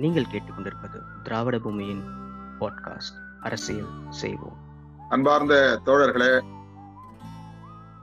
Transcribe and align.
நீங்கள் 0.00 0.26
கேட்டுக்கொண்டிருப்பது 0.32 1.02
திராவிட 1.22 1.58
பூமியின் 1.58 2.02
பாட்காஸ்ட் 2.60 3.16
அரசியல் 3.40 3.88
செய்வோம். 4.10 4.56
அன்பார்ந்த 5.08 5.80
தோழர்களே 5.84 6.40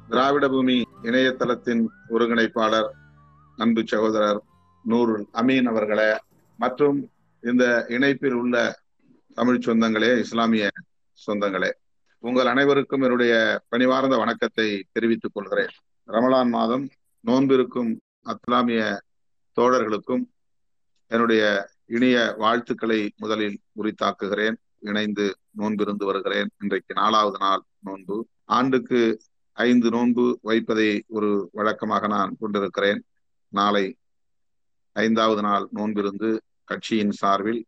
திராவிட 0.08 0.48
பூமி 0.48 0.82
இணையதளத்தின் 1.04 1.86
ஒருங்கிணைப்பாளர் 2.10 2.90
அன்பு 3.58 3.84
சகோதரர் 3.86 4.44
நூருல் 4.90 5.26
அமீன் 5.34 5.64
அவர்களே 5.64 6.20
மற்றும் 6.58 7.10
இந்த 7.42 7.86
இணைப்பில் 7.90 8.34
உள்ள 8.34 8.80
தமிழ் 9.34 9.62
சொந்தங்களே 9.66 10.20
இஸ்லாமிய 10.20 10.70
சொந்தங்களே 11.28 11.72
உங்கள் 12.20 12.46
அனைவருக்கும் 12.46 13.02
என்னுடைய 13.02 13.62
பணிவார்ந்த 13.70 14.18
வணக்கத்தை 14.18 14.86
தெரிவித்துக் 14.92 15.34
கொள்கிறேன். 15.34 15.74
ரமலான் 16.08 16.50
மாதம் 16.50 16.90
நோன்பிருக்கும் 17.28 18.00
அஸ்லாமிய 18.26 19.00
தோழர்களுக்கும் 19.56 20.24
என்னுடைய 21.08 21.70
இனிய 21.90 22.36
வாழ்த்துக்களை 22.38 23.14
முதலில் 23.18 23.60
உரித்தாக்குகிறேன். 23.76 24.56
இணைந்து 24.80 25.38
நோன்பிருந்து 25.58 26.06
வருகிறேன். 26.06 26.50
இன்றைக்கு 26.62 26.94
நாலாவது 26.94 27.38
நாள் 27.40 27.62
நோன்பு. 27.80 28.28
ஆண்டுக்கு 28.46 29.20
ஐந்து 29.54 29.90
நோன்பு 29.90 30.40
வைப்பதை 30.42 31.04
ஒரு 31.08 31.50
வழக்கமாக 31.52 32.08
நான் 32.08 32.36
கொண்டிருக்கிறேன். 32.40 33.04
நாளை 33.48 33.96
ஐந்தாவது 34.92 35.42
நாள் 35.42 35.68
நோன்பிருந்து 35.76 36.40
கட்சியின் 36.64 37.12
சார்பில் 37.12 37.66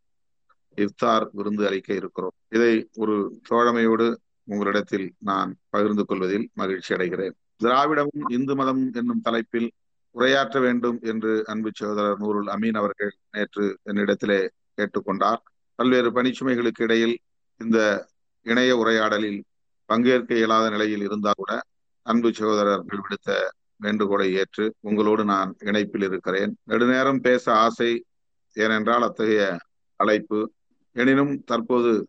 இஃப்தார் 0.78 1.28
விருந்து 1.31 1.67
அளிக்க 1.67 1.94
இருக்கிறோம். 1.94 2.31
இதை 2.50 2.90
ஒரு 2.95 3.42
தோழமையோடு 3.50 4.16
உங்களிடத்தில் 4.44 5.14
நான் 5.17 5.56
பகிர்ந்து 5.70 6.06
கொள்வதில் 6.06 6.50
மகிழ்ச்சி 6.54 6.95
அடைகிறேன். 6.95 7.34
திராவிடமும் 7.64 8.31
இந்து 8.31 8.56
மதம் 8.56 8.92
என்னும் 8.94 9.22
தலைப்பில் 9.22 9.72
உரையாற்ற 10.12 10.59
வேண்டும் 10.59 10.99
என்று 11.02 11.44
அன்பு 11.45 11.70
சகோதரர் 11.73 12.20
நூருல் 12.20 12.48
அமீன் 12.48 12.77
அவர்கள் 12.77 13.13
நேற்று 13.31 13.80
என்னிடத்திலே 13.86 14.50
கேட்டுக்கொண்டார். 14.77 15.41
பல்வேறு 15.76 16.09
பணிச்சுமைகளுக்கு 16.12 16.81
இடையில் 16.81 17.20
இந்த 17.58 18.08
இணைய 18.42 18.78
உரையாடலில் 18.78 19.44
பங்கேற்க 19.86 20.36
இயலாத 20.36 20.69
நிலையில் 20.69 21.02
இருந்தால் 21.02 21.38
கூட 21.38 21.61
அன்பு 22.02 22.34
சகோதரர்கள் 22.34 23.00
விடுத்த 23.00 23.50
வேண்டுகோளை 23.75 24.34
ஏற்று 24.34 24.75
உங்களோடு 24.80 25.23
நான் 25.25 25.56
இணைப்பில் 25.59 26.03
இருக்கிறேன். 26.03 26.58
நெடுநேரம் 26.64 27.22
பேச 27.22 27.53
ஆசை 27.53 28.06
ஏனென்றால் 28.53 29.02
அத்தகைய 29.02 29.58
அழைப்பு. 29.95 30.52
எனினும் 30.91 31.44
தற்போது 31.44 32.08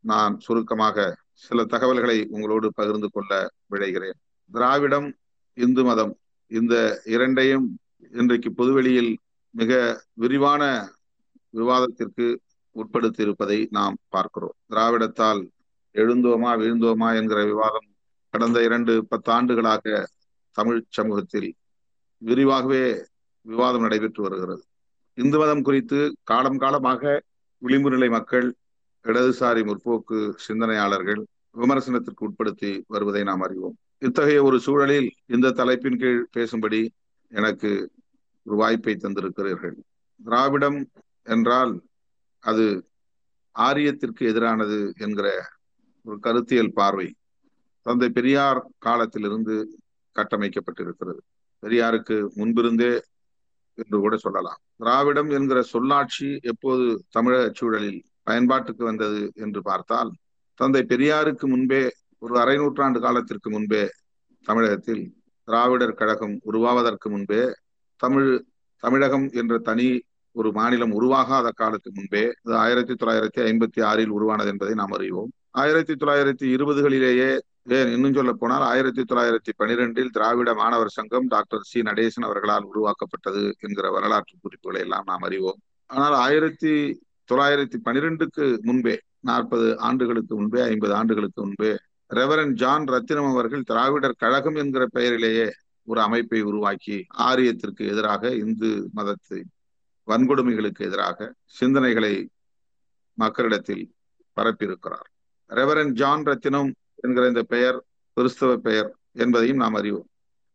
நான் 0.00 0.38
சுருக்கமாக 0.38 1.16
சில 1.32 1.64
தகவல்களை 1.64 2.26
உங்களோடு 2.30 2.72
பகிர்ந்து 2.74 3.08
கொள்ள 3.10 3.48
விழைகிறேன். 3.70 4.18
திராவிடம் 4.50 5.16
இந்து 5.54 5.84
மதம் 5.84 6.18
இந்த 6.50 6.74
இரண்டையும் 7.04 7.66
இன்றைக்கு 8.10 8.52
பொதுவெளியில் 8.52 9.18
மிக 9.50 10.02
விரிவான 10.12 10.62
விவாதத்திற்கு 11.50 12.26
உட்படுத்தியிருப்பதை 12.76 13.66
நாம் 13.70 13.96
பார்க்கிறோம். 14.08 14.56
திராவிடத்தால் 14.70 15.40
எழுந்தோமா 15.94 16.50
வீழ்ந்தோமா 16.62 17.08
என்கிற 17.16 17.44
விவாதம் 17.44 17.88
கடந்த 18.34 18.62
இரண்டு 18.62 19.06
பத்தாண்டுகளாக 19.10 20.06
தமிழ் 20.56 20.80
சமூகத்தில் 20.88 21.54
விரிவாகவே 22.18 23.04
விவாதம் 23.46 23.80
நடைபெற்று 23.80 24.22
வருகிறது. 24.22 24.62
இந்து 25.18 25.38
மதம் 25.38 25.62
குறித்து 25.62 26.16
காலம் 26.22 26.58
காலமாக 26.58 27.22
விளிம்பு 27.58 27.90
நிலை 27.90 28.08
மக்கள் 28.08 28.48
இடதுசாரி 29.04 29.62
முற்போக்கு 29.70 30.18
சிந்தனையாளர்கள் 30.48 31.22
விமர்சனத்திற்கு 31.56 32.24
உட்படுத்தி 32.28 32.82
வருவதை 32.86 33.22
நாம் 33.22 33.40
அறிவோம். 33.40 33.76
இத்தகைய 34.02 34.40
ஒரு 34.42 34.58
சூழலில் 34.60 35.08
இந்த 35.26 35.50
தலைப்பின் 35.50 35.98
கீழ் 35.98 36.20
பேசும்படி 36.32 36.80
எனக்கு 37.32 37.70
ஒரு 38.46 38.56
வாய்ப்பை 38.56 38.94
தந்திருக்கிறீர்கள். 38.94 39.76
திராவிடம் 40.20 40.78
என்றால் 41.26 41.72
அது 42.44 42.66
ஆரியத்திற்கு 43.56 44.22
எதிரானது 44.32 44.78
என்கிற 44.96 45.28
ஒரு 46.06 46.18
கருத்தியல் 46.18 46.72
பார்வை 46.72 47.08
தந்தை 47.86 48.08
பெரியார் 48.08 48.60
காலத்திலிருந்து 48.78 49.54
கட்டமைக்கப்பட்டிருக்கிறது. 50.16 51.20
பெரியாருக்கு 51.62 52.16
முன்பிருந்தே 52.34 52.92
என்று 53.78 53.96
கூட 53.98 54.14
சொல்லலாம். 54.16 54.60
திராவிடம் 54.76 55.30
என்கிற 55.30 55.58
சொல்லாட்சி 55.62 56.28
எப்போது 56.42 56.84
தமிழக 57.08 57.44
சூழலில் 57.54 58.00
பயன்பாட்டுக்கு 58.22 58.84
வந்தது 58.84 59.20
என்று 59.34 59.60
பார்த்தால் 59.62 60.10
தந்தை 60.60 60.82
பெரியாருக்கு 60.88 61.46
முன்பே 61.46 61.82
ஒரு 62.22 62.34
அரை 62.38 62.56
நூற்றாண்டு 62.56 62.98
காலத்திற்கு 63.00 63.48
முன்பே 63.50 63.82
தமிழகத்தில் 64.46 65.02
திராவிடர் 65.48 65.98
கழகம் 66.00 66.34
உருவாவதற்கு 66.42 67.08
முன்பே 67.10 67.42
தமிழ் 68.00 68.30
தமிழகம் 68.82 69.26
என்ற 69.32 69.54
தனி 69.58 69.86
ஒரு 70.36 70.52
மாநிலம் 70.52 70.92
உருவாகாத 70.92 71.48
காலத்துக்கு 71.50 71.98
முன்பே 72.00 72.24
அது 72.44 72.54
ஆயிரத்தி 72.56 72.94
தொள்ளாயிரத்தி 72.94 73.40
ஐம்பத்தி 73.50 73.80
ஆறில் 73.82 74.08
உருவானது 74.08 74.48
என்பதை 74.48 74.74
நாம் 74.74 74.90
அறிவோம். 74.90 75.30
ஆயிரத்தி 75.50 75.94
தொள்ளாயிரத்தி 75.94 76.46
இருபதுகளிலேயே 76.56 77.30
ஏன் 77.76 77.90
இன்னும் 77.94 78.14
சொல்ல 78.14 78.32
போனால் 78.32 78.62
ஆயிரத்தி 78.62 79.02
தொள்ளாயிரத்தி 79.02 79.52
பனிரெண்டில் 79.58 80.12
திராவிட 80.12 80.54
மாணவர் 80.54 80.94
சங்கம் 80.98 81.26
டாக்டர் 81.26 81.66
சி 81.70 81.80
நடேசன் 81.80 82.26
அவர்களால் 82.28 82.62
உருவாக்கப்பட்டது 82.62 83.42
என்கிற 83.60 83.90
வரலாற்று 83.90 84.36
குறிப்புகளை 84.40 84.80
எல்லாம் 84.80 85.06
நாம் 85.06 85.26
அறிவோம். 85.28 85.58
ஆனால் 85.90 86.16
ஆயிரத்தி 86.26 86.72
தொள்ளாயிரத்தி 87.30 87.78
பனிரெண்டுக்கு 87.84 88.44
முன்பே 88.62 88.94
நாற்பது 89.20 89.68
ஆண்டுகளுக்கு 89.78 90.34
முன்பே 90.36 90.60
ஐம்பது 90.72 90.94
ஆண்டுகளுக்கு 90.94 91.40
முன்பே 91.44 91.72
ரெவரன் 92.10 92.52
ஜான் 92.52 92.84
ரத்தினம் 92.84 93.30
அவர்கள் 93.30 93.62
திராவிடர் 93.62 94.14
கழகம் 94.18 94.54
என்கிற 94.54 94.86
பெயரிலேயே 94.86 95.52
ஒரு 95.84 96.00
அமைப்பை 96.00 96.40
உருவாக்கி 96.40 97.06
ஆரியத்திற்கு 97.18 97.82
எதிராக 97.86 98.30
இந்து 98.34 98.88
மதத்தை 98.92 99.40
வன்கொடுமைகளுக்கு 100.08 100.78
எதிராக 100.78 101.34
சிந்தனைகளை 101.60 102.28
மக்களிடத்தில் 103.14 103.84
பரப்பியிருக்கிறார். 104.36 105.08
ரெவரன் 105.50 105.92
ஜான் 105.92 106.24
ரத்தினம் 106.24 106.74
என்கிற 106.94 107.26
இந்த 107.26 107.42
பெயர் 107.42 107.84
கிறிஸ்தவ 108.12 108.56
பெயர் 108.56 108.88
என்பதையும் 109.12 109.56
நாம் 109.56 109.74
அறிவோம். 109.74 110.08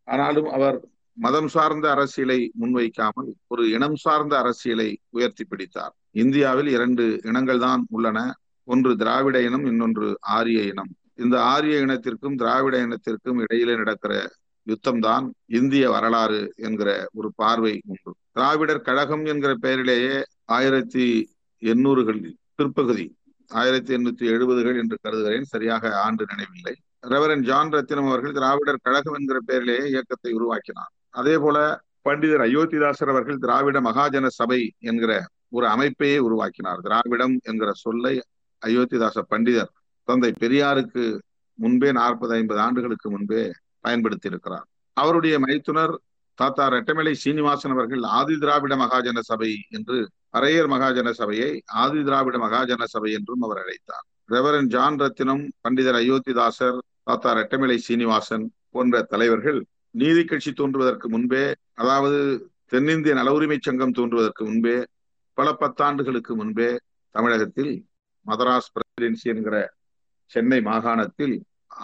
ஆனாலும் 0.03 0.49
அவர் 0.49 0.77
மதம் 1.13 1.47
சார்ந்த 1.47 1.91
அரசியலை 1.91 2.51
முன்வைக்காமல் 2.59 3.29
ஒரு 3.47 3.69
இனம் 3.69 3.95
சார்ந்த 3.95 4.37
அரசியலை 4.37 4.99
உயர்த்தி 5.09 5.43
பிடித்தார். 5.43 5.93
இந்தியாவில் 6.11 6.67
இரண்டு 6.67 7.19
இனங்கள் 7.23 7.59
தான் 7.59 7.85
உள்ளன. 7.89 8.19
ஒன்று 8.67 8.95
திராவிட 8.95 9.41
இனம் 9.41 9.65
இன்னொன்று 9.65 10.17
ஆரிய 10.19 10.61
இனம். 10.61 10.91
இந்த 11.15 11.35
ஆரிய 11.43 11.79
இனத்திற்கும் 11.79 12.35
திராவிட 12.35 12.75
இனத்திற்கும் 12.85 13.41
இடையிலே 13.41 13.75
நடக்கிற 13.75 14.13
யுத்தம்தான் 14.67 15.25
இந்திய 15.45 15.89
வரலாறு 15.89 16.53
என்கிற 16.55 16.89
ஒரு 17.13 17.29
பார்வை 17.35 17.81
உண்டு. 17.85 18.11
திராவிடர் 18.31 18.81
கழகம் 18.81 19.25
என்கிற 19.25 19.55
பெயரிலேயே 19.55 20.15
ஆயிரத்தி 20.45 21.05
எண்ணூறுகளில் 21.61 22.33
பிற்பகுதி 22.55 23.05
ஆயிரத்தி 23.51 23.91
எண்ணூத்தி 23.95 24.25
எழுபதுகள் 24.35 24.77
என்று 24.77 24.97
கருதுகிறேன். 25.01 25.43
சரியாக 25.43 25.91
ஆண்டு 26.01 26.25
நினைவில்லை. 26.29 26.73
ரெவரன் 27.07 27.43
ஜான் 27.43 27.71
ரத்தினம் 27.71 28.07
அவர்கள் 28.07 28.31
திராவிடர் 28.31 28.83
கழகம் 28.83 29.13
என்கிற 29.13 29.39
பெயரிலேயே 29.45 29.85
இயக்கத்தை 29.89 30.31
உருவாக்கினார். 30.33 30.91
அதே 31.09 31.37
போல 31.37 31.57
பண்டிதர் 32.09 32.43
அயோத்திதாசர் 32.47 33.11
அவர்கள் 33.13 33.37
திராவிட 33.37 33.77
மகாஜன 33.81 34.27
சபை 34.27 34.61
என்கிற 34.79 35.11
ஒரு 35.49 35.65
அமைப்பையே 35.65 36.17
உருவாக்கினார். 36.17 36.79
திராவிடம் 36.81 37.35
என்கிற 37.43 37.71
சொல்லை 37.73 38.13
அயோத்திதாச 38.61 39.21
பண்டிதர் 39.29 39.71
தந்தை 40.07 40.31
பெரியாருக்கு 40.39 41.03
முன்பே 41.59 41.89
நாற்பது 41.91 42.33
ஐம்பது 42.35 42.59
ஆண்டுகளுக்கு 42.59 43.07
முன்பே 43.09 43.43
பயன்படுத்தி 43.81 44.27
இருக்கிறார் 44.27 44.67
அவருடைய 44.97 45.35
மைத்துனர் 45.39 45.93
தாத்தா 46.39 46.65
ரெட்டமலை 46.73 47.13
சீனிவாசன் 47.15 47.73
அவர்கள் 47.75 48.03
ஆதி 48.17 48.35
திராவிட 48.37 48.73
மகாஜன 48.75 49.19
சபை 49.21 49.49
என்று 49.69 49.97
அரையர் 50.33 50.69
மகாஜன 50.71 51.09
சபையை 51.13 51.49
ஆதி 51.81 51.99
திராவிட 52.03 52.37
மகாஜன 52.37 52.85
சபை 52.85 53.09
என்றும் 53.17 53.43
அவர் 53.45 53.59
அழைத்தார். 53.63 54.05
ரெவரன் 54.29 54.69
ஜான் 54.69 54.97
ரத்தினம் 54.99 55.43
பண்டிதர் 55.61 55.99
அயோத்திதாசர் 55.99 56.77
தாத்தா 57.03 57.31
ரெட்டமலை 57.33 57.77
சீனிவாசன் 57.85 58.45
போன்ற 58.71 59.01
தலைவர்கள் 59.03 59.59
நீதி 59.95 60.23
கட்சி 60.23 60.51
தோன்றுவதற்கு 60.53 61.07
முன்பே 61.09 61.43
அதாவது 61.75 62.19
தென்னிந்திய 62.71 63.13
நல 63.13 63.31
உரிமை 63.31 63.57
சங்கம் 63.59 63.95
தோன்றுவதற்கு 63.97 64.43
முன்பே 64.45 64.77
பல 65.37 65.49
பத்தாண்டுகளுக்கு 65.61 66.33
முன்பே 66.35 66.69
தமிழகத்தில் 67.15 67.73
மதராஸ் 68.25 68.73
பிரசிடென்சி 68.73 69.27
என்கிற 69.33 69.55
சென்னை 70.33 70.59
மாகாணத்தில் 70.61 71.35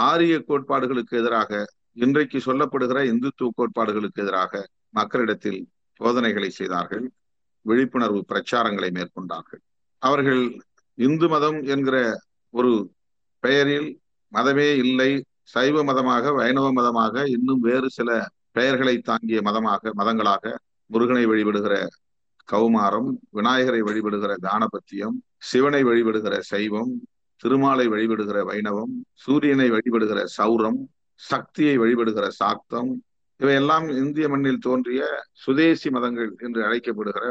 ஆரிய 0.05 0.35
கோட்பாடுகளுக்கு 0.47 1.13
எதிராக 1.17 1.51
இன்றைக்கு 1.97 2.37
சொல்லப்படுகிற 2.45 2.99
இந்துத்துவ 3.11 3.49
கோட்பாடுகளுக்கு 3.57 4.21
எதிராக 4.23 4.61
மக்களிடத்தில் 4.89 5.59
சோதனைகளை 5.99 6.49
செய்தார்கள். 6.49 7.05
விழிப்புணர்வு 7.65 8.21
பிரச்சாரங்களை 8.31 8.89
மேற்கொண்டார்கள். 8.91 9.61
அவர்கள் 10.01 10.43
இந்து 10.97 11.27
மதம் 11.27 11.59
என்கிற 11.73 11.97
ஒரு 12.53 12.71
பெயரில் 13.43 13.89
மதமே 14.31 14.69
இல்லை 14.83 15.11
சைவ 15.53 15.83
மதமாக 15.83 16.31
வைணவ 16.31 16.67
மதமாக 16.71 17.23
இன்னும் 17.27 17.59
வேறு 17.59 17.87
சில 17.89 18.09
பெயர்களை 18.51 18.95
தாங்கிய 18.99 19.39
மதமாக 19.41 19.91
மதங்களாக 19.99 20.53
முருகனை 20.89 21.23
வழிபடுகிற 21.25 21.75
கௌமாரம் 22.49 23.09
விநாயகரை 23.29 23.81
வழிபடுகிற 23.81 24.31
தானபத்தியம் 24.45 25.17
சிவனை 25.49 25.81
வழிபடுகிற 25.83 26.35
சைவம் 26.51 26.93
திருமாலை 27.43 27.85
வழிபடுகிற 27.87 28.39
வைணவம் 28.43 28.93
சூரியனை 29.13 29.67
வழிபடுகிற 29.71 30.21
சௌரம் 30.37 30.79
சக்தியை 31.21 31.75
வழிபடுகிற 31.77 32.27
சாக்தம் 32.27 32.91
இவையெல்லாம் 33.39 33.85
இந்திய 33.89 34.29
மண்ணில் 34.29 34.57
தோன்றிய 34.57 35.01
சுதேசி 35.33 35.89
மதங்கள் 35.89 36.31
என்று 36.37 36.61
அழைக்கப்படுகிற 36.63 37.25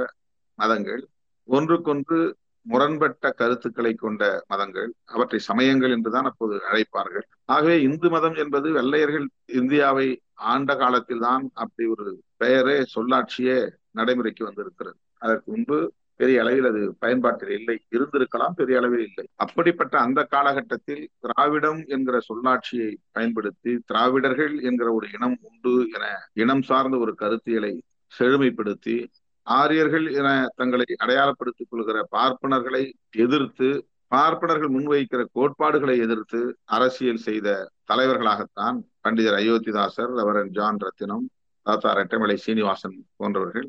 மதங்கள். 0.59 1.03
ஒன்றுக்கொன்று 1.49 2.19
முரண்பட்ட 2.67 3.31
கருத்துக்களை 3.31 3.95
கொண்ட 3.95 4.23
மதங்கள். 4.47 4.89
அவற்றை 5.05 5.39
சமயங்கள் 5.39 5.91
என்றுதான் 5.91 6.25
அப்போது 6.25 6.55
அழைப்பார்கள். 6.71 7.27
ஆகவே 7.45 7.77
இந்து 7.83 8.09
மதம் 8.11 8.35
என்பது 8.35 8.71
வெள்ளையர்கள் 8.73 9.27
இந்தியாவை 9.61 10.09
ஆண்ட 10.53 10.77
காலத்தில் 10.77 11.19
தான் 11.19 11.45
அப்படி 11.55 11.87
ஒரு 11.89 12.07
பெயரே 12.37 12.79
சொல்லாட்சியே 12.95 13.59
நடைமுறைக்கு 13.91 14.43
வந்திருக்கிறது. 14.45 14.99
அதற்கு 15.19 15.47
முன்பு 15.53 15.79
பெரிய 16.19 16.41
அளவில் 16.43 16.69
அது 16.71 16.81
பயன்பாட்டில் 16.99 17.53
இல்லை. 17.59 17.77
இருந்திருக்கலாம் 17.97 18.57
பெரிய 18.61 18.79
அளவில் 18.79 19.05
இல்லை. 19.09 19.27
அப்படிப்பட்ட 19.45 19.95
அந்த 19.99 20.21
காலகட்டத்தில் 20.35 21.05
திராவிடம் 21.25 21.81
என்கிற 21.87 22.17
சொல்லாட்சியை 22.29 22.91
பயன்படுத்தி 23.17 23.73
திராவிடர்கள் 23.87 24.55
என்கிற 24.69 24.89
ஒரு 24.93 25.09
இனம் 25.17 25.39
உண்டு 25.51 25.75
என 25.97 26.07
இனம் 26.45 26.65
சார்ந்த 26.71 26.99
ஒரு 26.99 27.15
கருத்தியலை 27.23 27.73
செழுமைப்படுத்தி 28.13 28.97
ஆரியர்கள் 29.43 30.07
என 30.21 30.29
தங்களை 30.57 30.87
அடையாளப்படுத்திக் 30.97 31.71
கொள்கிற 31.71 31.99
பார்ப்பனர்களை 32.17 32.83
எதிர்த்து 33.17 33.69
பார்ப்பனர்கள் 34.13 34.75
முன்வைக்கிற 34.77 35.23
கோட்பாடுகளை 35.33 35.97
எதிர்த்து 35.99 36.41
அரசியல் 36.77 37.25
செய்த 37.27 37.49
தலைவர்களாகத்தான் 37.93 38.79
பண்டிதர் 39.03 39.39
அயோத்திதாசர் 39.41 40.13
லவரன் 40.19 40.51
ஜான் 40.51 40.79
ரத்தினம் 40.79 41.27
தாத்தா 41.67 41.93
ரெட்டமலை 41.97 42.37
சீனிவாசன் 42.47 42.97
போன்றவர்கள் 43.17 43.69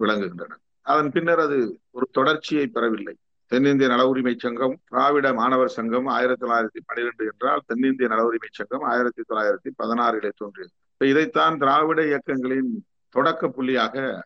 விளங்குகின்றனர். 0.00 0.62
அதன் 0.90 1.10
பின்னர் 1.10 1.38
அது 1.38 1.58
ஒரு 1.90 2.06
தொடர்ச்சியை 2.12 2.66
பெறவில்லை. 2.66 3.14
தென்னிந்திய 3.52 3.88
நல 3.88 4.02
உரிமை 4.08 4.34
சங்கம் 4.38 4.74
திராவிட 4.88 5.26
மாணவர் 5.32 5.68
சங்கம் 5.68 6.06
ஆயிரத்தி 6.06 6.46
தொள்ளாயிரத்தி 6.46 6.80
பன்னிரெண்டு 6.86 7.24
என்றால் 7.24 7.62
தென்னிந்திய 7.66 8.08
நல 8.08 8.22
உரிமை 8.24 8.48
சங்கம் 8.50 8.84
ஆயிரத்தி 8.90 9.22
தொள்ளாயிரத்தி 9.28 9.70
பதினாறிலே 9.78 10.30
தோன்றியது. 10.36 10.72
இதைத்தான் 11.00 11.58
திராவிட 11.58 12.06
இயக்கங்களின் 12.06 12.70
தொடக்க 13.08 13.48
புள்ளியாக 13.48 14.22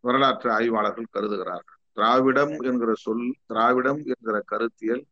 வரலாற்று 0.00 0.48
ஆய்வாளர்கள் 0.50 1.12
கருதுகிறார்கள். 1.12 1.78
திராவிடம் 1.92 2.54
என்கிற 2.60 2.92
சொல் 2.94 3.24
திராவிடம் 3.46 4.02
என்கிற 4.04 4.36
கருத்தியல் 4.52 5.02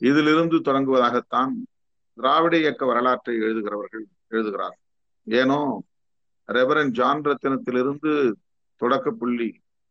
இதிலிருந்து 0.00 0.56
தொடங்குவதாகத்தான் 0.58 1.54
திராவிட 2.14 2.54
இயக்க 2.58 2.86
வரலாற்றை 2.86 3.34
எழுதுகிறவர்கள் 3.38 4.06
எழுதுகிறார்கள். 4.28 4.84
ஏனோ 5.24 5.60
ரெவரன் 6.48 6.90
ஜான் 6.90 7.20
ரத்தினத்திலிருந்து 7.20 8.12
தொடக்க 8.76 9.10
புள்ளி 9.10 9.48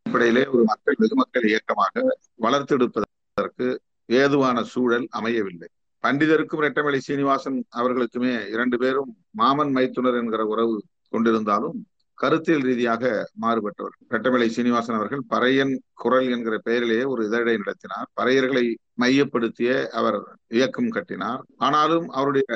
அடிப்படையிலே 0.07 0.44
ஒரு 0.48 0.63
மக்கள் 0.63 0.98
வெகுமக்கள் 1.04 1.45
இயக்கமாக 1.50 1.95
வளர்த்தெடுப்பதற்கு 2.44 3.65
ஏதுவான 4.09 4.57
சூழல் 4.74 5.07
அமையவில்லை. 5.19 5.68
பண்டிதருக்கும் 6.04 6.63
ரெட்டமலை 6.65 7.00
சீனிவாசன் 7.07 7.57
அவர்களுக்குமே 7.80 8.33
இரண்டு 8.54 8.77
பேரும் 8.77 9.09
மாமன் 9.39 9.71
மைத்துனர் 9.77 10.18
என்கிற 10.19 10.44
உறவு 10.45 10.75
கொண்டிருந்தாலும் 11.13 11.77
கருத்தியல் 12.18 12.63
ரீதியாக 12.68 13.04
மாறுபட்டவர் 13.42 13.95
ரெட்டமலை 14.13 14.48
சீனிவாசன் 14.48 14.98
அவர்கள் 15.00 15.24
பறையன் 15.33 15.74
குரல் 16.04 16.30
என்கிற 16.36 16.56
பெயரிலேயே 16.68 17.03
ஒரு 17.13 17.21
இதழை 17.27 17.56
நடத்தினார். 17.57 18.07
பறையர்களை 18.21 18.63
மையப்படுத்திய 19.01 19.71
அவர் 20.00 20.19
இயக்கம் 20.60 20.89
கட்டினார். 20.89 21.44
ஆனாலும் 21.57 22.07
அவருடைய 22.19 22.48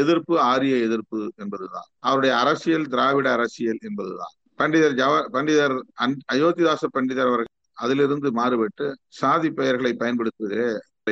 எதிர்ப்பு 0.00 0.36
ஆரிய 0.52 0.76
எதிர்ப்பு 0.86 1.20
என்பதுதான். 1.44 1.88
அவருடைய 2.00 2.32
அரசியல் 2.42 2.88
திராவிட 2.94 3.28
அரசியல் 3.32 3.82
என்பதுதான். 3.90 4.34
பண்டிதர் 4.58 4.98
ஜவ 4.98 5.14
பண்டிதர் 5.34 5.74
அன் 6.04 6.14
அயோத்திதாச 6.32 6.88
பண்டிதர் 6.96 7.30
அவர்கள் 7.30 7.50
அதிலிருந்து 7.78 8.28
மாறுபட்டு 8.32 8.86
சாதி 9.18 9.48
பெயர்களை 9.50 9.92
பயன்படுத்துவதே 9.94 10.66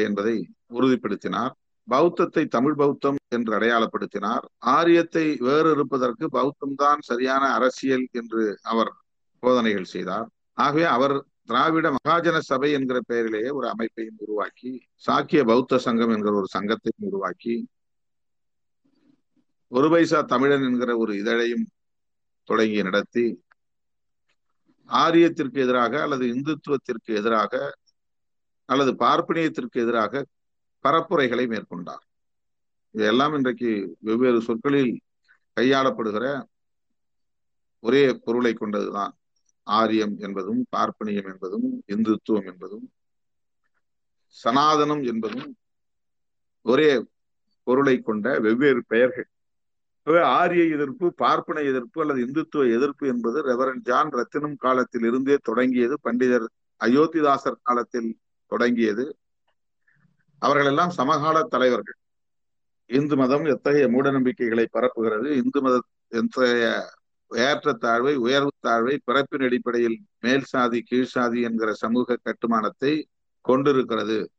என்பதை 0.05 0.37
உறுதிப்படுத்தினார். 0.71 1.53
பௌத்தத்தை 1.89 2.45
தமிழ் 2.47 2.77
பௌத்தம் 2.77 3.19
என்று 3.29 3.53
அடையாளப்படுத்தினார். 3.59 4.45
ஆரியத்தை 4.75 5.25
வேறு 5.41 5.71
இருப்பதற்கு 5.71 6.25
பௌத்தம் 6.29 6.77
தான் 6.77 7.01
சரியான 7.01 7.45
அரசியல் 7.53 8.07
என்று 8.13 8.43
அவர் 8.63 8.91
போதனைகள் 9.43 9.93
செய்தார். 9.95 10.29
ஆகவே 10.59 10.87
அவர் 10.95 11.15
திராவிட 11.47 11.87
மகாஜன 11.97 12.37
சபை 12.51 12.71
என்கிற 12.73 12.99
பெயரிலேயே 13.09 13.51
ஒரு 13.51 13.67
அமைப்பையும் 13.69 14.21
உருவாக்கி 14.25 14.71
சாக்கிய 15.05 15.41
பௌத்த 15.45 15.81
சங்கம் 15.87 16.13
என்கிற 16.15 16.33
ஒரு 16.33 16.49
சங்கத்தையும் 16.57 17.07
உருவாக்கி 17.09 17.55
ஒரு 19.73 19.89
பைசா 19.89 20.19
தமிழன் 20.33 20.67
என்கிற 20.69 20.93
ஒரு 20.97 21.13
இதழையும் 21.21 21.65
தொடங்கி 22.45 22.83
நடத்தி 22.83 23.25
ஆரியத்திற்கு 24.89 25.59
எதிராக 25.65 26.03
அல்லது 26.03 26.25
இந்துத்துவத்திற்கு 26.27 27.11
எதிராக 27.21 27.75
அல்லது 28.65 28.93
பார்ப்பனியத்திற்கு 28.93 29.79
எதிராக 29.85 30.25
பரப்புரைகளை 30.85 31.45
மேற்கொண்டார். 31.47 32.05
இதெல்லாம் 32.91 33.35
இன்றைக்கு 33.35 33.97
வெவ்வேறு 33.99 34.41
சொற்களில் 34.41 34.93
கையாளப்படுகிற 35.57 36.27
ஒரே 37.81 38.03
பொருளை 38.25 38.53
கொண்டதுதான். 38.55 39.13
ஆரியம் 39.67 40.15
என்பதும் 40.19 40.67
பார்ப்பனியம் 40.77 41.29
என்பதும் 41.33 41.69
இந்துத்துவம் 41.87 42.47
என்பதும் 42.47 42.87
சனாதனம் 44.37 45.03
என்பதும் 45.07 45.51
ஒரே 46.63 46.91
பொருளை 47.67 47.97
கொண்ட 47.99 48.27
வெவ்வேறு 48.39 48.83
பெயர்கள். 48.87 49.29
ஆரிய 50.07 50.63
எதிர்ப்பு 50.65 51.13
பார்ப்பன 51.13 51.61
எதிர்ப்பு 51.61 52.01
அல்லது 52.01 52.21
இந்துத்துவ 52.27 52.73
எதிர்ப்பு 52.73 53.09
என்பது 53.09 53.43
ரெவரன் 53.43 53.81
ஜான் 53.81 54.11
ரத்தினம் 54.11 54.57
காலத்தில் 54.57 55.03
இருந்தே 55.03 55.37
தொடங்கியது 55.43 55.99
பண்டிதர் 56.05 56.47
அயோத்திதாசர் 56.81 57.63
காலத்தில் 57.63 58.19
தொடங்கியது. 58.47 59.17
அவர்கள் 60.39 60.67
எல்லாம் 60.67 60.91
சமகால 60.91 61.43
தலைவர்கள். 61.43 61.99
இந்து 62.87 63.17
மதம் 63.17 63.45
எத்தகைய 63.45 63.89
மூட 63.89 64.11
நம்பிக்கைகளை 64.11 64.69
பரப்புகிறது? 64.73 65.29
இந்து 65.31 65.61
மத 65.61 65.81
எத்தகைய 66.09 66.91
ஏற்றத்தாழ்வை 67.31 68.15
உயர்வு 68.15 68.51
தாழ்வை 68.67 68.99
பிறப்பின் 69.05 69.41
அடிப்படையில் 69.41 69.99
மேல் 70.21 70.43
சாதி 70.43 70.81
கீழ் 70.81 71.05
சாதி 71.05 71.41
என்கிற 71.41 71.73
சமூக 71.73 72.19
கட்டுமானத்தை 72.23 73.09
கொண்டிருக்கிறது. 73.41 74.31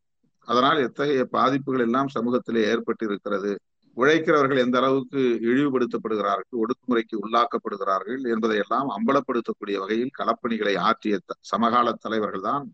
அதனால் 0.48 0.78
எத்தகைய 0.78 1.26
பாதிப்புகள் 1.26 1.80
எல்லாம் 1.80 2.10
சமூகத்திலே 2.14 2.64
ஏற்பட்டிருக்கிறது? 2.72 3.56
உழைக்கிறவர்கள் 3.98 4.62
எந்த 4.64 4.78
அளவுக்கு 4.82 5.22
இழிவுபடுத்தப்படுகிறார்கள் 5.50 6.60
ஒடுக்குமுறைக்கு 6.62 7.16
உள்ளாக்கப்படுகிறார்கள் 7.24 8.24
என்பதையெல்லாம் 8.34 8.88
அம்பலப்படுத்தக்கூடிய 8.96 9.78
வகையில் 9.84 10.16
களப்பணிகளை 10.20 10.74
ஆற்றிய 10.88 11.18
சமகால 11.52 11.94
தலைவர்கள் 12.06 12.46
தான் 12.50 12.66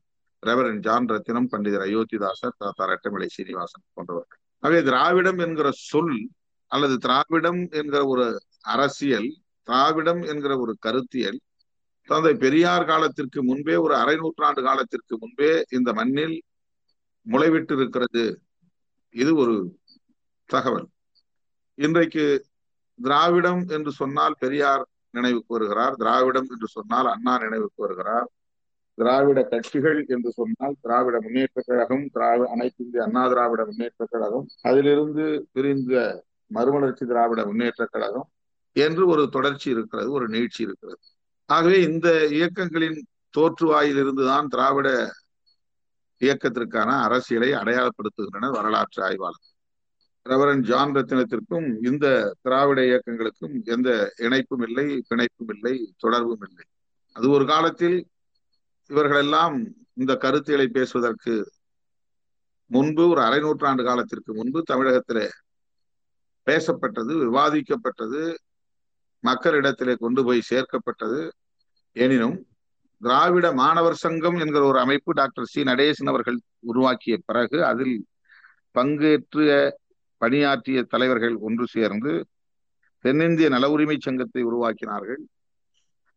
ரெவரன் 0.44 0.80
ஜான் 0.80 1.10
ரத்தினம் 1.14 1.50
பண்டிதர் 1.52 1.86
அயோத்திதாசர் 1.86 2.60
தாத்தா 2.62 2.84
ரெட்டமலை 2.92 3.28
சீனிவாசன் 3.36 3.84
போன்றவர்கள். 3.94 4.40
ஆகவே 4.64 4.80
திராவிடம் 4.82 5.40
என்கிற 5.46 5.70
சொல் 5.90 6.16
அல்லது 6.72 6.96
திராவிடம் 6.98 7.62
என்கிற 7.80 8.02
ஒரு 8.06 8.26
அரசியல் 8.74 9.30
திராவிடம் 9.68 10.22
என்கிற 10.32 10.54
ஒரு 10.58 10.74
கருத்தியல் 10.80 11.40
தந்தை 12.10 12.34
பெரியார் 12.44 12.88
காலத்திற்கு 12.92 13.40
முன்பே 13.50 13.76
ஒரு 13.86 13.96
அரை 13.96 14.16
நூற்றாண்டு 14.16 14.62
காலத்திற்கு 14.62 15.14
முன்பே 15.18 15.52
இந்த 15.70 15.90
மண்ணில் 15.94 16.38
முளைவிட்டு 17.26 17.74
இருக்கிறது 17.78 18.24
இது 19.16 19.32
ஒரு 19.36 19.56
தகவல். 20.50 20.88
இன்றைக்கு 21.80 22.24
திராவிடம் 23.00 23.62
என்று 23.68 23.92
சொன்னால் 23.92 24.36
பெரியார் 24.40 24.84
நினைவுக்கு 25.10 25.52
வருகிறார் 25.58 25.96
திராவிடம் 25.96 26.48
என்று 26.50 26.68
சொன்னால் 26.68 27.06
அண்ணா 27.06 27.34
நினைவுக்கு 27.38 27.80
வருகிறார். 27.86 28.28
திராவிட 28.98 29.40
கட்சிகள் 29.44 30.00
என்று 30.08 30.32
சொன்னால் 30.32 30.76
திராவிட 30.82 31.18
முன்னேற்ற 31.22 31.62
கழகம் 31.66 32.04
திராவிட 32.08 32.50
அனைத்து 32.50 32.84
இந்திய 32.84 33.04
அண்ணா 33.04 33.28
திராவிட 33.28 33.66
முன்னேற்ற 33.66 34.06
கழகம் 34.06 34.48
அதிலிருந்து 34.62 35.26
பிரிந்த 35.52 36.24
மறுமலர்ச்சி 36.52 37.06
திராவிட 37.06 37.46
முன்னேற்ற 37.46 37.86
கழகம் 37.86 38.28
என்று 38.76 39.08
ஒரு 39.08 39.30
தொடர்ச்சி 39.30 39.70
இருக்கிறது 39.70 40.12
ஒரு 40.12 40.28
நீட்சி 40.28 40.62
இருக்கிறது. 40.62 41.00
ஆகவே 41.50 41.80
இந்த 41.82 42.08
இயக்கங்களின் 42.30 43.00
தோற்றுவாயிலிருந்து 43.38 44.24
தான் 44.26 44.48
திராவிட 44.48 44.90
இயக்கத்திற்கான 46.22 46.90
அரசியலை 47.02 47.52
அடையாளப்படுத்துகின்றனர் 47.54 48.52
வரலாற்று 48.52 49.04
ஆய்வாளர் 49.04 49.46
ரெவரன் 50.26 50.60
ஜான் 50.60 50.92
ரத்தினத்திற்கும் 50.92 51.86
இந்த 51.86 52.36
திராவிட 52.42 52.82
இயக்கங்களுக்கும் 52.82 53.64
எந்த 53.64 54.14
இணைப்பும் 54.18 54.62
இல்லை 54.62 55.04
பிணைப்பும் 55.10 55.52
இல்லை 55.54 55.94
தொடர்பும் 55.98 56.44
இல்லை. 56.48 56.66
அது 57.12 57.30
ஒரு 57.30 57.46
காலத்தில் 57.46 58.08
இவர்களெல்லாம் 58.88 59.56
இந்த 59.94 60.16
கருத்துகளை 60.16 60.68
பேசுவதற்கு 60.68 61.52
முன்பு 62.66 63.10
ஒரு 63.10 63.22
அரை 63.22 63.40
நூற்றாண்டு 63.40 63.84
காலத்திற்கு 63.84 64.34
முன்பு 64.34 64.62
தமிழகத்திலே 64.62 65.30
பேசப்பட்டது 66.46 67.14
விவாதிக்கப்பட்டது 67.24 68.36
மக்களிடத்திலே 69.24 69.96
கொண்டு 69.96 70.24
போய் 70.24 70.42
சேர்க்கப்பட்டது. 70.50 71.30
எனினும் 71.92 72.48
திராவிட 73.02 73.54
மாணவர் 73.54 73.94
சங்கம் 73.94 74.36
என்கிற 74.36 74.64
ஒரு 74.66 74.80
அமைப்பு 74.80 75.12
டாக்டர் 75.14 75.46
சி. 75.46 75.64
நடேசன் 75.64 76.08
அவர்கள் 76.08 76.40
உருவாக்கிய 76.60 77.20
பிறகு 77.26 77.66
அதில் 77.66 78.06
பங்கேற்ற 78.72 79.78
பணியாற்றிய 80.22 80.80
தலைவர்கள் 80.94 81.36
ஒன்று 81.48 81.66
சேர்ந்து 81.76 82.14
தென்னிந்திய 83.06 83.48
நல 83.50 83.66
உரிமை 83.72 83.98
சங்கத்தை 84.06 84.42
உருவாக்கினார்கள். 84.50 85.22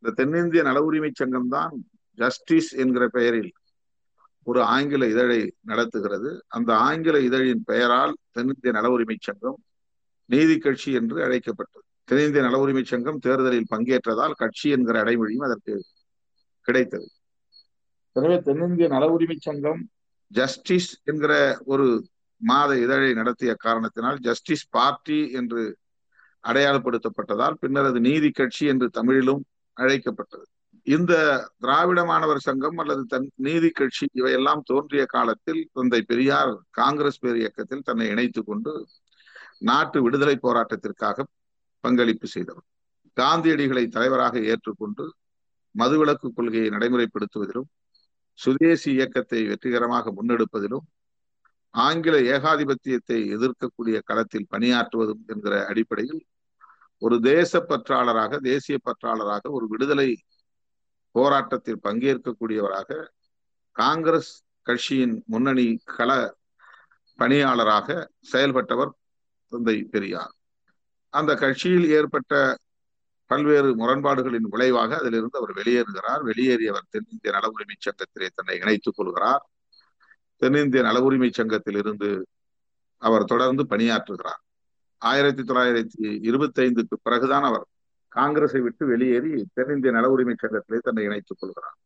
இந்த 0.03 0.13
தென்னிந்திய 0.19 0.63
நல 0.69 0.79
உரிமை 0.83 1.11
சங்கம் 1.21 1.49
தான் 1.49 1.75
ஜஸ்டிஸ் 2.19 2.71
என்கிற 2.83 3.05
பெயரில் 3.09 3.53
ஒரு 4.47 4.61
ஆங்கில 4.75 5.07
இதழை 5.13 5.41
நடத்துகிறது. 5.71 6.31
அந்த 6.49 6.71
ஆங்கில 6.89 7.17
இதழின் 7.21 7.63
பெயரால் 7.65 8.15
தென்னிந்திய 8.31 8.73
நல 8.73 8.89
உரிமை 8.91 9.17
சங்கம் 9.21 9.59
நீதி 10.31 10.57
கட்சி 10.59 10.91
என்று 10.93 11.19
அழைக்கப்பட்டது. 11.27 11.85
தென்னிந்திய 12.09 12.43
நல 12.45 12.59
உரிமை 12.59 12.85
சங்கம் 12.85 13.19
தேர்தலில் 13.19 13.71
பங்கேற்றதால் 13.71 14.39
கட்சி 14.43 14.69
என்கிற 14.69 14.97
அடைமொழியும் 15.05 15.47
அதற்கு 15.49 15.75
கிடைத்தது. 16.69 17.07
எனவே 18.17 18.37
தென்னிந்திய 18.49 18.89
நல 18.89 19.05
உரிமை 19.17 19.37
சங்கம் 19.41 19.83
ஜஸ்டிஸ் 20.31 20.91
என்கிற 21.05 21.33
ஒரு 21.65 21.87
மாத 22.43 22.71
இதழை 22.79 23.11
நடத்திய 23.15 23.53
காரணத்தினால் 23.55 24.19
ஜஸ்டிஸ் 24.19 24.67
பார்ட்டி 24.71 25.21
என்று 25.31 25.63
அடையாளப்படுத்தப்பட்டதால் 26.45 27.57
பின்னர் 27.61 27.85
அது 27.85 28.01
நீதி 28.01 28.31
கட்சி 28.31 28.65
என்று 28.67 28.87
தமிழிலும் 28.91 29.43
அழைக்கப்பட்டது. 29.77 30.45
இந்த 30.87 31.13
திராவிட 31.59 32.01
மாணவர் 32.05 32.39
சங்கம் 32.39 32.79
அல்லது 32.79 33.03
தன் 33.05 33.29
நீதி 33.35 33.71
கட்சி 33.71 34.07
இவையெல்லாம் 34.13 34.63
தோன்றிய 34.65 35.05
காலத்தில் 35.07 35.63
தந்தை 35.73 36.01
பெரியார் 36.03 36.53
காங்கிரஸ் 36.71 37.19
பேர் 37.19 37.37
இயக்கத்தில் 37.37 37.83
தன்னை 37.83 38.07
இணைத்துக் 38.09 38.47
கொண்டு 38.47 38.73
நாட்டு 39.59 39.99
விடுதலை 40.03 40.37
போராட்டத்திற்காக 40.43 41.27
பங்களிப்பு 41.85 42.27
செய்தவர். 42.27 42.67
காந்தியடிகளை 43.17 43.85
தலைவராக 43.89 44.41
ஏற்றுக்கொண்டு 44.53 45.05
மதுவிலக்கு 45.75 46.29
கொள்கையை 46.35 46.69
நடைமுறைப்படுத்துவதிலும் 46.69 47.69
சுதேசி 48.39 48.89
இயக்கத்தை 48.93 49.41
வெற்றிகரமாக 49.47 50.13
முன்னெடுப்பதிலும் 50.19 50.87
ஆங்கில 51.75 52.17
ஏகாதிபத்தியத்தை 52.35 53.19
எதிர்க்கக்கூடிய 53.35 53.99
களத்தில் 54.05 54.50
பணியாற்றுவதும் 54.50 55.23
என்கிற 55.26 55.67
அடிப்படையில் 55.67 56.23
ஒரு 56.99 57.21
தேச 57.21 57.61
பற்றாளராக 57.61 58.38
தேசிய 58.41 58.79
பற்றாளராக 58.85 59.50
ஒரு 59.50 59.69
விடுதலை 59.69 60.23
போராட்டத்தில் 61.11 61.81
பங்கேற்கக்கூடியவராக 61.83 63.07
காங்கிரஸ் 63.76 64.33
கட்சியின் 64.62 65.23
முன்னணி 65.26 65.81
கள 65.85 66.11
பணியாளராக 67.19 68.11
செயல்பட்டவர் 68.33 68.93
தந்தை 69.49 69.83
பெரியார். 69.85 70.35
அந்த 71.11 71.35
கட்சியில் 71.35 71.88
ஏற்பட்ட 71.88 72.59
பல்வேறு 73.26 73.76
முரண்பாடுகளின் 73.76 74.49
விளைவாக 74.49 74.99
அதிலிருந்து 74.99 75.38
அவர் 75.38 75.52
வெளியேறுகிறார். 75.52 76.23
வெளியேறியவர் 76.23 76.91
தென்னிந்திய 76.91 77.33
நல 77.33 77.49
உரிமை 77.49 77.76
சங்கத்திலே 77.79 78.29
தன்னை 78.35 78.59
இணைத்துக் 78.59 78.95
கொள்கிறார். 78.97 79.43
தென்னிந்திய 80.43 80.83
நல 80.83 81.03
உரிமை 81.03 81.31
சங்கத்தில் 81.33 81.77
இருந்து 81.77 82.27
அவர் 82.97 83.25
தொடர்ந்து 83.25 83.63
பணியாற்றுகிறார். 83.63 84.41
ஆயிரத்தி 84.99 85.43
தொள்ளாயிரத்தி 85.43 86.19
இருபத்தி 86.23 86.63
ஐந்துக்கு 86.63 86.97
பிறகுதான் 87.03 87.43
அவர் 87.43 87.67
காங்கிரஸை 88.09 88.61
விட்டு 88.61 88.87
வெளியேறி 88.87 89.47
தென்னிந்திய 89.55 89.93
நல 89.93 90.11
உரிமை 90.11 90.35
சங்கத்திலே 90.35 90.79
தன்னை 90.79 91.05
இணைத்துக் 91.05 91.37
கொள்கிறார். 91.41 91.77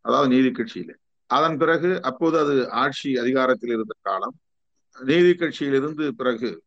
அதாவது 0.00 0.28
நீதி 0.34 0.50
கட்சியிலே. 0.50 0.94
அதன் 1.26 1.56
பிறகு 1.56 2.02
அப்போது 2.02 2.38
அது 2.38 2.70
ஆட்சி 2.70 3.16
அதிகாரத்தில் 3.16 3.70
இருந்த 3.70 3.94
காலம். 4.00 4.34
நீதி 4.98 5.30
கட்சியிலிருந்து 5.30 6.10
பிறகு 6.10 6.62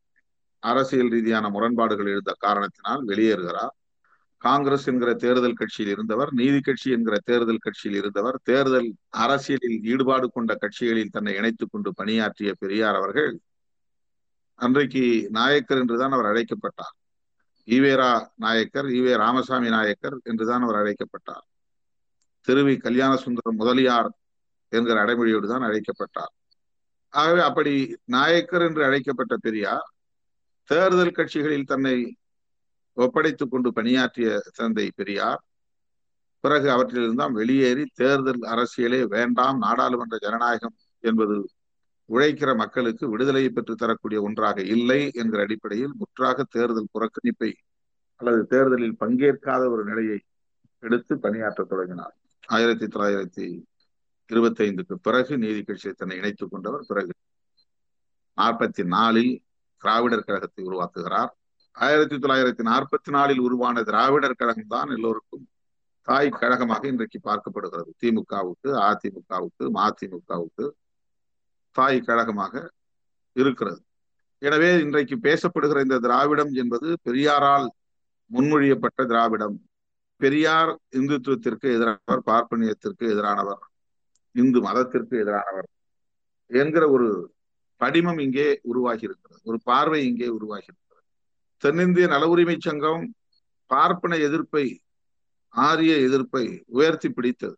அரசியல் 0.59 1.09
ரீதியான 1.09 1.49
முரண்பாடுகள் 1.49 2.05
எழுந்த 2.05 2.35
காரணத்தினால் 2.39 3.05
வெளியேறுகிறார். 3.05 3.75
காங்கிரஸ் 4.43 4.87
என்கிற 4.87 5.13
தேர்தல் 5.13 5.53
கட்சியில் 5.53 5.91
இருந்தவர் 5.91 6.29
நீதி 6.31 6.59
கட்சி 6.59 6.89
என்கிற 6.91 7.15
தேர்தல் 7.23 7.57
கட்சியில் 7.57 7.97
இருந்தவர் 7.97 8.37
தேர்தல் 8.43 8.89
அரசியலில் 9.09 9.77
ஈடுபாடு 9.83 10.27
கொண்ட 10.31 10.55
கட்சிகளில் 10.55 11.09
தன்னை 11.09 11.33
இணைத்துக் 11.35 11.71
கொண்டு 11.71 11.93
பணியாற்றிய 11.93 12.53
பெரியார் 12.59 12.95
அவர்கள் 12.95 13.31
அன்றைக்கு 14.59 15.03
நாயக்கர் 15.29 15.77
என்றுதான் 15.77 16.11
அவர் 16.11 16.25
அழைக்கப்பட்டார். 16.25 16.95
ஈவேரா 17.67 18.11
நாயக்கர் 18.35 18.85
ஈவே 18.85 19.13
ராமசாமி 19.15 19.69
நாயக்கர் 19.69 20.17
என்றுதான் 20.23 20.61
அவர் 20.61 20.75
அழைக்கப்பட்டார். 20.75 21.45
திருவி 22.47 22.75
கல்யாண 22.77 23.15
சுந்தரம் 23.15 23.55
முதலியார் 23.55 24.09
என்கிற 24.71 24.97
அடைமொழியோடு 25.05 25.47
தான் 25.47 25.61
அழைக்கப்பட்டார். 25.61 26.33
ஆகவே 27.13 27.41
அப்படி 27.41 27.73
நாயக்கர் 28.05 28.61
என்று 28.61 28.81
அழைக்கப்பட்ட 28.85 29.35
பெரியார் 29.37 29.87
தேர்தல் 30.69 31.11
கட்சிகளில் 31.11 31.63
தன்னை 31.63 31.95
ஒப்படைத்துக் 32.93 33.51
கொண்டு 33.51 33.73
பணியாற்றிய 33.73 34.41
தந்தை 34.53 34.91
பெரியார் 34.95 35.41
பிறகு 36.39 36.69
அவற்றிலிருந்தாம் 36.69 37.31
வெளியேறி 37.31 37.85
தேர்தல் 37.93 38.39
அரசியலே 38.41 39.07
வேண்டாம் 39.07 39.57
நாடாளுமன்ற 39.57 40.17
ஜனநாயகம் 40.17 40.75
என்பது 40.99 41.49
உழைக்கிற 42.05 42.55
மக்களுக்கு 42.55 43.09
விடுதலையை 43.09 43.49
பெற்று 43.49 43.75
தரக்கூடிய 43.75 44.21
ஒன்றாக 44.21 44.61
இல்லை 44.61 45.11
என்கிற 45.13 45.41
அடிப்படையில் 45.41 45.93
முற்றாக 45.97 46.43
தேர்தல் 46.49 46.87
புறக்கணிப்பை 46.93 47.53
அல்லது 48.15 48.45
தேர்தலில் 48.45 48.97
பங்கேற்காத 48.97 49.69
ஒரு 49.69 49.83
நிலையை 49.83 50.19
எடுத்து 50.79 51.19
பணியாற்ற 51.19 51.63
தொடங்கினார். 51.63 52.17
ஆயிரத்தி 52.47 52.85
தொள்ளாயிரத்தி 52.85 53.63
இருபத்தி 54.27 54.69
ஐந்துக்கு 54.69 54.93
பிறகு 54.93 55.37
நீதி 55.37 55.63
கட்சியை 55.63 55.95
தன்னை 55.97 56.17
இணைத்துக் 56.17 56.51
கொண்டவர் 56.51 56.85
பிறகு 56.87 57.13
நாற்பத்தி 58.37 58.83
நாலில் 58.85 59.41
திராவிடர் 59.77 60.23
கழகத்தை 60.23 60.65
உருவாக்குகிறார். 60.65 61.40
ஆயிரத்தி 61.77 62.15
தொள்ளாயிரத்தி 62.15 62.63
நாற்பத்தி 62.69 63.09
நாலில் 63.15 63.41
உருவான 63.41 63.83
திராவிடர் 63.83 64.39
கழகம் 64.39 64.71
தான் 64.73 64.89
எல்லோருக்கும் 64.89 65.45
தாய் 66.07 66.29
கழகமாக 66.41 66.83
இன்றைக்கு 66.87 67.19
பார்க்கப்படுகிறது. 67.29 67.89
திமுகவுக்கு 68.01 68.69
அதிமுகவுக்கு 68.89 69.65
மதிமுகவுக்கு 69.77 70.65
தாய் 71.75 71.99
கழகமாக 72.01 72.53
இருக்கிறது. 73.35 73.81
எனவே 74.41 74.69
இன்றைக்கு 74.85 75.15
பேசப்படுகிற 75.27 75.81
இந்த 75.81 75.97
திராவிடம் 75.99 76.53
என்பது 76.53 76.87
பெரியாரால் 77.07 77.67
முன்மொழியப்பட்ட 78.31 79.01
திராவிடம். 79.05 79.57
பெரியார் 80.21 80.71
இந்துத்துவத்திற்கு 80.99 81.67
எதிரானவர் 81.75 82.23
பார்ப்பனியத்திற்கு 82.29 83.05
எதிரானவர் 83.13 83.61
இந்து 84.35 84.59
மதத்திற்கு 84.67 85.15
எதிரானவர் 85.23 85.69
என்கிற 86.51 86.83
ஒரு 86.89 87.07
படிமம் 87.81 88.19
இங்கே 88.25 88.47
உருவாகி 88.71 89.03
இருக்கிறது 89.09 89.41
ஒரு 89.43 89.57
பார்வை 89.69 89.99
இங்கே 90.09 90.27
உருவாகி 90.37 90.67
இருக்கிறது 90.67 90.80
தென்னிந்திய 91.61 92.07
நல 92.07 92.27
உரிமை 92.27 92.55
சங்கம் 92.59 93.03
பார்ப்பன 93.65 94.17
எதிர்ப்பை 94.17 94.81
ஆரிய 95.49 95.93
எதிர்ப்பை 95.97 96.63
உயர்த்தி 96.67 97.09
பிடித்தது. 97.09 97.55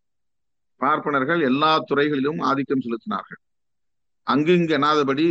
பார்ப்பனர்கள் 0.82 1.42
எல்லா 1.42 1.80
துறைகளிலும் 1.80 2.40
ஆதிக்கம் 2.40 2.84
செலுத்தினார்கள். 2.86 3.42
அங்கிங்கு 4.28 4.74
எனாதபடி 4.80 5.28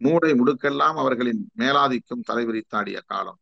மூடை 0.00 0.32
முடுக்கெல்லாம் 0.32 0.96
அவர்களின் 1.02 1.42
மேலாதிக்கம் 1.58 2.26
தலைவிரித்தாடிய 2.30 3.00
காலம். 3.06 3.38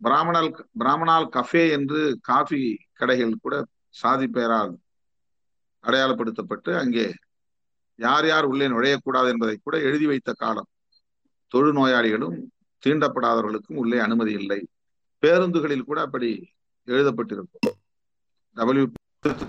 பிராமணால் 0.00 0.50
பிராமணால் 0.78 1.28
கஃபே 1.28 1.70
என்று 1.70 2.18
காஃபி 2.20 2.62
கடைகள் 2.92 3.42
கூட 3.42 3.54
சாதி 3.90 4.28
பெயரால் 4.28 4.72
அடையாளப்படுத்தப்பட்டு 5.84 6.72
அங்கே 6.78 7.06
யார் 7.98 8.26
யார் 8.26 8.44
உள்ளே 8.44 8.66
நுழையக்கூடாது 8.68 9.28
என்பதை 9.28 9.56
கூட 9.56 9.74
எழுதி 9.80 10.06
வைத்த 10.06 10.32
காலம். 10.32 10.68
தொழுநோயாளிகளும் 11.52 12.38
தீண்டப்படாதவர்களுக்கும் 12.84 13.74
உள்ளே 13.74 13.98
அனுமதி 13.98 14.32
இல்லை. 14.32 14.66
பேருந்துகளில் 15.26 15.82
கூட 15.82 16.00
அப்படி 16.00 16.50
எழுதப்பட்டிருக்கும். 16.86 17.72
டபிள்யூ 18.54 18.86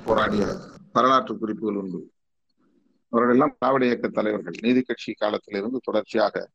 போராடிய 0.06 0.56
வரலாற்று 0.94 1.38
குறிப்புகள் 1.38 1.76
உண்டு. 1.76 2.12
அவர்களெல்லாம் 3.10 3.56
திராவிட 3.60 3.86
இயக்க 3.86 4.08
தலைவர்கள். 4.08 4.54
நீதி 4.62 4.82
கட்சி 4.82 5.14
காலத்திலிருந்து 5.14 5.80
தொடர்ச்சியாக 5.84 6.50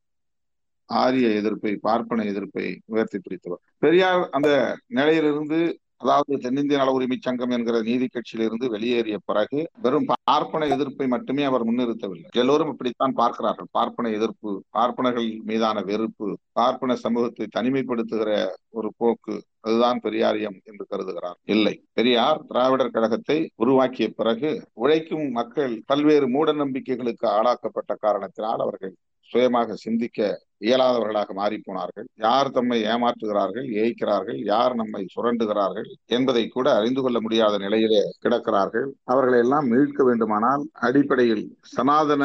ஆரிய 0.85 1.29
எதிர்ப்பை 1.29 1.77
பார்ப்பன 1.77 2.25
எதிர்ப்பை 2.25 2.81
உயர்த்தி 2.85 3.19
பிடித்தவர். 3.19 3.61
பெரியார் 3.79 4.29
அந்த 4.31 4.79
நிலையிலிருந்து 4.87 5.81
அதாவது 6.01 6.35
தென்னிந்திய 6.39 6.77
நல 6.79 6.93
உரிமை 6.93 7.17
சங்கம் 7.19 7.51
என்கிற 7.51 7.77
நீதி 7.83 8.07
கட்சியிலிருந்து 8.07 8.67
வெளியேறிய 8.69 9.17
பிறகு 9.25 9.59
வெறும் 9.83 10.09
பார்ப்பன 10.11 10.67
எதிர்ப்பை 10.67 11.07
மட்டுமே 11.07 11.43
அவர் 11.43 11.65
முன்னிறுத்தவில்லை. 11.65 12.29
எல்லோரும் 12.33 12.71
இப்படித்தான் 12.73 13.15
பார்க்கிறார்கள். 13.15 13.69
பார்ப்பன 13.71 14.11
எதிர்ப்பு 14.11 14.51
பார்ப்பனர்கள் 14.71 15.29
மீதான 15.43 15.83
வெறுப்பு 15.83 16.29
பார்ப்பன 16.53 16.97
சமூகத்தை 16.97 17.47
தனிமைப்படுத்துகிற 17.57 18.31
ஒரு 18.71 18.91
போக்கு 18.97 19.37
அதுதான் 19.61 19.99
பெரியாரியம் 20.01 20.59
என்று 20.65 20.85
கருதுகிறார். 20.87 21.39
இல்லை. 21.45 21.75
பெரியார் 21.93 22.41
திராவிடர் 22.47 22.95
கழகத்தை 22.97 23.39
உருவாக்கிய 23.57 24.09
பிறகு 24.11 24.51
உழைக்கும் 24.75 25.27
மக்கள் 25.31 25.75
பல்வேறு 25.87 26.29
மூட 26.29 26.53
நம்பிக்கைகளுக்கு 26.55 27.27
ஆளாக்கப்பட்ட 27.37 27.95
காரணத்தினால் 27.99 28.61
அவர்கள் 28.61 28.95
சுயமாக 29.31 29.75
சிந்திக்க 29.77 30.21
இயலாதவர்களாக 30.61 31.33
மாறி 31.33 31.59
போனார்கள் 31.59 32.07
யார் 32.27 32.51
தம்மை 32.51 32.79
ஏமாற்றுகிறார்கள் 32.93 33.67
ஏய்க்கிறார்கள் 33.83 34.41
யார் 34.45 34.75
நம்மை 34.75 35.03
சுரண்டுகிறார்கள் 35.15 35.89
என்பதை 36.17 36.45
கூட 36.49 36.67
அறிந்து 36.75 37.03
கொள்ள 37.03 37.19
முடியாத 37.21 37.59
நிலையிலே 37.59 38.03
கிடக்கிறார்கள். 38.25 38.87
அவர்களை 39.05 39.39
எல்லாம் 39.39 39.69
மீட்க 39.69 40.05
வேண்டுமானால் 40.05 40.65
அடிப்படையில் 40.89 41.45
சனாதன 41.77 42.25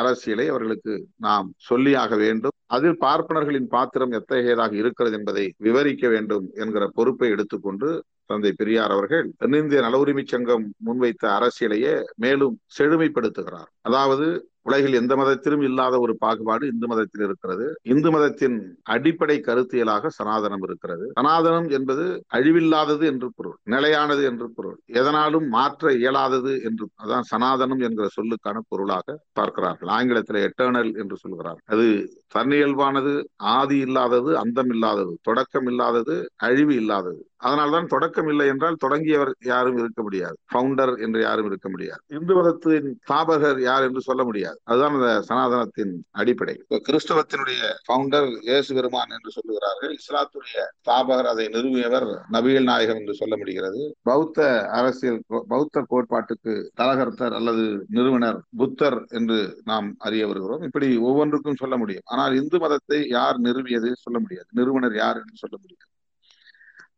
அரசியலை 0.00 0.46
அவர்களுக்கு 0.48 0.94
நாம் 1.16 1.48
சொல்லியாக 1.70 2.16
வேண்டும். 2.16 2.56
அதில் 2.66 3.00
பார்ப்பனர்களின் 3.00 3.68
பாத்திரம் 3.76 4.14
எத்தகையதாக 4.18 4.72
இருக்கிறது 4.82 5.16
என்பதை 5.18 5.44
விவரிக்க 5.58 6.08
வேண்டும் 6.08 6.46
என்கிற 6.54 6.84
பொறுப்பை 6.94 7.28
எடுத்துக்கொண்டு 7.30 7.88
தந்தை 8.26 8.52
பெரியார் 8.52 8.90
அவர்கள் 8.90 9.26
தென்னிந்திய 9.38 9.80
நல 9.80 9.98
உரிமை 9.98 10.24
சங்கம் 10.26 10.64
முன்வைத்த 10.86 11.24
அரசியலையே 11.38 11.94
மேலும் 12.16 12.54
செழுமைப்படுத்துகிறார். 12.78 13.70
அதாவது 13.84 14.26
உலகில் 14.64 14.98
எந்த 14.98 15.12
மதத்திலும் 15.16 15.62
இல்லாத 15.68 15.94
ஒரு 16.00 16.12
பாகுபாடு 16.20 16.64
இந்து 16.66 16.86
மதத்தில் 16.86 17.24
இருக்கிறது. 17.24 17.64
இந்து 17.82 18.10
மதத்தின் 18.10 18.56
அடிப்படை 18.84 19.36
கருத்தியலாக 19.40 20.10
சனாதனம் 20.18 20.64
இருக்கிறது. 20.68 21.06
சனாதனம் 21.18 21.68
என்பது 21.70 22.04
அழிவில்லாதது 22.36 23.06
என்று 23.06 23.28
பொருள் 23.30 23.56
நிலையானது 23.64 24.22
என்று 24.22 24.48
பொருள் 24.50 24.76
எதனாலும் 24.92 25.48
மாற்ற 25.48 25.92
இயலாதது 25.92 26.52
என்று 26.62 26.86
அதான் 27.02 27.28
சனாதனம் 27.32 27.82
என்கிற 27.88 28.08
சொல்லுக்கான 28.18 28.62
பொருளாக 28.68 29.18
பார்க்கிறார்கள். 29.32 29.88
ஆங்கிலத்தில் 29.88 30.44
எட்டர்னல் 30.44 30.92
என்று 30.94 31.16
சொல்கிறார்கள். 31.16 31.66
அது 31.68 31.88
தன்னியல்பானது 32.34 33.14
ஆதி 33.56 33.78
இல்லாதது 33.78 34.30
அந்தம் 34.36 34.72
இல்லாதது 34.76 35.12
தொடக்கம் 35.22 35.66
இல்லாதது 35.66 36.16
அழிவு 36.36 36.74
இல்லாதது. 36.74 37.20
அதனால்தான் 37.38 37.86
தொடக்கம் 37.86 38.28
இல்லை 38.28 38.44
என்றால் 38.46 38.76
தொடங்கியவர் 38.76 39.32
யாரும் 39.44 39.78
இருக்க 39.78 40.00
முடியாது. 40.02 40.36
ஃபவுண்டர் 40.50 40.92
என்று 40.98 41.20
யாரும் 41.20 41.48
இருக்க 41.50 41.68
முடியாது. 41.68 42.02
இந்து 42.08 42.32
மதத்தின் 42.34 42.88
ஸ்தாபகர் 43.02 43.60
யார் 43.60 43.71
யார் 43.72 43.86
என்று 43.88 44.02
சொல்ல 44.08 44.22
முடியாது. 44.28 44.58
அதுதான் 44.64 44.96
அந்த 44.98 45.10
சனாதனத்தின் 45.28 45.94
அடிப்படை. 46.20 46.54
கிறிஸ்தவத்தினுடைய 46.88 47.60
பவுண்டர் 47.90 48.28
இயேசு 48.48 48.70
பெருமான் 48.78 49.14
என்று 49.16 49.32
சொல்லுகிறார்கள் 49.36 49.92
இஸ்லாத்துடைய 49.98 50.56
ஸ்தாபகர் 50.80 51.30
அதை 51.32 51.46
நிறுவியவர் 51.56 52.08
நபிகள் 52.36 52.68
நாயகம் 52.70 53.00
என்று 53.02 53.14
சொல்ல 53.20 53.36
முடிகிறது. 53.36 53.80
பௌத்த 54.10 54.48
அரசியல் 54.78 55.20
பௌத்த 55.52 55.84
கோட்பாட்டுக்கு 55.92 56.54
தலகர்த்தர் 56.80 57.36
அல்லது 57.40 57.64
நிறுவனர் 57.96 58.40
புத்தர் 58.62 58.98
என்று 59.20 59.38
நாம் 59.70 59.88
அறிய 59.98 60.26
வருகிறோம். 60.26 60.64
இப்படி 60.68 60.90
ஒவ்வொன்றுக்கும் 61.08 61.60
சொல்ல 61.62 61.76
முடியும். 61.76 62.06
ஆனால் 62.12 62.34
இந்து 62.40 62.58
மதத்தை 62.58 63.00
யார் 63.18 63.38
நிறுவியது 63.40 63.90
சொல்ல 64.04 64.18
முடியாது. 64.18 64.48
நிறுவனர் 64.60 64.96
யார் 65.02 65.20
என்று 65.22 65.42
சொல்ல 65.44 65.56
முடியாது. 65.62 65.88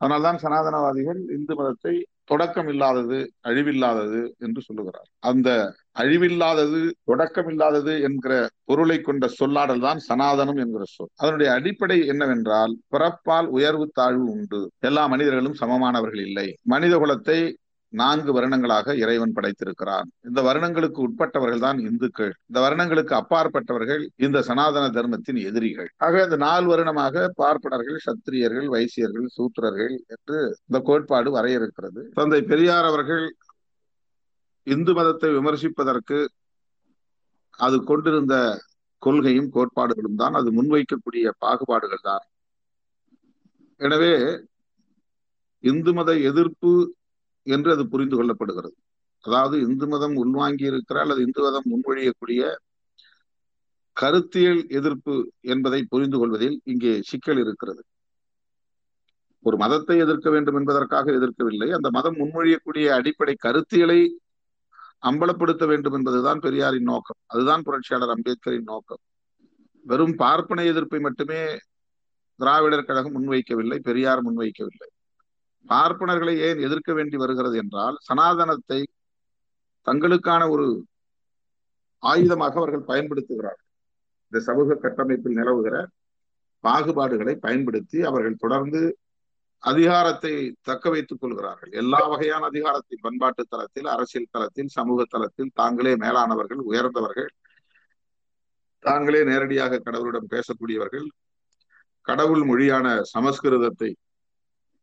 அதனால்தான் 0.00 0.40
சனாதனவாதிகள் 0.42 1.20
இந்து 1.36 1.54
மதத்தை 1.54 1.94
தொடக்கம் 2.24 2.68
இல்லாதது 2.68 3.32
அழிவில்லாதது 3.48 4.20
என்று 4.38 4.60
சொல்லுகிறார். 4.60 5.08
அந்த 5.18 5.74
அழிவில்லாதது 5.98 6.90
தொடக்கம் 7.04 7.48
இல்லாதது 7.48 8.00
என்கிற 8.00 8.48
பொருளை 8.64 9.00
கொண்ட 9.00 9.28
சொல்லாடல் 9.40 9.80
தான் 9.80 10.00
சனாதனம் 10.08 10.56
என்கிற 10.56 10.84
சொல். 10.86 11.10
அதனுடைய 11.16 11.52
அடிப்படை 11.52 12.06
என்னவென்றால் 12.06 12.78
பிறப்பால் 12.96 13.46
உயர்வு 13.46 13.90
தாழ்வு 13.94 14.30
உண்டு. 14.30 14.70
எல்லா 14.80 15.06
மனிதர்களும் 15.06 15.60
சமமானவர்கள் 15.60 16.24
இல்லை. 16.26 16.56
மனித 16.62 16.96
குலத்தை 16.98 17.38
நான்கு 18.00 18.30
வருணங்களாக 18.36 18.94
இறைவன் 19.02 19.34
படைத்திருக்கிறான். 19.36 20.08
இந்த 20.28 20.40
வருணங்களுக்கு 20.46 21.00
உட்பட்டவர்கள் 21.06 21.64
தான் 21.64 21.78
இந்துக்கள். 21.88 22.32
இந்த 22.48 22.58
வருணங்களுக்கு 22.64 23.14
அப்பாற்பட்டவர்கள் 23.20 24.02
இந்த 24.26 24.38
சனாதன 24.48 24.84
தர்மத்தின் 24.96 25.40
எதிரிகள். 25.48 25.90
ஆக 26.06 26.22
இந்த 26.24 26.38
நாலு 26.46 26.66
வருணமாக 26.72 27.24
பார்ப்பனர்கள் 27.42 27.98
சத்திரியர்கள் 28.06 28.68
வைசியர்கள் 28.74 29.28
சூத்திரர்கள் 29.36 29.94
என்று 30.14 30.38
இந்த 30.68 30.80
கோட்பாடு 30.88 31.30
வரையறுக்கிறது. 31.38 32.02
தந்தை 32.20 32.40
பெரியார் 32.52 32.88
அவர்கள் 32.92 33.24
இந்து 34.66 34.92
மதத்தை 34.98 35.30
விமர்சிப்பதற்கு 35.38 36.18
அது 37.64 37.76
கொண்டிருந்த 37.90 38.34
கொள்கையும் 39.02 39.50
கோட்பாடுகளும் 39.56 40.20
தான் 40.20 40.36
அது 40.38 40.48
முன்வைக்கக்கூடிய 40.58 41.26
பாகுபாடுகள் 41.44 42.06
தான். 42.10 42.24
எனவே 43.80 44.14
இந்து 45.64 45.92
மத 45.96 46.10
எதிர்ப்பு 46.30 46.72
என்று 47.44 47.70
அது 47.72 47.88
புரிந்து 47.88 48.16
கொள்ளப்படுகிறது. 48.16 48.76
அதாவது 49.20 49.60
இந்து 49.60 49.86
மதம் 49.86 50.14
உள்வாங்கி 50.14 50.64
இருக்கிற 50.64 51.00
அல்லது 51.00 51.20
இந்து 51.22 51.42
மதம் 51.42 51.68
முன்மொழியக்கூடிய 51.70 52.54
கருத்தியல் 53.92 54.68
எதிர்ப்பு 54.68 55.32
என்பதை 55.40 55.84
புரிந்து 55.88 56.18
கொள்வதில் 56.18 56.60
இங்கே 56.64 57.02
சிக்கல் 57.02 57.38
இருக்கிறது. 57.38 57.82
ஒரு 59.40 59.56
மதத்தை 59.56 59.98
எதிர்க்க 59.98 60.30
வேண்டும் 60.30 60.54
என்பதற்காக 60.54 61.12
எதிர்க்கவில்லை. 61.12 61.68
அந்த 61.70 61.90
மதம் 61.90 62.16
முன்மொழியக்கூடிய 62.16 62.86
அடிப்படை 62.88 63.34
கருத்தியலை 63.42 64.00
அம்பலப்படுத்த 65.02 65.66
வேண்டும் 65.66 65.92
என்பதுதான் 65.92 66.38
பெரியாரின் 66.38 66.82
நோக்கம். 66.82 67.20
அதுதான் 67.26 67.62
புரட்சியாளர் 67.62 68.18
அம்பேத்கரின் 68.18 68.70
நோக்கம். 68.72 69.02
வெறும் 69.86 70.14
பார்ப்பன 70.14 70.64
எதிர்ப்பை 70.64 71.00
மட்டுமே 71.00 71.58
திராவிடர் 72.36 72.84
கழகம் 72.84 73.14
முன்வைக்கவில்லை 73.14 73.78
பெரியார் 73.78 74.22
முன்வைக்கவில்லை. 74.24 74.90
பார்ப்பனர்களை 75.66 76.35
ஏன் 76.49 76.61
எதிர்க்க 76.66 76.90
வேண்டி 76.92 77.16
வருகிறது 77.16 77.56
என்றால் 77.62 77.97
சனாதனத்தை 78.09 78.80
தங்களுக்கான 79.87 80.42
ஒரு 80.54 80.66
ஆயுதமாக 82.02 82.59
அவர்கள் 82.61 82.88
பயன்படுத்துகிறார்கள். 82.90 83.68
இந்த 84.26 84.38
சமூக 84.49 84.76
கட்டமைப்பில் 84.85 85.38
நிலவுகிற 85.40 85.76
பாகுபாடுகளை 86.64 87.35
பயன்படுத்தி 87.47 87.99
அவர்கள் 88.11 88.42
தொடர்ந்து 88.44 88.83
அதிகாரத்தை 89.62 90.33
தக்க 90.68 90.90
வைத்துக் 90.90 91.21
கொள்கிறார்கள். 91.23 91.71
எல்லா 91.83 92.00
வகையான 92.12 92.42
அதிகாரத்தை 92.50 92.97
பண்பாட்டு 93.06 93.42
தளத்தில் 93.52 93.88
அரசியல் 93.94 94.33
தளத்தில் 94.35 94.71
சமூக 94.76 95.04
தளத்தில் 95.14 95.54
தாங்களே 95.54 95.92
மேலானவர்கள் 96.04 96.62
உயர்ந்தவர்கள் 96.71 97.30
தாங்களே 98.85 99.21
நேரடியாக 99.30 99.83
கடவுளிடம் 99.87 100.33
பேசக்கூடியவர்கள் 100.35 101.07
கடவுள் 102.07 102.42
மொழியான 102.44 102.87
சமஸ்கிருதத்தை 103.14 103.90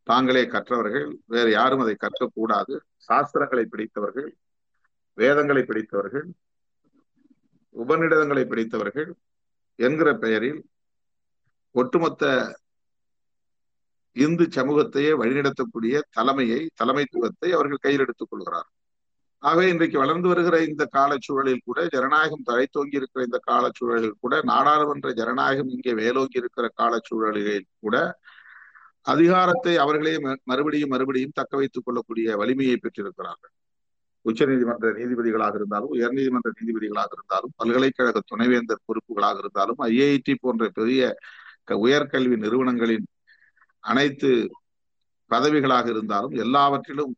தாங்களே 0.06 0.46
கற்றவர்கள் 0.46 1.06
வேறு 1.26 1.50
யாரும் 1.50 1.80
அதை 1.80 1.94
கற்கக்கூடாது 1.96 2.74
சாஸ்திரங்களை 3.08 3.64
பிடித்தவர்கள் 3.64 4.30
வேதங்களை 5.18 5.62
பிடித்தவர்கள் 5.62 6.26
உபநிடதங்களை 7.74 8.44
பிடித்தவர்கள் 8.46 9.10
என்கிற 9.78 10.08
பெயரில் 10.14 10.60
ஒட்டுமொத்த 11.74 12.24
இந்து 14.16 14.44
சமூகத்தையே 14.50 15.12
வழிநடத்தக்கூடிய 15.12 16.00
தலைமையை 16.10 16.70
தலைமைத்துவத்தை 16.80 17.48
அவர்கள் 17.52 17.76
கையில் 17.76 18.00
எடுத்துக் 18.00 18.30
கொள்கிறார். 18.30 18.68
ஆகவே 19.42 19.68
இன்றைக்கு 19.68 19.98
வளர்ந்து 19.98 20.28
வருகிற 20.28 20.56
இந்த 20.62 20.84
காலச்சூழலில் 20.92 21.64
கூட 21.64 21.86
ஜனநாயகம் 21.86 22.44
தழைத்தோங்கி 22.46 22.94
இருக்கிற 22.94 23.22
இந்த 23.24 23.38
காலச்சூழலில் 23.46 24.20
கூட 24.20 24.40
நாடாளுமன்ற 24.42 25.10
ஜனநாயகம் 25.12 25.68
இங்கே 25.68 25.94
வேலோங்கி 25.94 26.38
இருக்கிற 26.38 26.68
காலச்சூழலில் 26.76 27.66
கூட 27.80 27.96
அதிகாரத்தை 29.06 29.72
அவர்களே 29.76 30.12
மறுபடியும் 30.44 30.88
மறுபடியும் 30.88 31.34
தக்க 31.34 31.56
வைத்துக் 31.56 31.84
கொள்ளக்கூடிய 31.84 32.36
வலிமையை 32.36 32.76
பெற்றிருக்கிறார்கள். 32.76 33.52
உச்ச 34.24 34.46
நீதிமன்ற 34.46 34.88
நீதிபதிகளாக 34.92 35.54
இருந்தாலும் 35.54 35.92
உயர்நீதிமன்ற 35.92 36.50
நீதிபதிகளாக 36.58 37.12
இருந்தாலும் 37.12 37.52
பல்கலைக்கழக 37.56 38.20
துணைவேந்தர் 38.26 38.84
பொறுப்புகளாக 38.84 39.38
இருந்தாலும் 39.38 39.78
ஐஐடி 39.78 40.34
போன்ற 40.40 40.68
பெரிய 40.68 41.16
உயர்கல்வி 41.86 42.36
நிறுவனங்களின் 42.36 43.06
அனைத்து 43.84 44.30
பதவிகளாக 45.30 45.86
இருந்தாலும் 45.88 46.34
எல்லாவற்றிலும் 46.44 47.12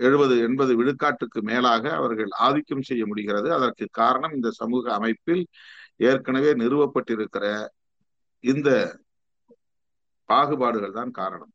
எழுபது 0.00 0.34
எண்பது 0.38 0.72
விழுக்காட்டுக்கு 0.80 1.40
மேலாக 1.40 1.84
அவர்கள் 1.94 2.28
ஆதிக்கம் 2.28 2.82
செய்ய 2.82 3.06
முடிகிறது. 3.06 3.48
அதற்கு 3.52 3.86
காரணம் 3.90 4.34
இந்த 4.34 4.50
சமூக 4.50 4.92
அமைப்பில் 4.94 5.42
ஏற்கனவே 5.96 6.50
நிறுவப்பட்டிருக்கிற 6.52 7.44
இந்த 8.44 8.68
பாகுபாடுகள் 10.28 10.92
தான் 10.92 11.10
காரணம். 11.10 11.52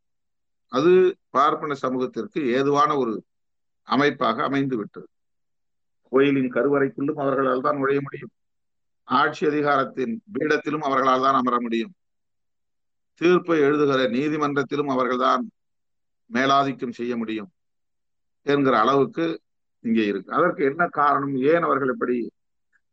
அது 0.72 0.92
பார்ப்பன 1.30 1.74
சமூகத்திற்கு 1.74 2.40
ஏதுவான 2.48 2.92
ஒரு 2.98 3.14
அமைப்பாக 3.88 4.44
அமைந்து 4.44 4.78
விட்டது. 4.78 5.08
கோயிலின் 6.12 6.54
கருவறைக்குள்ளும் 6.54 7.22
அவர்களால் 7.24 7.62
தான் 7.62 7.78
நுழைய 7.78 8.00
முடியும். 8.02 8.32
ஆட்சி 9.08 9.44
அதிகாரத்தின் 9.46 10.14
பீடத்திலும் 10.34 10.86
அவர்களால் 10.88 11.22
தான் 11.22 11.34
அமர 11.34 11.56
முடியும். 11.62 11.94
தீர்ப்பை 13.22 13.58
எழுதுகிற 13.60 14.02
நீதிமன்றத்திலும் 14.10 14.92
அவர்கள்தான் 14.94 15.44
மேலாதிக்கம் 16.30 16.98
செய்ய 17.00 17.14
முடியும் 17.18 17.50
என்கிற 18.46 18.76
அளவுக்கு 18.80 19.26
இங்கே 19.80 20.06
இருக்கு. 20.06 20.30
அதற்கு 20.34 20.62
என்ன 20.66 20.84
காரணம்? 20.88 21.36
ஏன் 21.52 21.62
அவர்கள் 21.62 21.92
இப்படி 21.94 22.18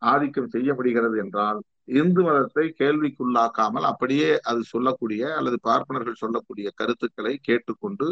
ஆதிக்கம் 0.02 0.48
செய்யப்படுகிறது 0.48 1.16
என்றால் 1.18 1.60
இந்து 1.88 2.22
மதத்தை 2.22 2.64
கேள்விக்குள்ளாக்காமல் 2.80 3.82
அப்படியே 3.82 4.28
அது 4.40 4.60
சொல்லக்கூடிய 4.64 5.22
அல்லது 5.36 5.56
பார்ப்பனர்கள் 5.60 6.14
சொல்லக்கூடிய 6.14 6.70
கருத்துக்களை 6.70 7.34
கேட்டுக்கொண்டு 7.42 8.08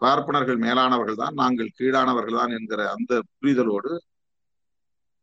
பார்ப்பனர்கள் 0.00 0.58
மேலானவர்கள் 0.58 1.20
தான் 1.22 1.34
நாங்கள் 1.34 1.74
கீழானவர்கள் 1.78 2.38
தான் 2.40 2.52
என்கிற 2.58 2.80
அந்த 2.90 3.12
புரிதலோடு 3.38 3.92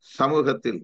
சமூகத்தில் 0.05 0.81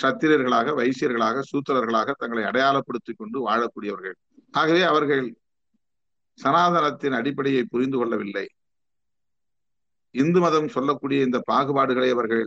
சத்திரியர்களாக 0.00 0.74
வைசியர்களாக 0.80 1.42
சூத்திரர்களாக 1.50 2.14
தங்களை 2.18 2.44
அடையாளப்படுத்திக் 2.44 3.18
கொண்டு 3.18 3.38
வாழக்கூடியவர்கள். 3.48 4.16
ஆகவே 4.50 4.82
அவர்கள் 4.82 5.24
சனாதனத்தின் 6.38 7.16
அடிப்படையை 7.18 7.62
புரிந்து 7.64 7.96
கொள்ளவில்லை. 7.98 8.44
இந்து 10.14 10.40
மதம் 10.40 10.68
சொல்லக்கூடிய 10.68 11.22
இந்த 11.22 11.38
பாகுபாடுகளை 11.50 12.10
அவர்கள் 12.10 12.44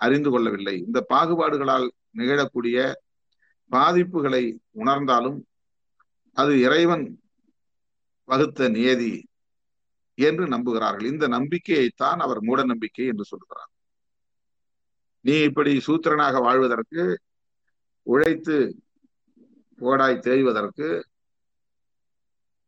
அறிந்து 0.00 0.30
கொள்ளவில்லை. 0.30 0.76
இந்த 0.86 0.98
பாகுபாடுகளால் 1.12 1.86
நிகழக்கூடிய 2.14 2.92
பாதிப்புகளை 3.70 4.58
உணர்ந்தாலும் 4.72 5.38
அது 6.32 6.60
இறைவன் 6.60 7.18
வகுத்த 8.24 8.68
நியதி 8.68 9.26
என்று 10.14 10.46
நம்புகிறார்கள். 10.46 11.06
இந்த 11.06 11.28
நம்பிக்கையைத்தான் 11.28 12.18
அவர் 12.18 12.40
மூட 12.42 12.64
நம்பிக்கை 12.64 13.06
என்று 13.06 13.24
சொல்கிறார். 13.24 13.70
நீ 15.20 15.42
இப்படி 15.42 15.82
சூத்திரனாக 15.86 16.40
வாழ்வதற்கு 16.40 17.18
உழைத்து 18.02 18.82
ஓடாய் 19.78 20.18
தேய்வதற்கு 20.18 21.02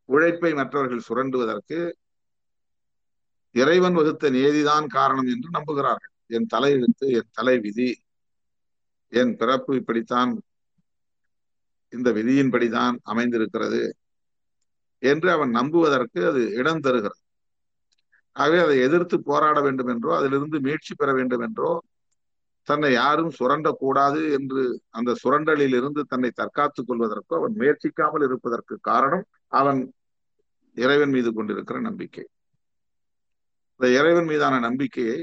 உழைப்பை 0.04 0.54
மற்றவர்கள் 0.54 1.06
சுரண்டுவதற்கு 1.08 1.92
இறைவன் 3.50 3.92
வகுத்த 3.92 4.30
நியதிதான் 4.30 4.86
காரணம் 4.86 5.26
என்று 5.26 5.48
நம்புகிறார்கள். 5.50 6.14
என் 6.26 6.46
தலையெழுத்து 6.54 7.06
என் 7.10 7.30
தலை 7.32 7.58
விதி 7.58 8.02
என் 9.12 9.36
பிறப்பு 9.36 9.76
இப்படித்தான் 9.76 10.32
இந்த 11.92 12.12
விதியின்படிதான் 12.12 12.96
அமைந்திருக்கிறது 13.02 13.80
என்று 15.02 15.30
அவன் 15.30 15.50
நம்புவதற்கு 15.50 16.20
அது 16.26 16.42
இடம் 16.52 16.80
தருகிறது. 16.80 17.20
ஆகவே 18.36 18.58
அதை 18.58 18.78
எதிர்த்து 18.80 19.16
போராட 19.22 19.60
வேண்டும் 19.60 19.86
என்றோ 19.86 20.16
அதிலிருந்து 20.16 20.60
மீட்சி 20.60 20.94
பெற 20.94 21.12
வேண்டும் 21.12 21.40
என்றோ 21.40 21.70
தன்னை 22.68 22.92
யாரும் 22.92 23.32
சுரண்டக்கூடாது 23.38 24.20
என்று 24.32 24.62
அந்த 24.90 25.10
சுரண்டலில் 25.22 25.74
இருந்து 25.74 26.04
தன்னை 26.04 26.30
தற்காத்துக் 26.30 26.88
கொள்வதற்கோ 26.88 27.34
அவன் 27.34 27.54
முயற்சிக்காமல் 27.54 28.24
இருப்பதற்கு 28.24 28.78
காரணம் 28.80 29.24
அவன் 29.48 29.80
இறைவன் 30.76 31.10
மீது 31.10 31.32
கொண்டிருக்கிற 31.32 31.80
நம்பிக்கை. 31.80 32.24
இந்த 33.80 33.86
இறைவன் 33.98 34.24
மீதான 34.24 34.58
நம்பிக்கையை 34.58 35.18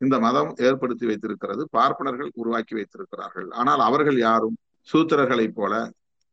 இந்த 0.00 0.16
மதம் 0.18 0.50
ஏற்படுத்தி 0.56 1.06
வைத்திருக்கிறது 1.06 1.62
பார்ப்பனர்கள் 1.70 2.30
உருவாக்கி 2.34 2.74
வைத்திருக்கிறார்கள். 2.74 3.48
ஆனால் 3.50 3.80
அவர்கள் 3.80 4.18
யாரும் 4.18 4.56
சூத்திரர்களைப் 4.88 5.54
போல 5.54 5.74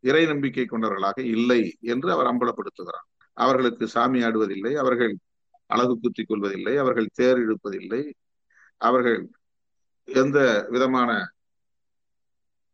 இறை 0.03 0.23
நம்பிக்கை 0.25 0.65
கொண்டவர்களாக 0.65 1.19
இல்லை 1.35 1.61
என்று 1.93 2.09
அவர் 2.11 2.29
அம்பலப்படுத்துகிறார். 2.31 3.07
அவர்களுக்கு 3.37 3.85
சாமி 3.87 4.19
ஆடுவதில்லை 4.23 4.73
அவர்கள் 4.73 5.13
அழகு 5.69 5.93
குத்திக் 5.99 6.29
கொள்வதில்லை 6.29 6.73
அவர்கள் 6.77 7.13
தேர் 7.13 7.39
இழுப்பதில்லை 7.43 8.01
அவர்கள் 8.81 9.19
எந்த 10.07 10.37
விதமான 10.69 11.11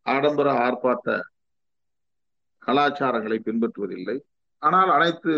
ஆடம்பர 0.06 0.48
ஆர்ப்பாட்ட 0.66 1.08
கலாச்சாரங்களை 2.68 3.38
பின்பற்றுவதில்லை. 3.46 4.18
ஆனால் 4.62 4.90
அனைத்து 4.90 5.34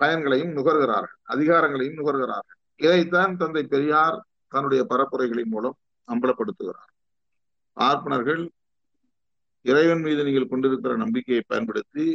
பயன்களையும் 0.00 0.54
நுகர்கிறார்கள் 0.56 1.18
அதிகாரங்களையும் 1.34 1.98
நுகர்கிறார்கள். 1.98 2.58
இதைத்தான் 2.76 3.34
தந்தை 3.36 3.62
பெரியார் 3.64 4.16
தன்னுடைய 4.54 4.82
பரப்புரைகளின் 4.90 5.52
மூலம் 5.54 5.76
அம்பலப்படுத்துகிறார். 6.08 6.90
ஆர்ப்பனர்கள் 7.76 8.42
இறைவன் 9.64 10.02
மீது 10.06 10.24
நீங்கள் 10.26 10.50
கொண்டிருக்கிற 10.50 10.94
நம்பிக்கையை 10.96 11.42
பயன்படுத்தி 11.46 12.06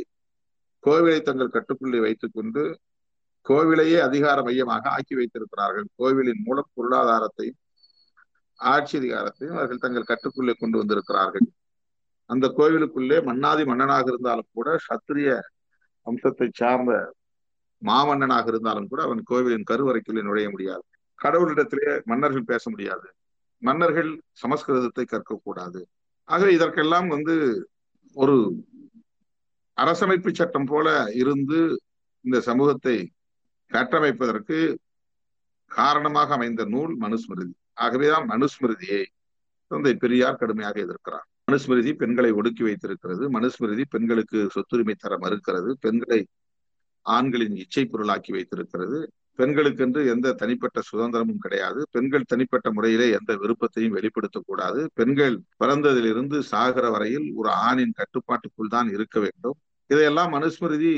கோவிலை 0.84 1.20
தங்கள் 1.22 1.56
கட்டுக்குள்ளே 1.56 2.00
வைத்துக் 2.06 2.36
கொண்டு 2.38 2.64
கோவிலையே 3.46 4.00
அதிகார 4.08 4.38
மையமாக 4.48 4.84
ஆக்கி 4.90 5.14
வைத்திருக்கிறார்கள். 5.16 5.88
கோவிலின் 5.96 6.44
மூலம் 6.48 6.72
பொருளாதாரத்தையும் 6.76 7.60
ஆட்சி 8.60 8.96
அதிகாரத்தையும் 9.00 9.58
அவர்கள் 9.58 9.84
தங்கள் 9.86 10.10
கட்டுக்குள்ளே 10.12 10.54
கொண்டு 10.60 10.78
வந்திருக்கிறார்கள். 10.78 11.48
அந்த 12.30 12.46
கோவிலுக்குள்ளே 12.58 13.18
மன்னாதி 13.30 13.64
மன்னனாக 13.70 14.06
இருந்தாலும் 14.12 14.52
கூட 14.58 14.70
சத்திரிய 14.88 15.30
வம்சத்தை 16.08 16.48
சார்ந்த 16.60 16.94
மாமன்னனாக 17.82 18.48
இருந்தாலும் 18.48 18.90
கூட 18.92 19.02
அவன் 19.08 19.22
கோவிலின் 19.32 19.70
கருவறைக்குள்ளே 19.72 20.24
நுழைய 20.28 20.48
முடியாது. 20.50 20.86
கடவுளிடத்திலே 21.24 22.04
மன்னர்கள் 22.04 22.44
பேச 22.44 22.70
முடியாது. 22.70 23.14
மன்னர்கள் 23.58 24.22
சமஸ்கிருதத்தை 24.42 25.06
கற்கக்கூடாது. 25.06 25.82
ஆகவே 26.24 26.54
இதற்கெல்லாம் 26.54 27.08
வந்து 27.08 27.68
ஒரு 28.14 28.66
அரசமைப்பு 29.78 30.34
சட்டம் 30.34 30.66
போல 30.66 31.12
இருந்து 31.14 31.82
இந்த 32.22 32.42
சமூகத்தை 32.42 33.12
கட்டமைப்பதற்கு 33.72 34.78
காரணமாக 35.66 36.34
அமைந்த 36.34 36.66
நூல் 36.66 36.98
மனுஸ்மிருதி. 37.00 37.54
ஆகவேதான் 37.74 38.28
மனுஸ்மிருதியை 38.30 39.06
தந்தை 39.68 39.96
பெரியார் 39.96 40.36
கடுமையாக 40.36 40.80
எதிர்க்கிறார். 40.80 41.28
மனுஸ்மிருதி 41.52 41.94
பெண்களை 41.94 42.32
ஒடுக்கி 42.32 42.64
வைத்திருக்கிறது. 42.64 43.32
மனுஸ்மிருதி 43.32 43.84
பெண்களுக்கு 43.90 44.50
சொத்துரிமை 44.56 44.96
தர 44.98 45.18
மறுக்கிறது. 45.18 45.72
பெண்களை 45.80 46.28
ஆண்களின் 47.02 47.56
இச்சை 47.56 47.86
பொருளாக்கி 47.86 48.32
வைத்திருக்கிறது. 48.32 49.12
பெண்களுக்கென்று 49.40 50.02
எந்த 50.14 50.34
தனிப்பட்ட 50.42 50.80
சுதந்திரமும் 50.90 51.42
கிடையாது. 51.44 51.82
பெண்கள் 51.96 52.30
தனிப்பட்ட 52.32 52.68
முறையிலே 52.78 53.08
எந்த 53.18 53.32
விருப்பத்தையும் 53.44 53.96
வெளிப்படுத்தக்கூடாது. 53.98 54.82
பெண்கள் 55.00 55.36
பிறந்ததிலிருந்து 55.62 56.40
சாகிற 56.52 56.86
வரையில் 56.96 57.28
ஒரு 57.40 57.52
ஆணின் 57.68 57.98
கட்டுப்பாட்டுக்குள் 58.00 58.74
தான் 58.76 58.90
இருக்க 58.98 59.18
வேண்டும். 59.20 59.58
இதையெல்லாம் 59.90 60.32
மனுஸ்மிருதி 60.36 60.94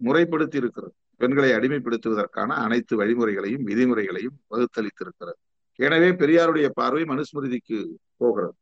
முறைப்படுத்தி 0.00 0.56
இருக்கிறது 0.62 0.94
பெண்களை 1.20 1.50
அடிமைப்படுத்துவதற்கான 1.52 2.50
அனைத்து 2.64 2.94
வழிமுறைகளையும் 3.00 3.64
விதிமுறைகளையும் 3.70 4.36
வகுத்தளித்திருக்கிறது. 4.52 5.38
எனவே 5.78 6.08
பெரியாருடைய 6.22 6.66
பார்வை 6.78 7.02
மனுஸ்மிருதிக்கு 7.12 7.78
போகிறது. 8.16 8.54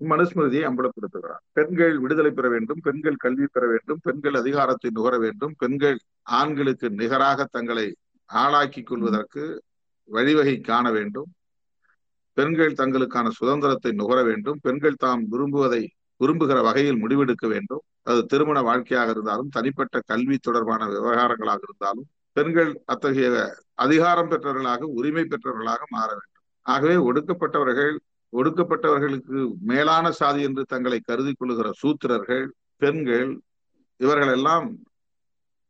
மனுஸ்மிருதியை 0.00 0.64
அம்பலப்படுத்துகிறார். 0.68 1.42
பெண்கள் 1.56 1.94
விடுதலை 2.02 2.30
பெற 2.30 2.46
வேண்டும் 2.48 2.80
பெண்கள் 2.86 3.22
கல்வி 3.24 3.46
பெற 3.46 3.64
வேண்டும் 3.72 4.00
பெண்கள் 4.06 4.36
அதிகாரத்தை 4.40 4.90
நுகர 4.98 5.14
வேண்டும் 5.24 5.54
பெண்கள் 5.62 5.98
ஆண்களுக்கு 6.38 6.86
நிகராக 7.00 7.46
தங்களை 7.56 7.86
ஆளாக்கிக் 8.30 8.86
கொள்வதற்கு 8.86 9.62
வழிவகை 10.08 10.60
காண 10.60 10.90
வேண்டும். 10.90 11.30
பெண்கள் 12.36 12.72
தங்களுக்கான 12.72 13.28
சுதந்திரத்தை 13.28 13.92
நுகர 13.92 14.22
வேண்டும். 14.22 14.58
பெண்கள் 14.62 14.94
தாம் 14.94 15.22
விரும்புவதை 15.32 15.82
விரும்புகிற 16.20 16.62
வகையில் 16.62 17.00
முடிவெடுக்க 17.02 17.46
வேண்டும். 17.48 17.82
அது 18.02 18.26
திருமண 18.26 18.62
வாழ்க்கையாக 18.62 19.10
இருந்தாலும் 19.10 19.48
தனிப்பட்ட 19.48 20.00
கல்வி 20.06 20.38
தொடர்பான 20.38 20.86
விவகாரங்களாக 20.86 21.60
இருந்தாலும் 21.62 22.06
பெண்கள் 22.32 22.70
அத்தகைய 22.84 23.28
அதிகாரம் 23.74 24.28
பெற்றவர்களாக 24.28 24.86
உரிமை 24.98 25.24
பெற்றவர்களாக 25.24 25.82
மாற 25.88 26.08
வேண்டும். 26.10 26.44
ஆகவே 26.66 26.96
ஒடுக்கப்பட்டவர்கள் 27.08 27.94
ஒடுக்கப்பட்டவர்களுக்கு 28.32 29.38
மேலான 29.60 30.10
சாதி 30.10 30.42
என்று 30.42 30.62
தங்களை 30.64 31.00
கருதி 31.00 31.32
கொள்ளுகிற 31.32 31.70
சூத்திரர்கள் 31.82 32.44
பெண்கள் 32.76 33.30
இவர்களெல்லாம் 33.96 34.66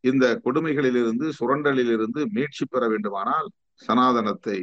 இந்த 0.04 0.24
கொடுமைகளிலிருந்து 0.44 1.26
சுரண்டலிலிருந்து 1.38 2.20
மீட்சி 2.36 2.64
பெற 2.64 2.82
வேண்டுமானால் 2.88 3.48
சனாதனத்தை 3.80 4.58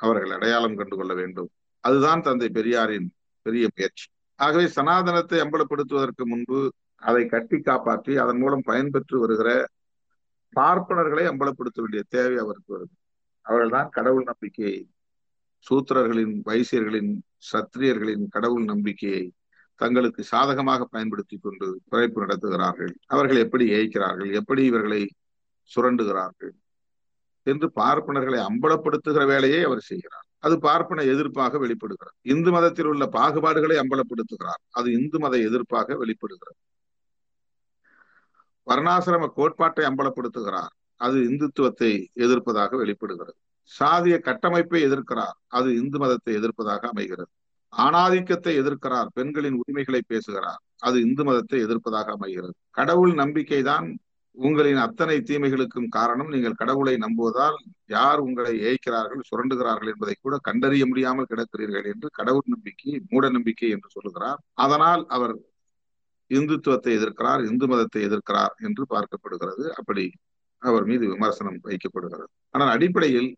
அவர்கள் 0.00 0.30
அடையாளம் 0.30 0.76
கண்டு 0.76 0.96
கொள்ள 0.96 1.12
வேண்டும். 1.14 1.50
அதுதான் 1.84 2.20
தந்தை 2.20 2.48
பெரியாரின் 2.48 3.08
பெரிய 3.46 3.64
முயற்சி. 3.76 4.06
ஆகவே 4.38 4.66
சனாதனத்தை 4.68 5.38
அம்பலப்படுத்துவதற்கு 5.40 6.24
முன்பு 6.24 6.60
அதை 7.02 7.22
கட்டி 7.26 7.58
காப்பாற்றி 7.60 8.12
அதன் 8.16 8.38
மூலம் 8.38 8.66
பயன்பெற்று 8.66 9.16
வருகிற 9.18 9.50
பார்ப்பனர்களை 10.56 11.24
அம்பலப்படுத்த 11.30 11.78
வேண்டிய 11.80 12.02
தேவை 12.08 12.36
அவருக்கு 12.36 12.70
வருது. 12.76 12.94
அவர்கள்தான் 13.46 13.88
கடவுள் 13.88 14.22
நம்பிக்கையை 14.22 14.76
சூத்திரர்களின் 15.66 16.34
வைசியர்களின் 16.48 17.12
சத்திரியர்களின் 17.52 18.24
கடவுள் 18.28 18.64
நம்பிக்கையை 18.64 19.24
தங்களுக்கு 19.74 20.22
சாதகமாக 20.22 20.84
பயன்படுத்தி 20.84 21.36
கொண்டு 21.36 21.80
குறைப்பு 21.90 22.26
நடத்துகிறார்கள். 22.26 22.94
அவர்கள் 23.06 23.36
எப்படி 23.36 23.70
ஏய்க்கிறார்கள்? 23.72 24.32
எப்படி 24.32 24.64
இவர்களை 24.64 25.10
சுரண்டுகிறார்கள்? 25.76 26.50
என்று 27.42 27.70
பார்ப்பனர்களை 27.74 28.46
அம்பலப்படுத்துகிற 28.46 29.26
வேலையை 29.26 29.62
அவர் 29.62 29.80
செய்கிறார். 29.80 30.26
அது 30.38 30.58
பார்ப்பன 30.58 31.02
எதிர்ப்பாக 31.02 31.58
வெளிப்படுகிறது. 31.58 32.16
இந்து 32.22 32.50
மதத்தில் 32.50 32.84
உள்ள 32.84 33.08
பாகுபாடுகளை 33.12 33.76
அம்பலப்படுத்துகிறார். 33.76 34.62
அது 34.70 34.92
இந்து 34.92 35.18
மத 35.18 35.36
எதிர்ப்பாக 35.36 35.96
வெளிப்படுகிறது. 35.96 36.56
வர்ணாசிரம 38.66 39.26
கோட்பாட்டை 39.26 39.86
அம்பலப்படுத்துகிறார். 39.86 40.72
அது 40.96 41.18
இந்துத்துவத்தை 41.18 42.06
எதிர்ப்பதாக 42.14 42.76
வெளிப்படுகிறது. 42.76 43.36
சாதிய 43.80 44.20
கட்டமைப்பை 44.20 44.86
எதிர்க்கிறார். 44.86 45.36
அது 45.46 45.74
இந்து 45.76 45.98
மதத்தை 45.98 46.36
எதிர்ப்பதாக 46.36 46.78
அமைகிறது. 46.78 47.28
ஆணாதிக்கத்தை 47.78 48.52
எதிர்க்கிறார் 48.60 49.08
பெண்களின் 49.14 49.58
உரிமைகளை 49.60 50.00
பேசுகிறார். 50.06 50.60
அது 50.78 50.96
இந்து 51.00 51.24
மதத்தை 51.24 51.58
எதிர்ப்பதாக 51.66 52.10
அமைகிறது. 52.16 52.54
கடவுள் 52.70 53.14
நம்பிக்கை 53.14 53.62
தான் 53.62 53.86
உங்களின் 54.36 54.80
அத்தனை 54.84 55.16
தீமைகளுக்கும் 55.20 55.88
காரணம். 55.88 56.30
நீங்கள் 56.34 56.60
கடவுளை 56.60 56.94
நம்புவதால் 56.96 57.58
யார் 57.86 58.18
உங்களை 58.18 58.54
ஏய்க்கிறார்கள் 58.68 59.20
சுரண்டுகிறார்கள் 59.30 59.90
என்பதை 59.92 60.14
கூட 60.20 60.36
கண்டறிய 60.38 60.86
முடியாமல் 60.86 61.30
கிடக்கிறீர்கள் 61.30 61.84
என்று 61.84 62.10
கடவுள் 62.10 62.46
நம்பிக்கை 62.46 63.00
மூட 63.10 63.30
நம்பிக்கை 63.30 63.70
என்று 63.70 63.90
சொல்லுகிறார். 63.90 64.40
அதனால் 64.54 65.06
அவர் 65.06 65.34
இந்துத்துவத்தை 66.30 66.92
எதிர்க்கிறார் 66.98 67.42
இந்து 67.50 67.66
மதத்தை 67.68 68.02
எதிர்க்கிறார் 68.08 68.54
என்று 68.58 68.84
பார்க்கப்படுகிறது. 68.90 69.64
அப்படி 69.72 70.12
அவர் 70.58 70.84
மீது 70.84 71.06
விமர்சனம் 71.08 71.58
வைக்கப்படுகிறது. 71.64 72.30
ஆனால் 72.50 72.68
அடிப்படையில் 72.68 73.30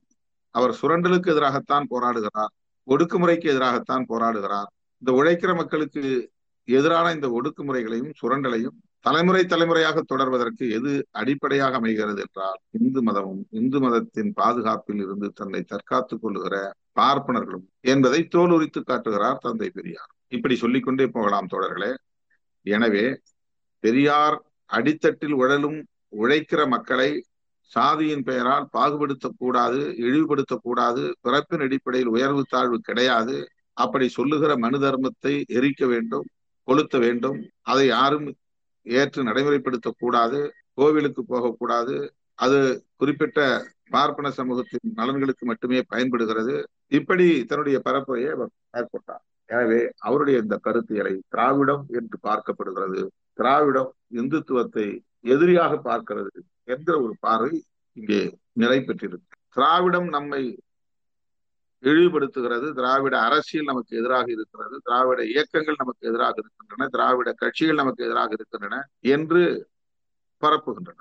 அவர் 0.50 0.72
சுரண்டலுக்கு 0.80 1.32
எதிராகத்தான் 1.34 1.86
போராடுகிறார். 1.90 2.52
ஒடுக்குமுறைக்கு 2.86 3.46
எதிராகத்தான் 3.52 4.04
போராடுகிறார். 4.12 4.70
இந்த 5.02 5.10
உழைக்கிற 5.12 5.50
மக்களுக்கு 5.54 6.02
எதிரான 6.68 7.06
இந்த 7.12 7.28
ஒடுக்குமுறைகளையும் 7.28 8.12
சுரண்டலையும் 8.20 8.76
தலைமுறை 9.04 9.42
தலைமுறையாக 9.46 10.02
தொடர்வதற்கு 10.02 10.64
எது 10.76 10.92
அடிப்படையாக 11.10 11.76
அமைகிறது 11.76 12.20
என்றால் 12.20 12.58
இந்து 12.78 13.00
மதமும் 13.02 13.42
இந்து 13.50 13.78
மதத்தின் 13.80 14.30
பாதுகாப்பில் 14.32 15.02
இருந்து 15.04 15.28
தன்னை 15.34 15.60
தற்காத்துக் 15.62 16.22
கொள்ளுகிற 16.22 16.56
பார்ப்பனர்களும் 17.00 17.66
என்பதை 17.92 18.20
தோல் 18.26 18.54
உரித்து 18.56 18.80
காட்டுகிறார் 18.82 19.38
தந்தை 19.38 19.68
பெரியார். 19.70 20.10
இப்படி 20.28 20.56
சொல்லிக்கொண்டே 20.56 21.06
போகலாம் 21.06 21.50
தோழர்களே. 21.52 21.92
எனவே 22.66 23.06
பெரியார் 23.84 24.36
அடித்தட்டில் 24.70 25.36
உழலும் 25.42 25.78
உழைக்கிற 26.22 26.60
மக்களை 26.66 27.10
சாதியின் 27.72 28.24
பெயரால் 28.28 28.66
பாகுபடுத்தக்கூடாது 28.72 29.80
இழிவுபடுத்தக்கூடாது 30.04 31.02
பிறப்பின் 31.20 31.64
அடிப்படையில் 31.66 32.12
உயர்வு 32.16 32.42
தாழ்வு 32.48 32.78
கிடையாது. 32.80 33.36
அப்படி 33.76 34.06
சொல்லுகிற 34.08 34.52
மனு 34.56 34.78
தர்மத்தை 34.78 35.34
எரிக்க 35.58 35.86
வேண்டும் 35.86 36.26
கொளுத்த 36.68 36.98
வேண்டும். 36.98 37.38
அதை 37.62 37.86
யாரும் 37.86 38.28
ஏற்று 38.86 39.20
நடைமுறைப்படுத்தக்கூடாது 39.24 40.38
கோவிலுக்கு 40.74 41.22
போகக்கூடாது. 41.24 41.96
அது 42.38 42.58
குறிப்பிட்ட 42.96 43.40
பார்ப்பன 43.90 44.30
சமூகத்தின் 44.30 44.96
நலன்களுக்கு 45.00 45.44
மட்டுமே 45.46 45.80
பயன்படுகிறது. 45.92 46.54
இப்படி 46.98 47.26
தன்னுடைய 47.44 47.76
பரப்புரையை 47.84 48.30
அவர் 48.36 48.50
மேற்கொண்டார். 48.70 49.24
எனவே 49.50 49.80
அவருடைய 49.98 50.36
இந்த 50.44 50.56
கருத்தியலை 50.64 51.14
திராவிடம் 51.28 51.84
என்று 51.98 52.16
பார்க்கப்படுகிறது. 52.22 53.02
திராவிடம் 53.34 53.90
இந்துத்துவத்தை 54.14 54.86
எதிரியாக 55.34 55.72
பார்க்கிறது. 55.88 56.32
என்ற 56.66 56.90
ஒரு 57.00 57.14
பார்வை 57.20 57.64
இங்கே 57.92 58.20
நிலை 58.52 58.78
பெற்றிருக்கு. 58.78 59.34
திராவிடம் 59.52 60.08
நம்மை 60.08 60.42
இழிவுபடுத்துகிறது. 61.82 62.72
திராவிட 62.72 63.20
அரசியல் 63.20 63.64
நமக்கு 63.64 63.96
எதிராக 63.96 64.30
இருக்கிறது. 64.30 64.76
திராவிட 64.84 65.24
இயக்கங்கள் 65.24 65.74
நமக்கு 65.78 66.08
எதிராக 66.08 66.34
இருக்கின்றன. 66.38 66.88
திராவிட 66.90 67.32
கட்சிகள் 67.32 67.74
நமக்கு 67.74 68.04
எதிராக 68.04 68.30
இருக்கின்றன 68.32 68.88
என்று 69.00 69.42
பரப்புகின்றன. 70.42 71.00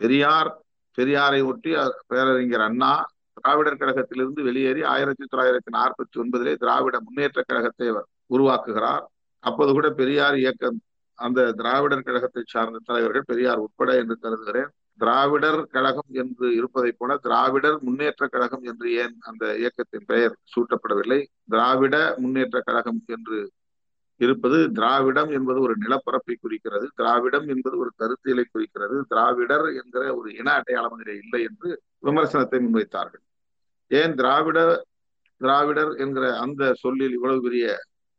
பெரியார் 0.00 0.50
பெரியாரை 0.98 1.44
ஒட்டி 1.44 1.70
பேரறிஞர் 2.06 2.60
அண்ணா 2.60 2.92
திராவிடர் 3.32 3.76
கழகத்திலிருந்து 3.76 4.42
வெளியேறி 4.42 4.82
ஆயிரத்தி 4.82 5.24
தொள்ளாயிரத்தி 5.24 5.70
நாற்பத்தி 5.72 6.16
ஒன்பதிலே 6.16 6.52
திராவிட 6.54 7.00
முன்னேற்ற 7.00 7.42
கழகத்தை 7.46 7.88
உருவாக்குகிறார். 8.26 9.04
அப்போது 9.44 9.72
கூட 9.72 9.90
பெரியார் 9.90 10.36
இயக்கம் 10.38 10.78
அந்த 11.18 11.52
திராவிடர் 11.52 12.02
கழகத்தை 12.02 12.42
சார்ந்த 12.46 12.78
தலைவர்கள் 12.84 13.26
பெரியார் 13.26 13.56
உட்பட 13.56 13.96
என்று 13.96 14.18
கருதுகிறேன். 14.18 14.70
திராவிடர் 15.00 15.60
கழகம் 15.66 16.10
என்று 16.12 16.46
இருப்பதை 16.54 16.92
போல 16.92 17.16
திராவிடர் 17.16 17.78
முன்னேற்ற 17.82 18.26
கழகம் 18.26 18.62
என்று 18.62 18.88
ஏன் 18.94 19.14
அந்த 19.20 19.44
இயக்கத்தின் 19.58 20.06
பெயர் 20.06 20.34
சூட்டப்படவில்லை? 20.52 21.20
திராவிட 21.44 21.96
முன்னேற்ற 22.18 22.60
கழகம் 22.60 23.00
என்று 23.06 23.38
இருப்பது 24.20 24.58
திராவிடம் 24.72 25.30
என்பது 25.30 25.60
ஒரு 25.60 25.74
நிலப்பரப்பை 25.76 26.34
குறிக்கிறது 26.36 26.86
திராவிடம் 26.94 27.46
என்பது 27.48 27.76
ஒரு 27.78 27.90
கருத்தியலை 27.98 28.44
குறிக்கிறது 28.52 28.96
திராவிடர் 29.08 29.66
என்கிற 29.74 30.02
ஒரு 30.16 30.28
இன 30.34 30.48
அடையாளம் 30.52 30.98
இதில் 30.98 31.20
இல்லை 31.24 31.40
என்று 31.42 31.70
விமர்சனத்தை 32.00 32.58
முன்வைத்தார்கள். 32.60 33.24
ஏன் 33.90 34.14
திராவிட 34.14 34.58
திராவிடர் 35.40 35.92
என்கிற 35.96 36.26
அந்த 36.38 36.72
சொல்லில் 36.74 37.12
இவ்வளவு 37.12 37.42
பெரிய 37.42 37.66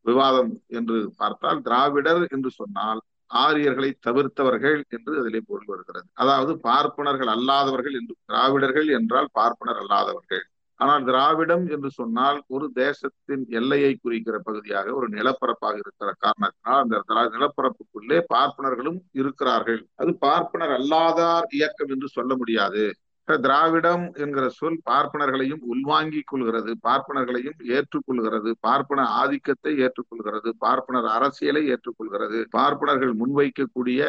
விவாதம் 0.06 0.52
என்று 0.68 0.98
பார்த்தால் 1.18 1.62
திராவிடர் 1.62 2.24
என்று 2.30 2.50
சொன்னால் 2.52 3.02
ஆரியர்களை 3.30 3.90
தவிர்த்தவர்கள் 4.08 4.84
என்று 4.90 5.20
அதிலே 5.20 5.42
பொருள் 5.48 5.66
வருகிறது. 5.66 6.08
அதாவது 6.14 6.60
பார்ப்பனர்கள் 6.60 7.28
அல்லாதவர்கள் 7.28 7.92
என்று 7.92 8.16
திராவிடர்கள் 8.26 8.88
என்றால் 8.88 9.30
பார்ப்பனர் 9.32 9.76
அல்லாதவர்கள். 9.76 10.44
ஆனால் 10.80 11.04
திராவிடம் 11.04 11.68
என்று 11.68 11.90
சொன்னால் 11.92 12.44
ஒரு 12.48 12.72
தேசத்தின் 12.74 13.44
எல்லையை 13.50 13.96
குறிக்கிற 13.96 14.40
பகுதியாக 14.40 14.94
ஒரு 14.94 15.08
நிலப்பரப்பாக 15.10 15.76
இருக்கிற 15.76 16.12
காரணத்தினால் 16.20 16.82
அந்த 16.82 16.98
நிலப்பரப்புக்குள்ளே 17.38 18.20
பார்ப்பனர்களும் 18.34 19.00
இருக்கிறார்கள். 19.12 19.82
அது 19.96 20.14
பார்ப்பனர் 20.18 20.70
அல்லாதார் 20.70 21.48
இயக்கம் 21.50 21.88
என்று 21.88 22.08
சொல்ல 22.08 22.36
முடியாது. 22.36 22.84
திராவிடம் 23.28 24.14
என்கிற 24.14 24.50
சொல் 24.50 24.82
பார்ப்பனர்களையும் 24.90 25.62
உள்வாங்கிக் 25.62 26.28
கொள்கிறது. 26.28 26.76
பார்ப்பனர்களையும் 26.84 27.60
ஏற்றுக்கொள்கிறது. 27.68 28.52
பார்ப்பன 28.60 29.06
ஆதிக்கத்தை 29.06 29.74
ஏற்றுக்கொள்கிறது. 29.78 30.50
பார்ப்பனர் 30.58 31.10
அரசியலை 31.12 31.64
ஏற்றுக்கொள்கிறது. 31.70 32.46
பார்ப்பனர்கள் 32.50 33.14
முன்வைக்கக்கூடிய 33.16 34.02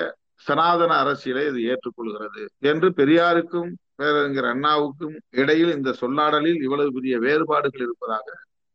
சனாதன 0.46 0.94
அரசியலை 0.96 1.44
இது 1.46 1.60
ஏற்றுக்கொள்கிறது 1.72 2.42
என்று 2.58 2.88
பெரியாருக்கும் 2.96 3.70
பேரறிஞர் 3.94 4.44
அண்ணாவுக்கும் 4.44 5.14
இடையில் 5.30 5.76
இந்த 5.76 5.94
சொல்லாடலில் 6.00 6.62
இவ்வளவு 6.62 6.92
பெரிய 6.92 7.18
வேறுபாடுகள் 7.18 7.80
இருப்பதாக 7.80 8.28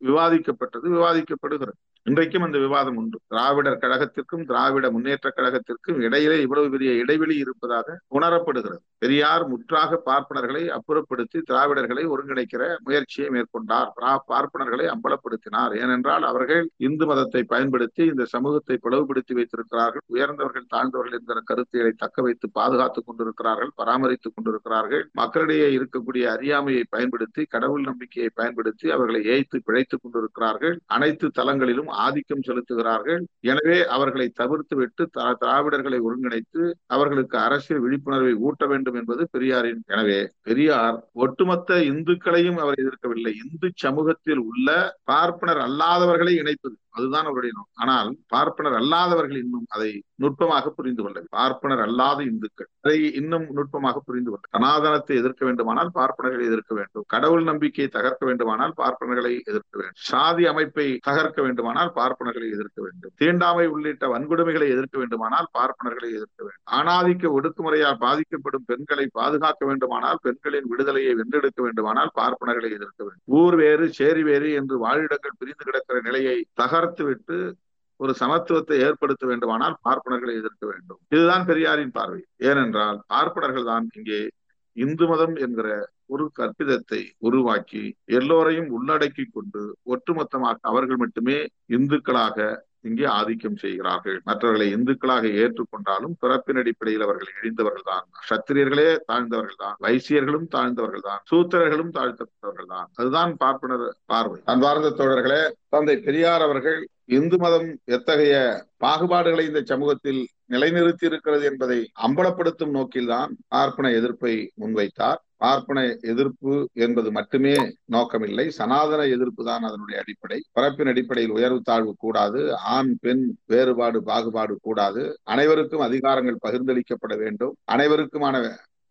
விவாதிக்கப்பட்டது 0.04 0.88
விவாதிக்கப்படுகிறது. 0.98 1.74
இன்றைக்கும் 2.04 2.44
அந்த 2.44 2.58
விவாதம் 2.58 2.96
உண்டு. 2.96 3.18
திராவிடர் 3.28 3.82
கழகத்திற்கும் 3.82 4.46
திராவிட 4.46 4.92
முன்னேற்ற 4.92 5.34
கழகத்திற்கும் 5.36 6.00
இடையிலே 6.02 6.42
இவ்வளவு 6.42 6.70
பெரிய 6.70 6.92
இடைவெளி 6.94 7.36
இருப்பதாக 7.38 7.98
உணரப்படுகிறது. 8.20 8.80
பெரியார் 8.98 9.48
முற்றாக 9.48 10.00
பார்ப்பனர்களை 10.06 10.64
அப்புறப்படுத்தி 10.78 11.40
திராவிடர்களை 11.50 12.04
ஒருங்கிணைக்கிற 12.14 12.64
முயற்சியை 12.84 13.30
மேற்கொண்டார். 13.30 13.92
பார்ப்பனர்களை 14.32 14.88
அம்பலப்படுத்தினார். 14.94 15.76
ஏனென்றால் 15.82 16.24
அவர்கள் 16.24 16.64
இந்து 16.88 17.06
மதத்தை 17.06 17.44
பயன்படுத்தி 17.44 18.06
இந்த 18.06 18.26
சமூகத்தை 18.26 18.78
பிளவுபடுத்தி 18.84 19.34
வைத்திருக்கிறார்கள். 19.34 20.04
உயர்ந்தவர்கள் 20.06 20.68
தாழ்ந்தவர்கள் 20.76 21.18
என்கிற 21.20 21.42
கருத்தியலை 21.52 21.94
தக்க 21.98 22.22
வைத்து 22.22 22.50
பாதுகாத்துக் 22.52 23.06
கொண்டிருக்கிறார்கள் 23.06 23.72
பராமரித்துக் 23.76 24.36
கொண்டிருக்கிறார்கள். 24.36 25.06
மக்களிடையே 25.12 25.70
இருக்கக்கூடிய 25.78 26.26
அறியாமையை 26.36 26.84
பயன்படுத்தி 26.90 27.44
கடவுள் 27.46 27.82
நம்பிக்கையை 27.82 28.32
பயன்படுத்தி 28.36 28.90
அவர்களை 28.90 29.22
ஏய்த்து 29.36 29.58
வைத்துக் 29.92 30.04
கொண்டிருக்கிறார்கள். 30.04 30.76
அனைத்து 30.96 31.28
தளங்களிலும் 31.40 31.90
ஆதிக்கம் 32.06 32.46
செலுத்துகிறார்கள். 32.48 33.22
எனவே 33.52 33.78
அவர்களை 33.96 34.28
தவிர்த்து 34.42 34.76
விட்டு 34.76 35.04
திராவிடர்களை 35.42 36.00
ஒருங்கிணைத்து 36.08 36.64
அவர்களுக்கு 36.96 37.38
அரசியல் 37.38 37.84
விழிப்புணர்வை 37.86 38.34
ஊட்ட 38.48 38.66
வேண்டும் 38.72 38.98
என்பது 39.02 39.24
பெரியாரின் 39.36 39.82
எனவே 39.94 40.20
பெரியார் 40.50 40.98
ஒட்டுமொத்த 41.26 41.80
இந்துக்களையும் 41.92 42.62
அவர் 42.64 42.82
எதிர்க்கவில்லை. 42.84 43.34
இந்து 43.44 43.70
சமூகத்தில் 43.86 44.44
உள்ள 44.50 44.70
பார்ப்பனர் 45.12 45.62
அல்லாதவர்களை 45.68 46.36
இணைப்பது. 46.42 46.76
அதுதான் 46.98 47.28
அவருடைய 47.30 47.52
நோக்கம். 47.58 47.80
ஆனால் 47.84 48.10
பார்ப்பனர் 48.34 48.78
அல்லாதவர்கள் 48.82 49.42
இன்னும் 49.44 49.68
அதை 49.76 49.92
நுட்பமாக 50.24 50.72
புரிந்து 50.78 51.02
கொள்ள 51.04 51.20
பார்ப்பனர் 51.38 51.84
அல்லாத 51.86 52.20
இந்துக்கள். 52.32 52.70
அதை 52.84 52.98
இன்னும் 53.20 53.46
நுட்பமாக 53.58 54.02
புரிந்து 54.08 54.30
கொள்ள 54.32 54.44
சனாதனத்தை 54.56 55.16
எதிர்க்க 55.22 55.44
வேண்டுமானால் 55.48 55.92
பார்ப்பனர்களை 55.98 56.46
எதிர்க்க 56.50 56.74
வேண்டும். 56.80 57.06
கடவுள் 57.14 57.46
நம்பிக்கையை 57.50 57.90
தகர்க்க 57.98 58.26
வேண்டுமானால் 58.30 58.74
பார்ப்பனர்களை 58.82 59.32
எதிர்க்க 59.52 59.76
வேண்டும். 59.82 59.98
சாதி 60.10 60.44
அமைப்பை 60.52 60.88
தகர்க்க 61.10 61.40
வேண்டுமானால் 61.48 61.92
பார்ப்பனர்களை 62.00 62.50
எதிர்க்க 62.58 62.80
வேண்டும். 62.86 63.14
தீண்டாமை 63.22 63.66
உள்ளிட்ட 63.76 64.08
வன்கொடுமைகளை 64.14 64.68
எதிர்க்க 64.76 64.98
வேண்டுமானால் 65.04 65.50
பார்ப்பனர்களை 65.58 66.10
எதிர்க்க 66.18 66.40
வேண்டும். 66.46 66.62
ஆணாதிக்க 66.80 67.34
ஒடுக்குமுறையால் 67.38 68.00
பாதிக்கப்படும் 68.06 68.68
பெண்களை 68.72 69.08
பாதுகாக்க 69.20 69.62
வேண்டுமானால் 69.72 70.22
பெண்களின் 70.28 70.70
விடுதலையை 70.72 71.14
வென்றெடுக்க 71.22 71.62
வேண்டுமானால் 71.68 72.14
பார்ப்பனர்களை 72.20 72.72
எதிர்க்க 72.78 73.02
வேண்டும். 73.04 73.26
ஊர் 73.40 73.58
வேறு 73.64 73.88
சேரி 74.00 74.24
வேறு 74.30 74.50
என்று 74.60 74.78
வாழிடங்கள் 74.86 75.38
பிரிந்து 75.42 75.64
கிடக்கிற 75.68 76.00
நிலையை 76.10 76.38
தகர் 76.62 76.81
விட்டு 76.84 77.58
ஒரு 77.98 78.16
சமத்துவத்தை 78.20 78.80
ஏற்படுத்த 78.80 79.28
வேண்டுமானால் 79.28 79.76
பார்ப்பனர்களை 79.90 80.34
எதிர்க்க 80.36 80.68
வேண்டும். 80.68 81.00
இதுதான் 81.10 81.46
பெரியாரின் 81.46 81.92
பார்வை. 81.92 82.26
ஏனென்றால் 82.38 83.02
பார்ப்பனர்கள் 83.08 83.64
தான் 83.64 83.88
இங்கே 83.94 84.30
இந்து 84.74 85.08
மதம் 85.08 85.36
என்கிற 85.36 85.90
ஒரு 86.06 86.32
கற்பிதத்தை 86.40 87.10
உருவாக்கி 87.18 87.96
எல்லோரையும் 88.06 88.70
உள்ளடக்கி 88.70 89.26
கொண்டு 89.32 89.78
ஒட்டுமொத்தமாக 89.84 90.56
அவர்கள் 90.62 90.96
மட்டுமே 90.96 91.48
இந்துக்களாக 91.68 92.64
இங்கே 92.84 93.06
ஆதிக்கம் 93.18 93.60
செய்கிறார்கள். 93.64 94.18
மற்றவர்களை 94.30 94.68
இந்துக்களாக 94.76 95.26
ஏற்றுக்கொண்டாலும் 95.42 96.16
பிறப்பின் 96.22 96.60
அடிப்படையில் 96.62 97.06
அவர்கள் 97.08 97.32
இழிந்தவர்கள் 97.40 97.88
தான் 97.92 98.06
சத்திரியர்களே 98.30 98.90
தாழ்ந்தவர்கள் 99.10 99.62
தான் 99.66 99.78
வைசியர்களும் 99.86 100.48
தாழ்ந்தவர்கள் 100.56 101.06
தான் 101.10 101.22
சூத்திரர்களும் 101.32 101.94
தாழ்த்தப்பட்டவர்கள் 101.98 102.72
தான் 102.76 102.90
அதுதான் 103.00 103.34
பார்ப்பனர் 103.44 103.86
பார்வை. 104.14 104.40
அன்பார்ந்த 104.54 104.94
தோழர்களே 105.02 105.42
தந்தை 105.76 105.96
பெரியார் 106.08 106.46
அவர்கள் 106.48 106.80
இந்து 107.18 107.38
மதம் 107.44 107.70
எத்தகைய 107.96 108.36
பாகுபாடுகளை 108.84 109.44
இந்த 109.48 109.62
சமூகத்தில் 109.72 110.22
நிலைநிறுத்தி 110.54 111.06
இருக்கிறது 111.10 111.44
என்பதை 111.50 111.78
அம்பலப்படுத்தும் 112.08 112.76
நோக்கில்தான் 112.78 113.32
பார்ப்பன 113.48 113.92
எதிர்ப்பை 114.00 114.34
முன்வைத்தார். 114.62 115.20
பார்ப்பன 115.42 115.80
எதிர்ப்பு 116.12 116.54
என்பது 116.86 117.10
மட்டுமே 117.12 117.54
நோக்கமில்லை. 117.92 118.46
சனாதன 118.60 119.02
எதிர்ப்பு 119.08 119.44
தான் 119.46 119.68
அதனுடைய 119.70 119.98
அடிப்படை. 120.04 120.40
பிறப்பின் 120.52 120.92
அடிப்படையில் 120.94 121.36
உயர்வு 121.38 121.62
தாழ்வு 121.62 121.94
கூடாது. 121.98 122.42
ஆண் 122.76 122.92
பெண் 123.02 123.24
வேறுபாடு 123.46 124.00
பாகுபாடு 124.04 124.56
கூடாது. 124.62 125.04
அனைவருக்கும் 125.34 125.86
அதிகாரங்கள் 125.88 126.44
பகிர்ந்தளிக்கப்பட 126.48 127.16
வேண்டும். 127.24 127.56
அனைவருக்குமான 127.72 128.36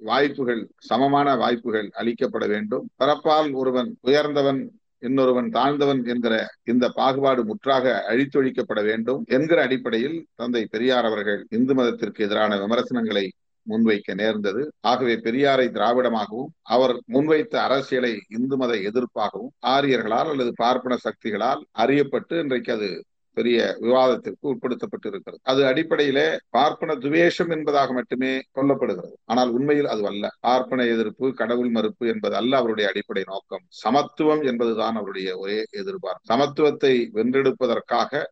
வாய்ப்புகள் 0.01 0.61
சமமான 0.89 1.29
வாய்ப்புகள் 1.37 1.89
அளிக்கப்பட 2.01 2.45
வேண்டும். 2.49 2.85
பிறப்பால் 3.01 3.51
ஒருவன் 3.53 3.91
உயர்ந்தவன் 4.01 4.61
இன்னொருவன் 5.03 5.49
தாழ்ந்தவன் 5.49 6.01
என்கிற 6.13 6.35
இந்த 6.65 6.87
பாகுபாடு 6.97 7.43
முற்றாக 7.45 7.93
அழித்தொழிக்கப்பட 8.09 8.81
வேண்டும் 8.85 9.21
என்கிற 9.29 9.59
அடிப்படையில் 9.63 10.17
தந்தை 10.35 10.63
பெரியார் 10.71 11.05
அவர்கள் 11.05 11.41
இந்து 11.51 11.75
மதத்திற்கு 11.75 12.25
எதிரான 12.25 12.59
விமர்சனங்களை 12.59 13.25
முன்வைக்க 13.71 14.15
நேர்ந்தது. 14.15 14.63
ஆகவே 14.81 15.15
பெரியாரை 15.27 15.67
திராவிடமாகவும் 15.71 16.51
அவர் 16.69 16.95
முன்வைத்த 17.13 17.55
அரசியலை 17.67 18.13
இந்து 18.29 18.57
மத 18.57 18.75
எதிர்ப்பாகவும் 18.91 19.55
ஆரியர்களால் 19.67 20.31
அல்லது 20.31 20.53
பார்ப்பன 20.57 20.99
சக்திகளால் 21.07 21.63
அறியப்பட்டு 21.79 22.39
இன்றைக்கு 22.39 22.73
அது 22.73 22.91
பெரிய 23.37 23.59
விவாதத்திற்கு 23.81 24.45
உட்படுத்தப்பட்டு 24.53 25.07
இருக்கிறது 25.07 25.41
அது 25.43 25.61
அடிப்படையிலே 25.67 26.25
பார்ப்பன 26.49 26.95
துவேஷம் 26.95 27.51
என்பதாக 27.51 27.93
மட்டுமே 27.93 28.33
சொல்லப்படுகிறது. 28.59 29.15
ஆனால் 29.25 29.51
உண்மையில் 29.51 29.87
அது 29.87 30.03
அல்ல. 30.07 30.25
பார்ப்பன 30.41 30.85
எதிர்ப்பு 30.85 31.27
கடவுள் 31.35 31.71
மறுப்பு 31.71 32.07
என்பது 32.07 32.37
அல்ல 32.37 32.57
அவருடைய 32.57 32.87
அடிப்படை 32.91 33.23
நோக்கம். 33.27 33.65
சமத்துவம் 33.83 34.43
என்பதுதான் 34.43 34.97
அவருடைய 34.97 35.39
ஒரே 35.39 35.59
எதிர்பார்ப்பு. 35.71 36.29
சமத்துவத்தை 36.33 36.93
வென்றெடுப்பதற்காக 37.15 38.23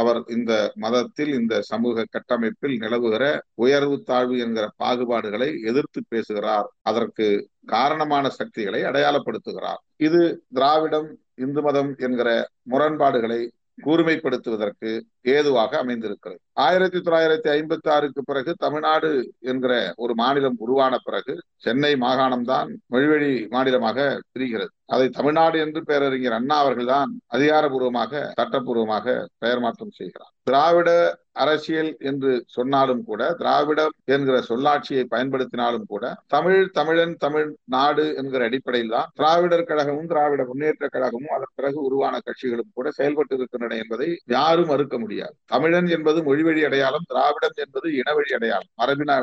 அவர் 0.00 0.20
இந்த 0.36 0.52
மதத்தில் 0.84 1.32
இந்த 1.40 1.54
சமூக 1.70 2.04
கட்டமைப்பில் 2.10 2.76
நிலவுகிற 2.84 3.24
உயர்வு 3.64 3.96
தாழ்வு 4.10 4.36
என்கிற 4.44 4.64
பாகுபாடுகளை 4.84 5.50
எதிர்த்து 5.70 6.02
பேசுகிறார். 6.08 6.68
அதற்கு 6.82 7.26
காரணமான 7.66 8.28
சக்திகளை 8.38 8.80
அடையாளப்படுத்துகிறார். 8.84 9.82
இது 10.08 10.22
திராவிடம் 10.52 11.08
இந்து 11.44 11.62
மதம் 11.62 11.92
என்கிற 11.98 12.30
முரண்பாடுகளை 12.72 13.40
கூர்மைப்படுத்துவதற்கு 13.84 14.90
ஏதுவாக 15.32 15.78
அமைந்திருக்கிறது. 15.78 16.38
ஆயிரத்தி 16.64 16.98
தொள்ளாயிரத்தி 16.98 17.48
ஐம்பத்தி 17.56 17.88
ஆறுக்கு 17.94 18.22
பிறகு 18.24 18.52
தமிழ்நாடு 18.64 19.10
என்கிற 19.40 19.72
ஒரு 19.96 20.12
மாநிலம் 20.14 20.56
உருவான 20.64 20.94
பிறகு 21.04 21.34
சென்னை 21.64 21.90
மாகாணம்தான் 22.04 22.70
மொழிவழி 22.92 23.32
மாநிலமாக 23.48 24.06
பிரிகிறது. 24.32 24.72
அதை 24.88 25.06
தமிழ்நாடு 25.08 25.56
என்று 25.58 25.80
பேரறிஞர் 25.84 26.36
அண்ணா 26.38 26.56
அவர்கள்தான் 26.58 27.10
அதிகாரபூர்வமாக 27.34 28.22
சட்டப்பூர்வமாக 28.40 29.14
பெயர் 29.38 29.60
மாற்றம் 29.60 29.90
செய்கிறார். 29.90 30.32
திராவிட 30.42 30.90
அரசியல் 31.32 31.90
என்று 32.00 32.30
சொன்னாலும் 32.46 33.02
கூட 33.04 33.22
திராவிடம் 33.32 33.94
என்கிற 34.04 34.36
சொல்லாட்சியை 34.40 35.04
பயன்படுத்தினாலும் 35.14 35.86
கூட 35.86 36.04
தமிழ் 36.26 36.60
தமிழன் 36.70 37.14
தமிழ் 37.16 37.48
நாடு 37.64 38.04
என்கிற 38.14 38.44
அடிப்படையில் 38.44 38.94
தான் 38.96 39.10
திராவிடர் 39.14 39.68
கழகமும் 39.70 40.06
திராவிட 40.06 40.44
முன்னேற்ற 40.44 40.88
கழகமும் 40.88 41.34
அதன் 41.36 41.54
பிறகு 41.54 41.78
உருவான 41.82 42.20
கட்சிகளும் 42.26 42.70
கூட 42.74 42.90
செயல்பட்டு 42.90 43.36
இருக்கின்றன 43.36 43.76
என்பதை 43.76 44.08
யாரும் 44.36 44.66
மறுக்க 44.66 44.98
முடியாது. 44.98 45.34
தமிழன் 45.46 45.88
என்பது 45.88 46.20
மொழிவழி 46.28 46.62
அடையாளம் 46.64 47.08
திராவிடம் 47.08 47.58
என்பது 47.66 47.90
இனவழி 48.00 48.32
அடையாளம் 48.34 48.72
மரபின 48.82 49.18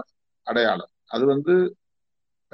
அடையாளம். 0.47 0.91
அது 1.08 1.26
வந்து 1.26 1.56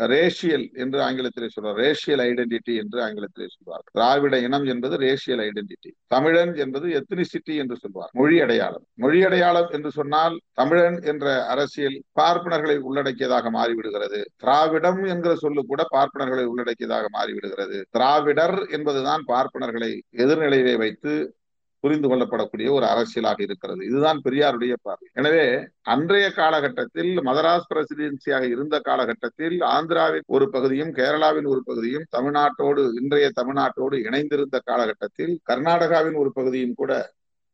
ரேஷியல் 0.08 0.70
என்று 0.74 1.00
ஆங்கிலத்திலே 1.00 1.48
சொல்றார் 1.56 1.74
ரேஷியல் 1.74 2.22
ஐடென்டிட்டி 2.28 2.76
என்று 2.76 3.02
ஆங்கிலத்திலே 3.02 3.48
சொல்வார். 3.48 3.84
திராவிட 3.92 4.40
இனம் 4.40 4.66
என்பது 4.66 4.98
ரேஷியல் 4.98 5.50
ஐடென்டிட்டி. 5.50 5.92
தமிழன் 6.08 6.56
என்பது 6.56 6.88
எத்னிசிட்டி 6.90 7.56
என்று 7.56 7.76
சொல்வார். 7.76 8.10
மொழி 8.14 8.42
அடையாளம். 8.42 8.86
மொழி 8.94 9.24
அடையாளம் 9.24 9.70
என்று 9.70 9.92
சொன்னால் 9.92 10.40
தமிழன் 10.54 11.02
என்ற 11.02 11.46
அரசியல் 11.46 12.02
பார்ப்பனர்களை 12.20 12.78
உள்ளடக்கியதாக 12.78 13.50
மாறிவிடுகிறது. 13.50 14.26
திராவிடம் 14.38 15.04
என்கிற 15.04 15.36
சொல்லு 15.36 15.66
கூட 15.66 15.86
பார்ப்பனர்களை 15.92 16.46
உள்ளடக்கியதாக 16.46 17.06
மாறிவிடுகிறது. 17.18 17.84
திராவிடர் 17.90 18.68
என்பதுதான் 18.68 19.24
பார்ப்பனர்களை 19.28 20.02
எதிர்நிலையிலே 20.18 20.78
வைத்து 20.78 21.38
புரிந்து 21.80 22.08
கொள்ளப்படக்கூடிய 22.10 22.70
ஒரு 22.72 22.86
அரசியலாக 22.86 23.40
இருக்கிறது. 23.42 23.82
இதுதான் 23.86 24.20
பெரியாருடைய 24.26 24.74
பார்வை. 24.82 25.08
எனவே 25.14 25.46
அன்றைய 25.82 26.32
காலகட்டத்தில் 26.32 27.12
மதராஸ் 27.28 27.70
பிரசிடென்சியாக 27.74 28.48
இருந்த 28.56 28.80
காலகட்டத்தில் 28.80 29.58
ஆந்திராவின் 29.76 30.28
ஒரு 30.28 30.48
பகுதியும் 30.50 30.92
கேரளாவின் 30.92 31.48
ஒரு 31.54 31.64
பகுதியும் 31.66 32.06
தமிழ்நாட்டோடு 32.18 32.84
இன்றைய 33.02 33.30
தமிழ்நாட்டோடு 33.42 33.98
இணைந்திருந்த 34.10 34.60
காலகட்டத்தில் 34.66 35.34
கர்நாடகாவின் 35.52 36.20
ஒரு 36.24 36.32
பகுதியும் 36.34 36.74
கூட 36.74 36.92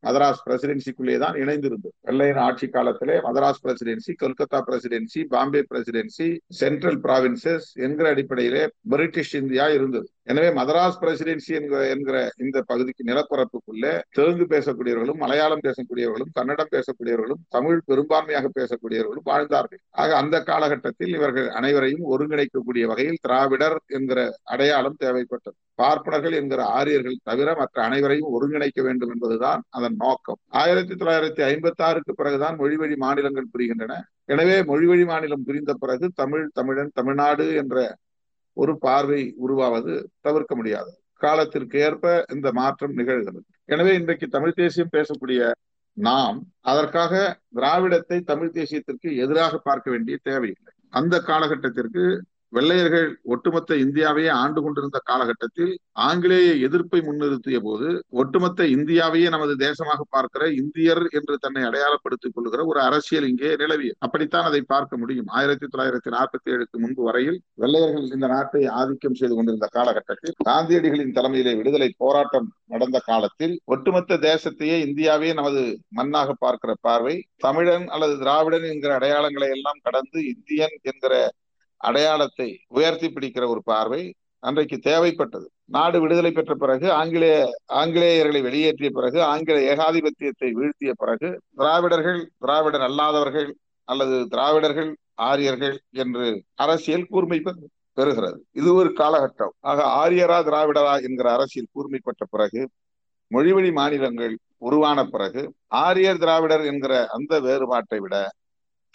மதராஸ் 0.03 0.43
பிரசிடென்சிக்குள்ளே 0.45 1.17
தான் 1.17 1.33
இணைந்திருந்தது. 1.33 1.93
வெள்ளையின் 2.01 2.41
ஆட்சி 2.47 2.67
காலத்திலே 2.67 3.15
Madras 3.19 3.63
presidency 3.63 4.11
Kolkata 4.23 4.59
presidency 4.67 5.21
Bombay 5.23 5.61
presidency 5.69 6.27
central 6.59 6.99
provinces 7.01 7.69
என்கிற 7.85 8.09
அடிப்படையிலே 8.09 8.63
பிரிட்டிஷ் 8.89 9.33
இந்தியா 9.35 9.67
இருந்தது. 9.69 10.07
எனவே 10.27 10.49
மதராஸ் 10.57 10.99
பிரசிடென்சி 11.01 11.51
என்கிற 11.55 11.79
என்கிற 11.93 12.17
இந்த 12.43 12.59
பகுதிக்கு 12.69 13.03
நிலப்பரப்புக்குள்ளே 13.09 13.91
தெலுங்கு 14.17 14.45
பேசக்கூடியவர்களும் 14.53 15.19
மலையாளம் 15.23 15.63
பேசக்கூடியவர்களும் 15.65 16.31
கன்னடம் 16.37 16.71
பேசக்கூடியவர்களும் 16.75 17.41
தமிழ் 17.55 17.81
பெரும்பான்மையாக 17.89 18.49
பேசக்கூடியவர்களும் 18.59 19.27
வாழ்ந்தார்கள். 19.31 19.81
ஆக 20.01 20.15
அந்த 20.21 20.35
காலகட்டத்தில் 20.49 21.13
இவர்கள் 21.17 21.49
அனைவரையும் 21.59 22.07
ஒருங்கிணைக்கக்கூடிய 22.13 22.85
வகையில் 22.91 23.21
திராவிடர் 23.25 23.77
என்கிற 23.97 24.19
அடையாளம் 24.53 24.97
தேவைப்பட்டது. 25.03 25.57
பார்ப்பனர்கள் 25.81 26.37
என்கிற 26.39 26.61
ஆரியர்கள் 26.79 27.19
தவிர 27.29 27.47
மற்ற 27.61 27.77
அனைவரையும் 27.89 28.33
ஒருங்கிணைக்க 28.37 28.81
வேண்டும் 28.87 29.13
என்பதுதான் 29.15 29.61
அதன் 29.77 29.97
நோக்கம். 30.05 30.39
ஆயிரத்தி 30.61 30.95
தொள்ளாயிரத்தி 30.95 31.43
ஐம்பத்தி 31.51 31.83
ஆறுக்கு 31.89 32.13
பிறகுதான் 32.21 32.57
மொழிவழி 32.61 32.97
மாநிலங்கள் 33.05 33.51
பிரிகின்றன. 33.53 33.93
எனவே 34.33 34.57
மொழிவழி 34.71 35.05
மாநிலம் 35.11 35.45
பிரிந்த 35.49 35.71
பிறகு 35.83 36.05
தமிழ் 36.21 36.45
தமிழன் 36.59 36.91
தமிழ்நாடு 36.99 37.47
என்ற 37.63 37.77
ஒரு 38.55 38.73
பார்வை 38.77 39.21
உருவாவது 39.45 39.93
தவிர்க்க 40.25 40.53
முடியாது. 40.55 40.91
காலத்திற்கு 41.23 41.77
ஏற்ப 41.79 42.25
இந்த 42.33 42.47
மாற்றம் 42.51 42.97
நிகழ்கிறது. 42.97 43.41
எனவே 43.65 43.91
இன்றைக்கு 43.93 44.27
தமிழ் 44.27 44.57
தேசியம் 44.61 44.93
பேசக்கூடிய 44.93 45.41
நாம் 45.97 46.37
அதற்காக 46.61 47.13
திராவிடத்தை 47.55 48.17
தமிழ் 48.31 48.55
தேசியத்திற்கு 48.59 49.09
எதிராக 49.23 49.57
பார்க்க 49.67 49.93
வேண்டிய 49.93 50.15
தேவையில்லை. 50.23 50.73
அந்த 50.89 51.15
காலகட்டத்திற்கு 51.29 52.03
வெள்ளையர்கள் 52.55 53.07
ஒட்டுமொத்த 53.23 53.75
இந்தியாவையே 53.75 54.31
ஆண்டு 54.41 54.59
கொண்டிருந்த 54.61 54.99
காலகட்டத்தில் 55.03 55.71
ஆங்கிலேய 55.99 56.49
எதிர்ப்பை 56.67 56.99
முன்னிறுத்திய 57.01 57.57
போது 57.59 57.87
ஒட்டுமொத்த 58.13 58.67
இந்தியாவையே 58.75 59.29
நமது 59.29 59.53
தேசமாக 59.65 60.01
பார்க்கிற 60.09 60.43
இந்தியர் 60.53 61.03
என்று 61.11 61.35
தன்னை 61.37 61.63
அடையாளப்படுத்திக் 61.63 62.35
கொள்கிற 62.35 62.65
ஒரு 62.65 62.79
அரசியல் 62.79 63.27
இங்கே 63.27 63.51
நிலவிய. 63.55 63.93
அப்படித்தான் 63.99 64.43
அதை 64.43 64.61
பார்க்க 64.65 64.97
முடியும். 64.97 65.29
ஆயிரத்தி 65.31 65.65
தொள்ளாயிரத்தி 65.65 66.11
நாற்பத்தி 66.15 66.51
ஏழுக்கு 66.51 66.79
முன்பு 66.79 67.03
வரையில் 67.03 67.39
வெள்ளையர்கள் 67.53 68.11
இந்த 68.11 68.27
நாட்டை 68.27 68.63
ஆதிக்கம் 68.73 69.13
செய்து 69.13 69.35
கொண்டிருந்த 69.35 69.69
காலகட்டத்தில் 69.71 70.35
காந்தியடிகளின் 70.45 71.15
தலைமையிலே 71.15 71.55
விடுதலை 71.55 71.89
போராட்டம் 71.97 72.49
நடந்த 72.67 72.99
காலத்தில் 73.05 73.55
ஒட்டுமொத்த 73.65 74.19
தேசத்தையே 74.21 74.77
இந்தியாவே 74.85 75.31
நமது 75.33 75.63
மண்ணாக 75.95 76.35
பார்க்கிற 76.39 76.71
பார்வை 76.81 77.15
தமிழன் 77.37 77.87
அல்லது 77.87 78.15
திராவிடன் 78.17 78.67
என்கிற 78.71 78.93
அடையாளங்களை 78.99 79.49
எல்லாம் 79.49 79.83
கடந்து 79.83 80.19
இந்தியன் 80.27 80.77
என்கிற 80.81 81.13
அடையாளத்தை 81.81 82.49
உயர்த்தி 82.67 83.07
பிடிக்கிற 83.09 83.43
ஒரு 83.47 83.61
பார்வை 83.63 84.01
அன்றைக்கு 84.43 84.77
தேவைப்பட்டது. 84.89 85.47
நாடு 85.75 85.97
விடுதலை 86.01 86.31
பெற்ற 86.31 86.53
பிறகு 86.55 86.87
ஆங்கிலேய 86.91 87.37
ஆங்கிலேயர்களை 87.73 88.41
வெளியேற்றிய 88.47 88.89
பிறகு 88.89 89.19
ஆங்கில 89.23 89.57
ஏகாதிபத்தியத்தை 89.73 90.49
வீழ்த்திய 90.59 90.91
பிறகு 90.97 91.29
திராவிடர்கள் 91.55 92.19
திராவிடர் 92.37 92.85
அல்லாதவர்கள் 92.89 93.49
அல்லது 93.87 94.17
திராவிடர்கள் 94.27 94.91
ஆரியர்கள் 95.23 95.75
என்று 96.03 96.27
அரசியல் 96.55 97.09
கூர்மை 97.09 97.39
பெறுகிறது. 97.97 98.39
இது 98.51 98.69
ஒரு 98.73 98.89
காலகட்டம். 98.97 99.53
ஆக 99.61 99.79
ஆரியரா 100.01 100.37
திராவிடரா 100.47 100.95
என்கிற 101.01 101.27
அரசியல் 101.31 101.73
கூர்மை 101.73 101.99
பெற்ற 102.03 102.23
பிறகு 102.29 102.61
மொழிவழி 103.31 103.71
மாநிலங்கள் 103.71 104.33
உருவான 104.57 104.99
பிறகு 105.05 105.41
ஆரியர் 105.83 106.17
திராவிடர் 106.17 106.65
என்கிற 106.65 106.93
அந்த 107.07 107.39
வேறுபாட்டை 107.39 107.99
விட 107.99 108.15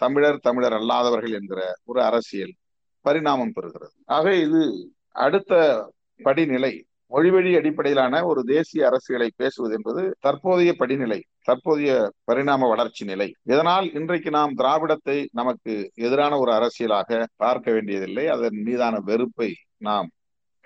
தமிழர் 0.01 0.39
தமிழர் 0.39 0.73
அல்லாதவர்கள் 0.73 1.35
என்கிற 1.39 1.61
ஒரு 1.85 2.01
அரசியல் 2.03 2.53
பரிணாமம் 3.01 3.55
பெறுகிறது. 3.57 3.95
ஆக 4.17 4.35
இது 4.37 4.63
அடுத்த 5.27 5.53
படிநிலை. 6.21 6.73
மொழிவழி 7.13 7.53
அடிப்படையிலான 7.59 8.15
ஒரு 8.25 8.41
தேசிய 8.45 8.87
அரசியலை 8.87 9.29
பேசுவது 9.37 9.73
என்பது 9.75 10.03
தற்போதைய 10.21 10.73
படிநிலை 10.73 11.19
தற்போதைய 11.45 11.93
பரிணாம 12.25 12.69
வளர்ச்சி 12.69 13.05
நிலை. 13.05 13.27
இதனால் 13.45 13.87
இன்றைக்கு 13.93 14.31
நாம் 14.31 14.53
திராவிடத்தை 14.55 15.17
நமக்கு 15.33 15.75
எதிரான 16.07 16.39
ஒரு 16.39 16.53
அரசியலாக 16.59 17.25
பார்க்க 17.37 17.73
வேண்டியதில்லை. 17.73 18.25
அதன் 18.29 18.59
மீதான 18.63 19.01
வெறுப்பை 19.01 19.51
நாம் 19.79 20.09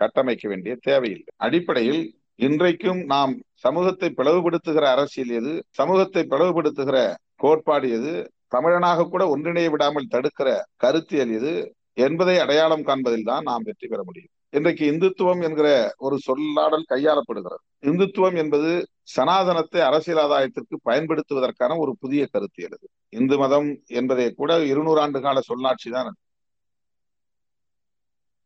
கட்டமைக்க 0.01 0.45
வேண்டிய 0.49 0.75
தேவையில்லை. 0.81 1.33
அடிப்படையில் 1.37 2.03
இன்றைக்கும் 2.37 3.01
நாம் 3.05 3.33
சமூகத்தை 3.55 4.09
பிளவுபடுத்துகிற 4.17 4.85
அரசியல் 4.95 5.33
எது 5.41 5.53
சமூகத்தை 5.71 6.23
பிளவுபடுத்துகிற 6.31 6.99
கோட்பாடு 7.37 7.89
எது 7.91 8.13
தமிழனாக 8.51 9.07
கூட 9.09 9.23
ஒன்றிணைய 9.35 9.69
விடாமல் 9.71 10.11
தடுக்கிற 10.11 10.49
கருத்தியல் 10.77 11.33
எது 11.39 11.53
என்பதை 11.97 12.37
அடையாளம் 12.39 12.87
காண்பதில் 12.89 13.29
தான் 13.31 13.47
நாம் 13.49 13.67
வெற்றி 13.69 13.87
பெற 13.89 14.01
முடியும். 14.05 14.33
இன்றைக்கு 14.53 14.85
இந்துத்துவம் 14.93 15.43
என்கிற 15.47 15.69
ஒரு 16.07 16.17
சொல்லாடல் 16.27 16.91
கையாளப்படுகிறது. 16.93 17.63
இந்துத்துவம் 17.91 18.37
என்பது 18.43 18.71
சனாதனத்தை 19.15 19.81
அரசியல் 19.89 20.21
ஆதாயத்திற்கு 20.25 20.77
பயன்படுத்துவதற்கான 20.89 21.77
ஒரு 21.85 21.93
புதிய 22.03 22.23
கருத்து 22.27 22.61
எழுது 22.67 22.87
இந்து 23.19 23.37
மதம் 23.43 23.69
என்பதை 24.01 24.27
கூட 24.35 24.53
இருநூறு 24.73 25.01
ஆண்டு 25.01 25.21
கால 25.21 25.41
சொல்லாட்சி 25.51 25.91
தான் 25.91 26.11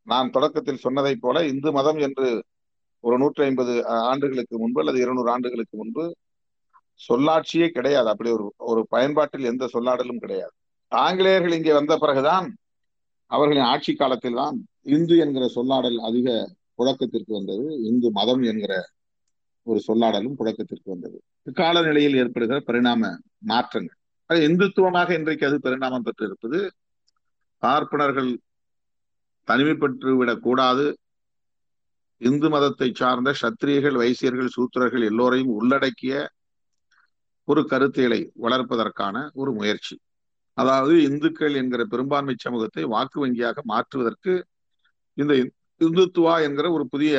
நான் 0.07 0.33
தொடக்கத்தில் 0.35 0.83
சொன்னதை 0.85 1.13
போல 1.15 1.37
இந்து 1.51 1.69
மதம் 1.71 1.99
என்று 2.07 2.27
ஒரு 3.03 3.15
நூற்றி 3.17 3.41
ஐம்பது 3.43 3.73
ஆண்டுகளுக்கு 4.11 4.55
முன்பு 4.61 4.79
அல்லது 4.81 4.99
இருநூறு 5.03 5.29
ஆண்டுகளுக்கு 5.33 5.75
முன்பு 5.77 6.03
சொல்லாட்சியே 6.99 7.67
கிடையாது. 7.75 8.07
அப்படி 8.13 8.29
ஒரு 8.37 8.45
ஒரு 8.69 8.81
பயன்பாட்டில் 8.95 9.49
எந்த 9.51 9.67
சொல்லாடலும் 9.73 10.23
கிடையாது. 10.23 10.53
ஆங்கிலேயர்கள் 10.91 11.57
இங்கே 11.57 11.73
வந்த 11.79 11.93
பிறகுதான் 11.97 12.47
அவர்களின் 13.29 13.63
ஆட்சி 13.63 13.93
காலத்தில் 13.93 14.33
தான் 14.33 14.67
இந்து 14.81 15.17
என்கிற 15.17 15.51
சொல்லாடல் 15.55 15.97
அதிக 15.97 16.55
புழக்கத்திற்கு 16.77 17.33
வந்தது. 17.33 17.81
இந்து 17.83 18.11
மதம் 18.11 18.41
என்கிற 18.41 18.73
ஒரு 19.63 19.81
சொல்லாடலும் 19.87 20.35
புழக்கத்திற்கு 20.39 20.89
வந்தது. 20.89 21.21
கால 21.53 21.81
நிலையில் 21.81 22.15
ஏற்படுகிற 22.15 22.59
பரிணாம 22.59 23.17
மாற்றங்கள். 23.37 23.97
அது 24.25 24.39
இந்துத்துவமாக 24.47 25.11
இன்றைக்கு 25.11 25.45
அது 25.45 25.59
பரிணாமம் 25.59 26.01
பெற்று 26.01 26.25
இருப்பது 26.25 26.71
பார்ப்பனர்கள் 27.57 28.39
தனிமைப்பட்டு 29.47 30.17
விடக் 30.17 30.41
கூடாது. 30.41 30.97
இந்து 32.21 32.49
மதத்தை 32.49 32.91
சார்ந்த 32.93 33.33
சத்திரியர்கள் 33.41 33.97
வைசியர்கள் 33.97 34.53
சூத்திரர்கள் 34.57 35.05
எல்லோரையும் 35.05 35.49
உள்ளடக்கிய 35.49 36.29
ஒரு 37.43 37.61
கருத்தியலை 37.61 38.29
வளர்ப்பதற்கான 38.41 39.29
ஒரு 39.33 39.53
முயற்சி. 39.53 39.99
அதாவது 40.59 40.93
இந்துக்கள் 41.03 41.53
என்கிற 41.53 41.81
பெரும்பான்மை 41.85 42.35
சமூகத்தை 42.37 42.83
வாக்கு 42.83 43.17
வங்கியாக 43.25 43.61
மாற்றுவதற்கு 43.63 44.33
இந்த 45.17 45.33
இந்துத்துவா 45.81 46.35
என்கிற 46.41 46.67
ஒரு 46.71 46.85
புதிய 46.87 47.13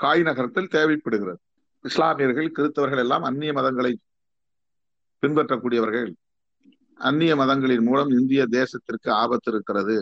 காய் 0.00 0.22
நகரத்தில் 0.22 0.72
தேவைப்படுகிறது. 0.76 1.40
இஸ்லாமியர்கள் 1.84 2.48
கிறிஸ்தவர்கள் 2.56 3.02
எல்லாம் 3.04 3.22
அந்நிய 3.22 3.52
மதங்களை 3.52 3.92
பின்பற்றக்கூடியவர்கள். 5.22 6.10
அந்நிய 7.00 7.32
மதங்களின் 7.36 7.86
மூலம் 7.88 8.10
இந்திய 8.18 8.42
தேசத்திற்கு 8.50 9.10
ஆபத்து 9.22 9.50
இருக்கிறது. 9.52 9.96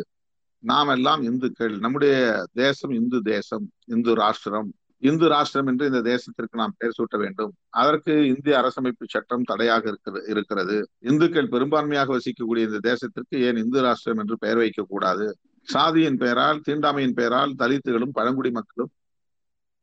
நாம் 0.64 0.88
எல்லாம் 0.88 1.22
இந்துக்கள். 1.22 1.74
நம்முடைய 1.78 2.16
தேசம் 2.52 2.94
இந்து 3.00 3.18
தேசம் 3.22 3.66
இந்து 3.86 4.12
ராஷ்டிரம். 4.14 4.70
இந்து 5.08 5.26
ராஷ்டிரம் 5.32 5.68
என்று 5.70 5.84
இந்த 5.90 6.00
தேசத்திற்கு 6.10 6.60
நாம் 6.60 6.74
பெயர் 6.78 6.96
சூட்ட 6.98 7.16
வேண்டும். 7.22 7.50
அதற்கு 7.80 8.12
இந்திய 8.32 8.54
அரசமைப்பு 8.60 9.04
சட்டம் 9.14 9.48
தடையாக 9.50 9.84
இருக்கிறது 9.92 10.22
இருக்கிறது. 10.32 10.76
இந்துக்கள் 11.10 11.50
பெரும்பான்மையாக 11.54 12.12
வசிக்கக்கூடிய 12.16 12.68
இந்த 12.70 12.80
தேசத்திற்கு 12.90 13.38
ஏன் 13.48 13.60
இந்து 13.64 13.80
ராஷ்டிரம் 13.86 14.20
என்று 14.22 14.36
பெயர் 14.44 14.60
வைக்கக்கூடாது 14.62 15.26
சாதியின் 15.68 16.18
பெயரால் 16.22 16.62
தீண்டாமையின் 16.66 17.16
பெயரால் 17.18 17.52
தலித்துகளும் 17.60 18.14
பழங்குடி 18.18 18.50
மக்களும் 18.58 18.90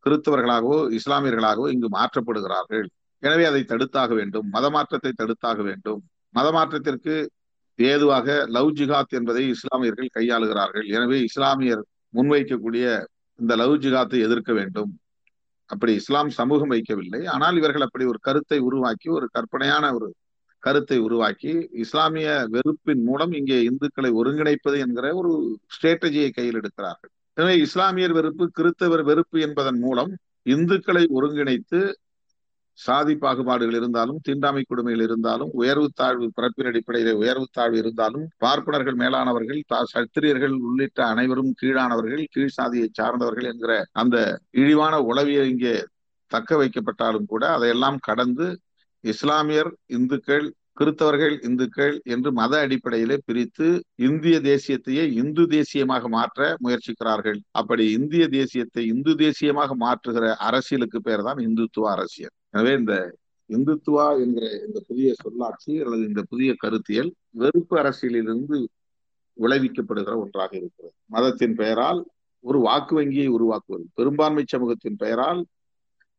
கிறிஸ்தவர்களாகவோ 0.05 0.77
இஸ்லாமியர்களாகவோ 0.97 1.67
இங்கு 1.73 1.89
மாற்றப்படுகிறார்கள். 1.97 2.85
எனவே 3.23 3.43
அதை 3.49 3.61
தடுத்தாக 3.71 4.11
வேண்டும். 4.19 4.47
மத 4.55 4.65
மாற்றத்தை 4.75 5.11
தடுத்தாக 5.21 5.59
வேண்டும். 5.69 6.01
மத 6.35 6.47
மாற்றத்திற்கு 6.51 7.15
ஏதுவாக 7.79 8.27
லவ் 8.55 8.71
ஜிகாத் 8.79 9.13
என்பதை 9.19 9.43
இஸ்லாமியர்கள் 9.55 10.15
கையாளுகிறார்கள். 10.17 10.85
எனவே 10.95 11.17
இஸ்லாமியர் 11.29 11.83
முன்வைக்கக்கூடிய 12.17 12.85
இந்த 13.39 13.53
லவ் 13.61 13.75
ஜிகாத்தை 13.83 14.19
எதிர்க்க 14.27 14.51
வேண்டும். 14.53 14.91
அப்படி 15.71 15.91
இஸ்லாம் 15.99 16.29
சமூகம் 16.39 16.71
வைக்கவில்லை. 16.71 17.21
ஆனால் 17.33 17.57
இவர்கள் 17.59 17.85
அப்படி 17.87 18.05
ஒரு 18.05 18.19
கருத்தை 18.27 18.59
உருவாக்கி 18.67 19.07
ஒரு 19.17 19.27
கற்பனையான 19.35 19.85
ஒரு 19.97 20.07
கருத்தை 20.63 20.97
உருவாக்கி 20.99 21.53
இஸ்லாமிய 21.83 22.29
வெறுப்பின் 22.55 23.03
மூலம் 23.03 23.31
இங்கே 23.39 23.57
இந்துக்களை 23.69 24.09
ஒருங்கிணைப்பது 24.19 24.77
என்கிற 24.85 25.07
ஒரு 25.19 25.31
ஸ்ட்ராட்டஜியை 25.75 26.29
கையில் 26.31 26.59
எடுக்கிறார்கள். 26.61 27.11
எனவே 27.37 27.55
இஸ்லாமியர் 27.65 28.13
வெறுப்பு 28.17 28.45
கிறிஸ்தவர் 28.57 29.03
வெறுப்பு 29.09 29.37
என்பதன் 29.39 29.79
மூலம் 29.79 30.11
இந்துக்களை 30.55 31.03
ஒருங்கிணைத்து 31.17 31.79
சாதி 32.79 33.13
பாகுபாடுகள் 33.15 33.77
இருந்தாலும் 33.77 34.19
தீண்டாமை 34.19 34.63
கொடுமைகள் 34.63 35.03
இருந்தாலும் 35.03 35.51
உயர்வு 35.51 35.87
தாழ்வு 35.95 36.27
பிறப்பின் 36.33 36.65
அடிப்படையிலே 36.65 37.13
உயர்வு 37.13 37.47
தாழ்வு 37.51 37.77
இருந்தாலும் 37.77 38.25
பார்ப்பனர்கள் 38.37 38.97
மேலானவர்கள் 38.97 39.61
சத்திரியர்கள் 39.93 40.55
உள்ளிட்ட 40.59 41.01
அனைவரும் 41.05 41.51
கீழானவர்கள் 41.61 42.23
கீழ் 42.31 42.55
சாதியை 42.55 42.87
சார்ந்தவர்கள் 42.91 43.49
என்கிற 43.51 43.73
அந்த 43.93 44.17
இழிவான 44.51 44.95
உளவியை 45.11 45.45
இங்கே 45.45 45.75
தக்க 46.31 46.57
வைக்கப்பட்டாலும் 46.57 47.29
கூட 47.29 47.43
அதையெல்லாம் 47.49 47.99
கடந்து 47.99 48.47
இஸ்லாமியர் 49.03 49.71
இந்துக்கள் 49.89 50.47
கிறித்தவர்கள் 50.79 51.33
இந்துக்கள் 51.41 51.95
என்று 52.03 52.29
மத 52.31 52.53
அடிப்படையிலே 52.59 53.17
பிரித்து 53.25 53.67
இந்திய 53.99 54.35
தேசியத்தையே 54.39 55.03
இந்து 55.13 55.43
தேசியமாக 55.47 56.07
மாற்ற 56.07 56.57
முயற்சிக்கிறார்கள். 56.63 57.39
அப்படி 57.51 57.85
இந்திய 57.91 58.25
தேசியத்தை 58.27 58.83
இந்து 58.85 59.13
தேசியமாக 59.15 59.75
மாற்றுகிற 59.85 60.27
அரசியலுக்கு 60.47 61.01
பேர் 61.01 61.25
தான் 61.27 61.41
இந்துத்துவ 61.47 61.89
அரசியல். 61.95 62.35
எனவே 62.53 62.73
இந்த 62.79 62.95
இந்துத்துவா 63.49 64.05
என்கிற 64.23 64.45
இந்த 64.67 64.79
புதிய 64.87 65.13
சொல்லாட்சி 65.13 65.73
அல்லது 65.81 66.03
இந்த 66.03 66.21
புதிய 66.29 66.51
கருத்தியல் 66.57 67.11
வெறுப்பு 67.31 67.75
அரசியலிலிருந்து 67.77 68.57
விளைவிக்கப்படுகிற 69.37 70.13
ஒன்றாக 70.17 70.51
இருக்கிறது. 70.57 70.95
மதத்தின் 71.05 71.55
பெயரால் 71.55 71.99
ஒரு 72.43 72.59
வாக்கு 72.59 72.93
வங்கியை 72.95 73.27
உருவாக்குவது 73.27 73.85
பெரும்பான்மை 73.93 74.43
சமூகத்தின் 74.47 74.95
பெயரால் 74.95 75.41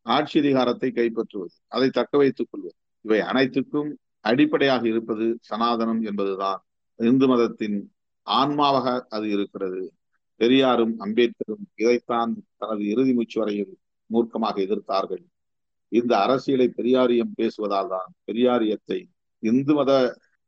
ஆட்சி 0.06 0.36
அதிகாரத்தை 0.38 0.88
கைப்பற்றுவது 0.90 1.54
அதை 1.68 1.88
தக்க 1.90 2.12
வைத்துக் 2.18 2.50
கொள்வது. 2.50 2.76
இவை 3.04 3.20
அனைத்துக்கும் 3.20 3.90
அடிப்படையாக 4.20 4.82
இருப்பது 4.88 5.26
சனாதனம் 5.50 6.02
என்பதுதான். 6.02 6.60
இந்து 6.98 7.26
மதத்தின் 7.28 7.76
ஆன்மாவாக 8.26 8.86
அது 9.08 9.26
இருக்கிறது. 9.28 9.82
பெரியாரும் 10.40 10.94
அம்பேத்கரும் 11.00 11.64
இதைத்தான் 11.74 12.32
தனது 12.56 12.82
இறுதி 12.88 13.12
மூச்சு 13.12 13.38
வரையில் 13.40 13.74
மூர்க்கமாக 14.10 14.56
எதிர்த்தார்கள். 14.66 15.24
இந்த 15.92 16.12
அரசியலை 16.24 16.66
பெரியாரியம் 16.78 17.34
பேசுவதால் 17.40 17.90
தான் 17.94 18.10
பெரியாரியத்தை 18.28 18.98
இந்து 19.42 19.74
மத 19.74 19.92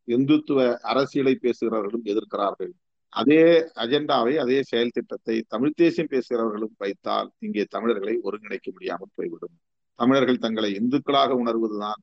இந்துத்துவ 0.08 0.60
அரசியலை 0.82 1.34
பேசுகிறவர்களும் 1.42 2.08
எதிர்க்கிறார்கள். 2.12 2.72
அதே 3.12 3.42
அஜெண்டாவை 3.82 4.34
அதே 4.36 4.58
செயல் 4.62 4.94
திட்டத்தை 4.94 5.36
தமிழ் 5.48 5.76
தேசியம் 5.76 6.10
பேசுகிறவர்களும் 6.10 6.74
வைத்தால் 6.78 7.28
இங்கே 7.38 7.64
தமிழர்களை 7.74 8.14
ஒருங்கிணைக்க 8.26 8.68
முடியாமல் 8.72 9.14
போய்விடும். 9.14 9.54
தமிழர்கள் 9.98 10.42
தங்களை 10.44 10.70
இந்துக்களாக 10.80 11.30
உணர்வதுதான் 11.42 12.00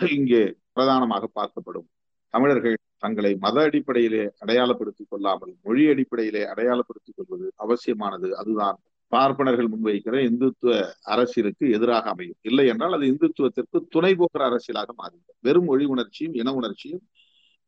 இங்கே 0.00 0.42
பிரதானமாக 0.72 1.28
பார்க்கப்படும். 1.38 1.88
தமிழர்கள் 2.34 2.76
தங்களை 3.04 3.32
மத 3.44 3.56
அடிப்படையிலே 3.60 4.24
அடையாளப்படுத்திக் 4.38 5.10
கொள்ளாமல் 5.10 5.52
மொழி 5.66 5.84
அடிப்படையிலே 5.92 6.42
அடையாளப்படுத்திக் 6.52 7.16
கொள்வது 7.18 7.46
அவசியமானது. 7.56 8.28
அதுதான் 8.36 8.78
பார்ப்பனர்கள் 9.12 9.68
முன்வைக்கிற 9.68 10.16
இந்துத்துவ 10.28 10.72
அரசியலுக்கு 11.14 11.64
எதிராக 11.76 12.10
அமையும். 12.10 12.38
இல்லை 12.40 12.64
என்றால் 12.66 12.96
அது 12.96 13.06
இந்துத்துவத்திற்கு 13.12 13.78
துணை 13.88 14.12
போகிற 14.14 14.42
அரசியலாக 14.50 14.90
மாறிவிடும். 14.96 15.38
வெறும் 15.40 15.64
மொழி 15.64 15.84
உணர்ச்சியும் 15.84 16.34
இன 16.34 16.52
உணர்ச்சியும் 16.52 17.02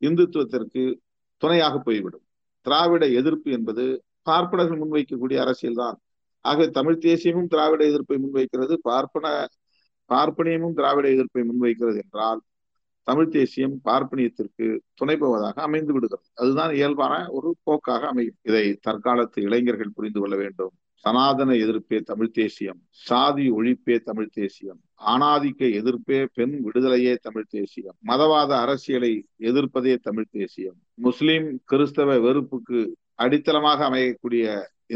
இந்துத்துவத்திற்கு 0.02 0.82
துணையாக 1.42 1.78
போய்விடும். 1.78 2.24
திராவிட 2.66 3.04
எதிர்ப்பு 3.20 3.50
என்பது 3.50 3.84
பார்ப்பனர்கள் 4.22 4.80
முன்வைக்கக்கூடிய 4.82 5.38
அரசியல் 5.44 5.80
தான் 5.82 5.98
ஆக 6.44 6.66
தமிழ் 6.78 7.02
தேசியமும் 7.06 7.48
திராவிட 7.48 7.82
எதிர்ப்பை 7.90 8.16
முன்வைக்கிறது. 8.24 8.74
பார்ப்பன 8.88 9.26
பார்ப்பனியமும் 10.10 10.76
திராவிட 10.78 11.06
எதிர்ப்பை 11.08 11.42
முன்வைக்கிறது 11.50 11.98
என்றால் 12.04 12.40
தமிழ் 13.08 13.32
தேசியம் 13.36 13.76
பார்ப்பனியத்திற்கு 13.84 14.66
துணை 14.94 15.16
போவதாக 15.16 15.62
அமைந்து 15.62 15.92
விடுகிறது 15.92 16.26
அதுதான் 16.34 16.72
இயல்பான 16.74 17.14
ஒரு 17.30 17.48
போக்காக 17.62 18.02
அமையும். 18.12 18.38
இதை 18.42 18.64
தற்காலத்து 18.86 19.38
இளைஞர்கள் 19.48 19.96
புரிந்து 19.96 20.20
கொள்ள 20.20 20.36
வேண்டும். 20.36 20.74
சனாதன 21.00 21.52
எதிர்ப்பே 21.54 21.98
தமிழ் 22.00 22.30
தேசியம் 22.30 22.80
சாதி 22.90 23.50
ஒழிப்பே 23.50 23.96
தமிழ் 24.00 24.28
தேசியம் 24.32 24.80
ஆணாதிக்க 25.06 25.60
எதிர்ப்பே 25.78 26.26
பெண் 26.34 26.54
விடுதலையே 26.64 27.14
தமிழ் 27.16 27.46
தேசியம் 27.48 27.96
மதவாத 28.06 28.50
அரசியலை 28.64 29.12
எதிர்ப்பதே 29.40 29.94
தமிழ் 29.96 30.30
தேசியம். 30.30 30.76
முஸ்லிம் 30.94 31.46
கிறிஸ்தவ 31.64 32.18
வெறுப்புக்கு 32.18 32.80
அடித்தளமாக 33.14 33.88
அமையக்கூடிய 33.90 34.44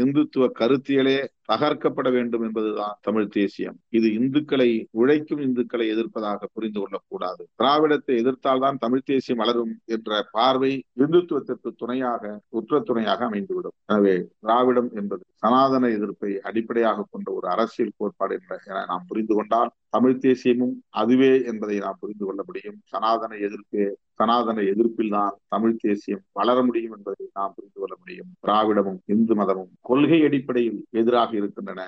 இந்துத்துவ 0.03 0.45
கருத்தியலே 0.59 1.17
தகர்க்கப்பட 1.51 2.07
வேண்டும் 2.11 2.43
என்பதுதான் 2.43 2.95
தமிழ் 3.01 3.27
தேசியம். 3.27 3.77
இது 3.89 4.07
இந்துக்களை 4.19 4.69
உழைக்கும் 4.91 5.41
இந்துக்களை 5.47 5.85
எதிர்ப்பதாக 5.95 6.47
புரிந்து 6.53 6.79
கொள்ளக்கூடாது. 6.79 7.43
திராவிடத்தை 7.55 8.15
எதிர்த்தால்தான் 8.23 8.77
தமிழ் 8.77 9.05
தேசியம் 9.05 9.41
வளரும் 9.43 9.73
என்ற 9.95 10.21
பார்வை 10.31 10.71
இந்துத்துவத்திற்கு 10.99 11.71
துணையாக 11.75 12.23
உற்ற 12.49 12.79
துணையாக 12.79 13.23
அமைந்துவிடும். 13.29 13.75
எனவே 13.85 14.15
திராவிடம் 14.39 14.89
என்பது 14.93 15.23
சனாதன 15.43 15.89
எதிர்ப்பை 15.89 16.31
அடிப்படையாக 16.41 17.07
கொண்ட 17.11 17.27
ஒரு 17.31 17.47
அரசியல் 17.47 17.97
கோட்பாடு 17.97 18.39
என 18.67 18.85
நாம் 18.85 19.07
புரிந்து 19.07 19.33
கொண்டால் 19.35 19.71
தமிழ் 19.95 20.17
தேசியமும் 20.17 20.75
அதுவே 21.01 21.31
என்பதை 21.43 21.77
நாம் 21.85 21.99
புரிந்து 21.99 22.25
கொள்ள 22.25 22.41
முடியும். 22.45 22.77
சனாதன 22.91 23.37
எதிர்ப்பே 23.47 23.85
சனாதன 24.19 24.61
எதிர்ப்பில் 24.71 25.13
தான் 25.15 25.33
தமிழ் 25.47 25.75
தேசியம் 25.77 26.23
வளர 26.31 26.57
முடியும் 26.63 26.93
என்பதை 26.97 27.25
நாம் 27.33 27.53
புரிந்து 27.55 27.79
கொள்ள 27.79 27.95
முடியும். 27.99 28.29
திராவிடமும் 28.47 28.99
இந்து 29.05 29.35
மதமும் 29.35 29.71
கொள்கை 29.81 30.19
அடிப்படையில் 30.23 30.79
எதிராக 30.91 31.31
இருக்கின்றன. 31.37 31.81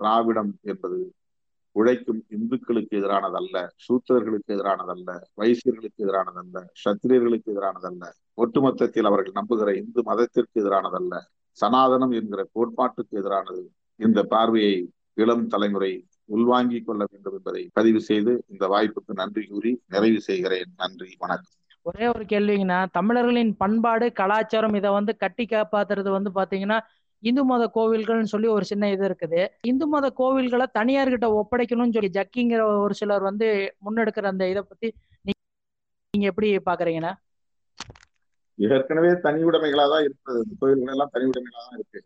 திராவிடம் 0.00 0.52
என்பது 0.62 0.98
உழைக்கும் 1.76 2.20
இந்துக்களுக்கு 2.36 2.94
எதிரானதல்ல 3.00 3.56
சூத்திரர்களுக்கு 3.84 4.50
எதிரானதல்ல 4.56 5.10
வைசியர்களுக்கு 5.40 6.02
எதிரானதல்ல 6.06 6.58
சத்திரியர்களுக்கு 6.84 7.48
எதிரானதல்ல 7.54 8.04
ஒட்டுமொத்தத்தில் 8.42 9.08
அவர்கள் 9.10 9.38
நம்புகிற 9.38 9.70
இந்து 9.82 10.02
மதத்திற்கு 10.02 10.58
எதிரானதல்ல. 10.62 11.14
சனாதனம் 11.58 12.14
என்கிற 12.20 12.42
கோட்பாட்டுக்கு 12.54 13.14
எதிரானது. 13.22 13.64
இந்த 14.00 14.20
பார்வையை 14.34 14.74
இளம் 15.16 15.46
தலைமுறை 15.46 15.92
உள்வாங்கிக் 16.28 16.86
கொள்ள 16.86 17.02
வேண்டும் 17.10 17.36
என்பதை 17.38 17.62
பதிவு 17.72 18.00
செய்து 18.00 18.32
இந்த 18.52 18.64
வாய்ப்புக்கு 18.74 19.12
நன்றி 19.20 19.42
கூறி 19.46 19.72
நிறைவு 19.94 20.20
செய்கிறேன். 20.20 20.70
நன்றி 20.76 21.08
வணக்கம். 21.18 21.52
ஒரே 21.82 22.06
ஒரு 22.08 22.24
கேள்விங்கண்ணா. 22.24 22.78
தமிழர்களின் 22.98 23.54
பண்பாடு 23.62 24.06
கலாச்சாரம் 24.12 24.76
இதை 24.80 24.90
வந்து 24.90 25.14
கட்டி 25.16 25.44
காப்பாத்துறது 25.44 26.10
வந்து 26.18 26.30
பாத்தீங்கன்னா 26.38 26.78
இந்து 27.22 27.42
மத 27.44 27.64
கோவில்கள்னு 27.74 28.32
சொல்லி 28.32 28.48
ஒரு 28.54 28.64
சின்ன 28.64 28.90
இது 28.90 29.04
இருக்குது. 29.08 29.42
இந்து 29.70 29.86
மத 29.86 30.06
கோவில்களை 30.20 30.66
தனியார்கிட்ட 30.78 31.26
ஒப்படைக்கணும்னு 31.40 31.96
சொல்லி 31.96 32.10
ஜக்கிங்கிற 32.16 32.62
ஒரு 32.84 32.94
சிலர் 32.94 33.28
வந்து 33.28 33.48
முன்னெடுக்கிற 33.84 34.26
அந்த 34.32 34.48
இதை 34.48 34.62
பத்தி 34.62 34.88
நீங்க 36.14 36.26
எப்படி 36.32 36.48
பாக்குறீங்கண்ணா? 36.70 37.12
ஏற்கனவே 38.58 39.12
தனி 39.20 39.40
உடைமைகளா 39.44 39.86
தான் 39.92 40.04
இருக்குது 40.06 40.42
கோயில்கள் 40.60 40.92
எல்லாம் 40.96 41.12
தனி 41.14 41.24
உடைமைகளா 41.30 41.62
தான் 41.68 41.78
இருக்கு. 41.78 42.00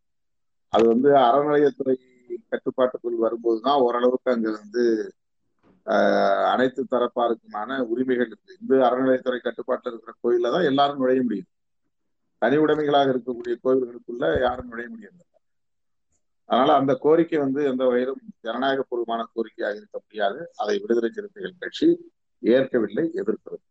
அது 0.73 0.85
வந்து 0.93 1.11
அறநிலையத்துறை 1.27 1.97
கட்டுப்பாட்டுக்குள் 2.51 3.23
வரும்போதுதான் 3.25 3.83
ஓரளவுக்கு 3.87 4.33
அங்க 4.35 4.51
வந்து 4.59 4.85
அனைத்து 6.53 6.81
தரப்பாருக்குமான 6.91 7.79
உரிமைகள் 7.93 8.31
இருக்கு. 8.31 8.57
இந்த 8.63 8.75
அறநிலையத்துறை 8.89 9.39
கட்டுப்பாட்டில் 9.41 9.93
இருக்கிற 9.93 10.15
கோயில்ல 10.23 10.53
தான் 10.55 10.69
எல்லாரும் 10.71 11.01
நுழைய 11.03 11.21
முடியும். 11.23 11.51
தனி 12.43 12.57
உடைமைகளாக 12.65 13.13
இருக்கக்கூடிய 13.13 13.55
கோயில்களுக்குள்ள 13.65 14.25
யாரும் 14.47 14.69
நுழைய 14.73 14.89
முடியாது. 14.91 15.23
அதனால 16.49 16.75
அந்த 16.81 16.93
கோரிக்கை 17.05 17.39
வந்து 17.39 17.61
எந்த 17.71 17.83
வகையிலும் 17.85 18.21
ஜனநாயக 18.47 18.85
பூர்வமான 18.89 19.23
கோரிக்கையாக 19.35 19.79
இருக்க 19.81 19.97
முடியாது. 20.05 20.39
அதை 20.57 20.75
விடுதலை 20.83 21.11
சிறுத்தைகள் 21.17 21.61
கட்சி 21.65 21.89
ஏற்கவில்லை 22.43 23.05
எதிர்க்கிறது 23.21 23.65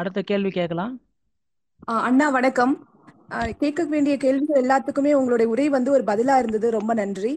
அடுத்த 0.00 0.20
கேள்வி 0.22 0.50
கேட்கலாம். 0.50 0.94
அண்ணா 2.08 2.26
வணக்கம். 2.36 2.74
கேட்க 3.58 3.82
வேண்டிய 3.84 4.14
கேள்விகள் 4.16 4.64
எல்லாத்துக்குமே 4.64 5.12
உங்களுடைய 5.20 5.48
உரை 5.52 5.66
வந்து 5.68 5.90
ஒரு 5.96 6.04
பதிலா 6.10 6.34
இருந்தது. 6.38 6.66
ரொம்ப 6.78 6.92
நன்றி. 6.94 7.32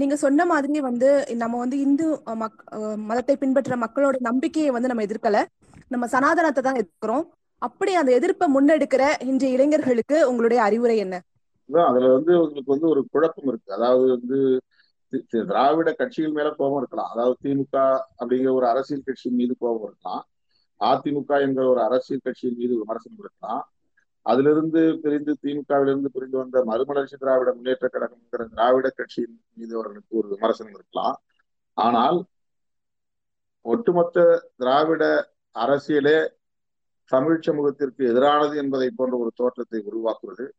நீங்க 0.00 0.16
சொன்ன 0.22 0.44
மாதிரி 0.50 0.80
வந்து 0.88 1.08
நம்ம 1.42 1.58
வந்து 1.58 1.76
இந்து 1.86 2.06
மக் 2.42 2.58
மதத்தை 3.08 3.34
பின்பற்ற 3.36 3.76
மக்களோட 3.84 4.16
நம்பிக்கையை 4.28 4.70
வந்து 4.74 4.90
நம்ம 4.90 5.04
எதிர்க்கல. 5.06 5.38
நம்ம 5.88 6.06
சனாதனத்தை 6.14 6.62
தான் 6.62 6.80
எதிர்க்கிறோம். 6.82 7.24
அப்படி 7.62 7.92
அந்த 7.94 8.10
எதிர்ப்பை 8.18 8.46
முன்னெடுக்கிற 8.54 9.02
இன்றைய 9.30 9.56
இளைஞர்களுக்கு 9.56 10.16
உங்களுடைய 10.30 10.60
அறிவுரை 10.62 10.96
என்ன? 11.04 11.16
அதுல 11.90 12.12
வந்து 12.16 12.32
உங்களுக்கு 12.42 12.74
வந்து 12.74 12.88
ஒரு 12.88 13.02
குழப்பம் 13.12 13.48
இருக்கு. 13.50 13.70
அதாவது 13.72 14.06
வந்து 14.16 14.38
திராவிட 15.48 15.90
கட்சிகள் 15.92 16.36
மேல 16.38 16.50
கோபம் 16.58 16.80
இருக்கலாம். 16.82 17.10
அதாவது 17.14 17.36
திமுக 17.44 17.76
அப்படிங்கிற 18.20 18.52
ஒரு 18.58 18.66
அரசியல் 18.66 19.06
கட்சியின் 19.06 19.38
மீது 19.40 19.54
கோபம் 19.58 19.86
இருக்கலாம். 19.88 20.22
அதிமுக 20.80 21.40
என்கிற 21.46 21.64
ஒரு 21.68 21.80
அரசியல் 21.88 22.24
கட்சியின் 22.24 22.58
மீது 22.60 22.74
விமர்சனம் 22.82 23.22
இருக்கலாம். 23.24 23.62
அதிலிருந்து 24.22 25.00
பிரிந்து 25.02 25.32
திமுகவிலிருந்து 25.42 26.04
பிரிந்து 26.04 26.36
வந்த 26.36 26.64
மறுமலர்ச்சி 26.64 27.16
திராவிட 27.16 27.54
முன்னேற்ற 27.54 27.88
கழகம்ங்கிற 27.92 28.48
திராவிட 28.48 28.88
கட்சியின் 28.90 29.44
மீது 29.54 29.74
அவர்களுக்கு 29.74 30.16
ஒரு 30.16 30.28
விமர்சனம் 30.28 30.74
இருக்கலாம். 30.74 31.16
ஆனால் 31.74 32.18
ஒட்டுமொத்த 33.64 34.48
திராவிட 34.56 35.32
அரசியலே 35.56 36.18
தமிழ் 37.04 37.40
சமூகத்திற்கு 37.40 38.02
எதிரானது 38.06 38.54
என்பதை 38.56 38.90
போன்ற 38.90 39.16
ஒரு 39.16 39.30
தோற்றத்தை 39.34 39.80
உருவாக்குவது 39.84 40.54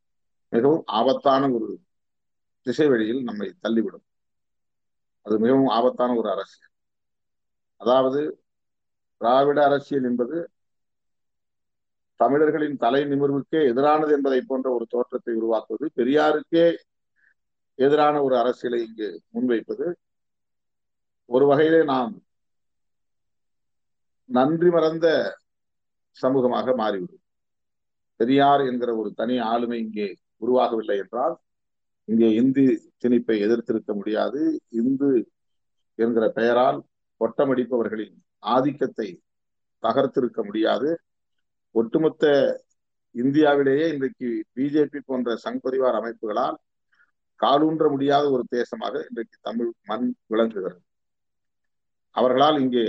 மிகவும் 0.49 0.83
ஆபத்தான 0.85 1.49
ஒரு 1.51 1.79
திசை 2.61 2.87
வழியில் 2.87 3.23
நம்மை 3.23 3.47
தள்ளிவிடும். 3.61 4.05
அது 5.21 5.39
மிகவும் 5.39 5.67
ஆபத்தான 5.67 6.15
ஒரு 6.15 6.29
அரசியல். 6.29 6.71
அதாவது 7.77 8.21
திராவிட 9.17 9.63
அரசியல் 9.65 10.03
என்பது 10.03 10.37
தமிழர்களின் 12.23 12.81
தலை 12.83 13.01
நிமிர்வுக்கே 13.03 13.61
எதிரானது 13.71 14.11
என்பதை 14.17 14.39
போன்ற 14.41 14.67
ஒரு 14.71 14.85
தோற்றத்தை 14.89 15.33
உருவாக்குவது 15.39 15.85
பெரியாருக்கே 15.99 16.65
எதிரான 17.79 18.15
ஒரு 18.23 18.35
அரசியலை 18.37 18.79
இங்கு 18.87 19.07
முன்வைப்பது. 19.35 19.85
ஒரு 21.29 21.45
வகையிலே 21.45 21.81
நாம் 21.83 22.13
நன்றி 24.29 24.69
மறந்த 24.69 25.07
சமூகமாக 26.17 26.75
மாறிவிடும். 26.75 27.21
பெரியார் 28.19 28.61
என்கிற 28.61 28.91
ஒரு 28.95 29.09
தனி 29.13 29.35
ஆளுமை 29.51 29.77
இங்கே 29.79 30.07
உருவாகவில்லை 30.41 30.97
என்றால் 31.03 31.35
இங்கே 32.07 32.29
இந்தி 32.33 32.65
திணிப்பை 33.03 33.35
எதிர்த்திருக்க 33.45 33.91
முடியாது. 33.93 34.41
இந்து 34.81 35.09
என்கிற 35.99 36.25
பெயரால் 36.29 36.79
கொட்டமடிப்பவர்களின் 37.21 38.15
ஆதிக்கத்தை 38.43 39.07
தகர்த்திருக்க 39.83 40.39
முடியாது. 40.43 40.89
ஒட்டுமொத்த 41.75 42.25
இந்தியாவிலேயே 43.15 43.85
இன்றைக்கு 43.93 44.27
பிஜேபி 44.55 44.99
போன்ற 45.05 45.35
சங் 45.43 45.63
பரிவார் 45.63 45.97
அமைப்புகளால் 45.99 46.57
காலூன்ற 47.39 47.85
முடியாத 47.89 48.25
ஒரு 48.29 48.43
தேசமாக 48.51 48.93
இன்றைக்கு 49.09 49.37
தமிழ் 49.41 49.71
மண் 49.85 50.07
விளங்குகிறது. 50.27 50.79
அவர்களால் 52.15 52.59
இங்கே 52.59 52.85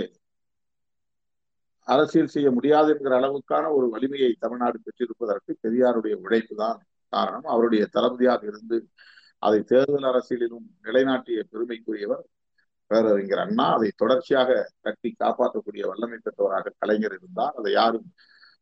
அரசியல் 1.87 2.33
செய்ய 2.35 2.51
முடியாது 2.51 2.89
என்கிற 2.93 3.15
அளவுக்கான 3.19 3.65
ஒரு 3.77 3.87
வலிமையை 3.89 4.31
தமிழ்நாடு 4.39 4.77
பெற்றிருப்பதற்கு 4.85 5.51
பெரியாருடைய 5.63 6.15
உழைப்பு 6.25 6.55
தான் 6.55 6.79
காரணம். 7.13 7.47
அவருடைய 7.53 7.83
தளபதியாக 7.91 8.41
இருந்து 8.47 8.77
அதை 9.39 9.59
தேர்தல் 9.63 10.07
அரசியலிலும் 10.11 10.67
நிலைநாட்டிய 10.81 11.39
பெருமைக்குரியவர் 11.51 12.23
பேரறிஞர் 12.91 13.43
அண்ணா. 13.45 13.65
அதை 13.77 13.89
தொடர்ச்சியாக 13.95 14.49
கட்டி 14.81 15.09
காப்பாற்றக்கூடிய 15.23 15.83
வல்லமை 15.91 16.19
பெற்றவராக 16.23 16.73
கலைஞர் 16.79 17.15
இருந்தார். 17.19 17.55
அதை 17.59 17.71
யாரும் 17.81 18.07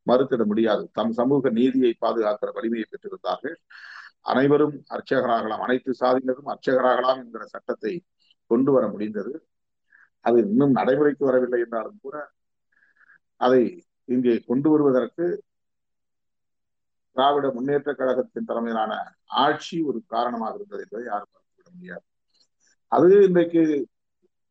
மறுத்திட 0.08 0.44
முடியாது. 0.46 0.84
தம் 0.92 1.12
சமூக 1.12 1.50
நீதியை 1.50 1.92
பாதுகாக்கிற 2.02 2.50
வலிமையை 2.54 2.86
பெற்றிருந்தார்கள். 2.90 3.56
அனைவரும் 4.22 4.76
அர்ச்சகராகலாம் 4.90 5.64
அனைத்து 5.66 5.94
சாதியினரும் 6.00 6.52
அர்ச்சகராகலாம் 6.54 7.20
என்கிற 7.24 7.46
சட்டத்தை 7.46 7.94
கொண்டு 8.52 8.72
வர 8.72 8.86
முடிந்தது. 8.88 9.34
அது 10.26 10.38
இன்னும் 10.50 10.72
நடைமுறைக்கு 10.72 11.24
வரவில்லை 11.26 11.60
என்றாலும் 11.60 12.00
கூட 12.02 12.18
அதை 13.42 13.64
இங்கே 14.10 14.34
கொண்டு 14.40 14.70
வருவதற்கு 14.70 15.26
திராவிட 17.16 17.48
முன்னேற்ற 17.52 17.90
கழகத்தின் 17.94 18.48
தலைமையிலான 18.50 18.94
ஆட்சி 19.44 19.78
ஒரு 19.82 20.00
காரணமாக 20.08 20.56
இருந்தது 20.56 20.84
என்பதை 20.86 21.04
யாரும் 21.06 21.32
மறுத்துவிட 21.34 21.70
முடியாது. 21.76 22.06
அது 22.92 23.10
இன்றைக்கு 23.28 23.64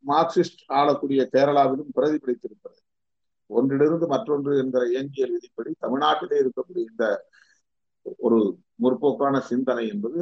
மார்க்சிஸ்ட் 0.05 0.63
ஆளக்கூடிய 0.79 1.21
கேரளாவிலும் 1.33 1.93
பிரதிபலித்திருக்கிறது. 1.97 2.82
ஒன்றிலிருந்து 3.47 4.07
மற்றொன்று 4.07 4.53
என்கிற 4.59 4.83
இயங்கியல் 4.87 5.31
விதிப்படி 5.31 5.71
தமிழ்நாட்டிலே 5.81 6.39
இருக்கக்கூடிய 6.43 6.85
இந்த 6.91 7.07
ஒரு 8.27 8.39
முற்போக்கான 8.83 9.41
சிந்தனை 9.41 9.85
என்பது 9.89 10.21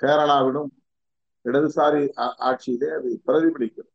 கேரளாவிலும் 0.00 0.70
இடதுசாரி 1.44 2.02
ஆட்சியிலே 2.48 2.88
அது 2.96 3.10
பிரதிபலிக்கிறது. 3.26 3.90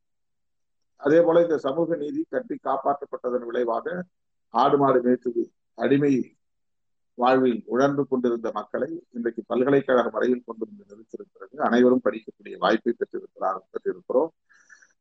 அதே 1.01 1.19
போல 1.21 1.41
இந்த 1.41 1.57
சமூக 1.57 1.95
நீதி 1.95 2.21
கட்டி 2.29 2.55
காப்பாற்றப்பட்டதன் 2.63 3.45
விளைவாக 3.49 4.05
ஆடு 4.53 4.77
மாடு 4.77 4.99
மேய்த்து 5.01 5.43
அடிமை 5.77 6.13
வாழ்வில் 7.17 7.59
உழன்று 7.65 8.03
கொண்டிருந்த 8.07 8.51
மக்களை 8.51 8.89
இன்றைக்கு 9.11 9.41
பல்கலைக்கழக 9.47 10.09
வரையில் 10.09 10.45
கொண்டு 10.45 10.65
வந்து 10.67 10.85
நிறுத்திருக்கிறது 10.89 11.55
அனைவரும் 11.67 12.03
படிக்கக்கூடிய 12.03 12.55
வாய்ப்பை 12.57 12.93
பெற்றிருக்கிறார் 12.97 13.61
பெற்றிருக்கிறோம். 13.71 14.31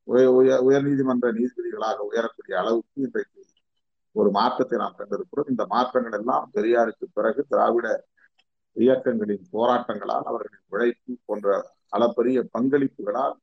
உயர் 0.09 0.87
நீதிமன்ற 0.87 1.27
நீதிபதிகளாக 1.33 1.99
உயரக்கூடிய 2.11 2.55
அளவுக்கு 2.59 2.99
இன்றைக்கு 3.07 3.43
ஒரு 4.17 4.31
மாற்றத்தை 4.31 4.77
நாம் 4.79 4.99
கண்டிருக்கிறோம். 4.99 5.49
இந்த 5.49 5.65
மாற்றங்கள் 5.67 6.17
எல்லாம் 6.19 6.45
பெரியாருக்கு 6.55 7.07
பிறகு 7.13 7.41
திராவிட 7.49 7.87
இயக்கங்களின் 8.77 9.47
போராட்டங்களால் 9.53 10.29
அவர்களின் 10.31 10.67
உழைப்பு 10.69 11.13
போன்ற 11.29 11.49
அளப்பரிய 11.89 12.39
பங்களிப்புகளால் 12.55 13.35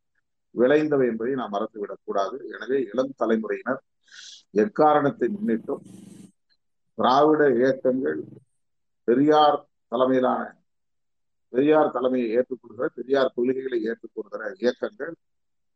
விளைந்தவை 0.56 1.06
என்பதை 1.12 1.34
நாம் 1.34 1.54
மறந்துவிடக் 1.54 2.04
கூடாது. 2.04 2.38
எனவே 2.56 2.78
இளம் 2.92 3.14
தலைமுறையினர் 3.18 3.82
எக்காரணத்தை 4.64 5.28
முன்னிட்டும் 5.36 5.84
திராவிட 6.98 7.44
இயக்கங்கள் 7.60 8.20
பெரியார் 9.08 9.60
தலைமையிலான 9.92 10.42
பெரியார் 11.54 11.94
தலைமையை 11.96 12.28
ஏற்றுக்கொள்கிற 12.38 12.88
பெரியார் 12.98 13.36
கொள்கைகளை 13.36 13.80
ஏற்றுக்கொள்கிற 13.90 14.44
இயக்கங்கள் 14.58 15.14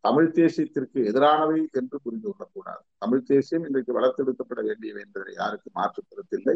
தமிழ் 0.05 0.33
தேசியத்திற்கு 0.37 0.99
எதிரானவை 1.09 1.59
என்று 1.79 1.97
புரிந்து 2.05 2.27
கொள்ளக்கூடாது. 2.29 2.81
தமிழ் 3.03 3.27
தேசியம் 3.31 3.65
இன்றைக்கு 3.67 3.91
வளர்த்தெடுக்கப்பட 3.97 4.61
வேண்டியவை 4.69 5.01
என்பதை 5.05 5.33
யாருக்கு 5.41 5.69
மாற்று 5.77 6.01
கருத்தில்லை 6.03 6.55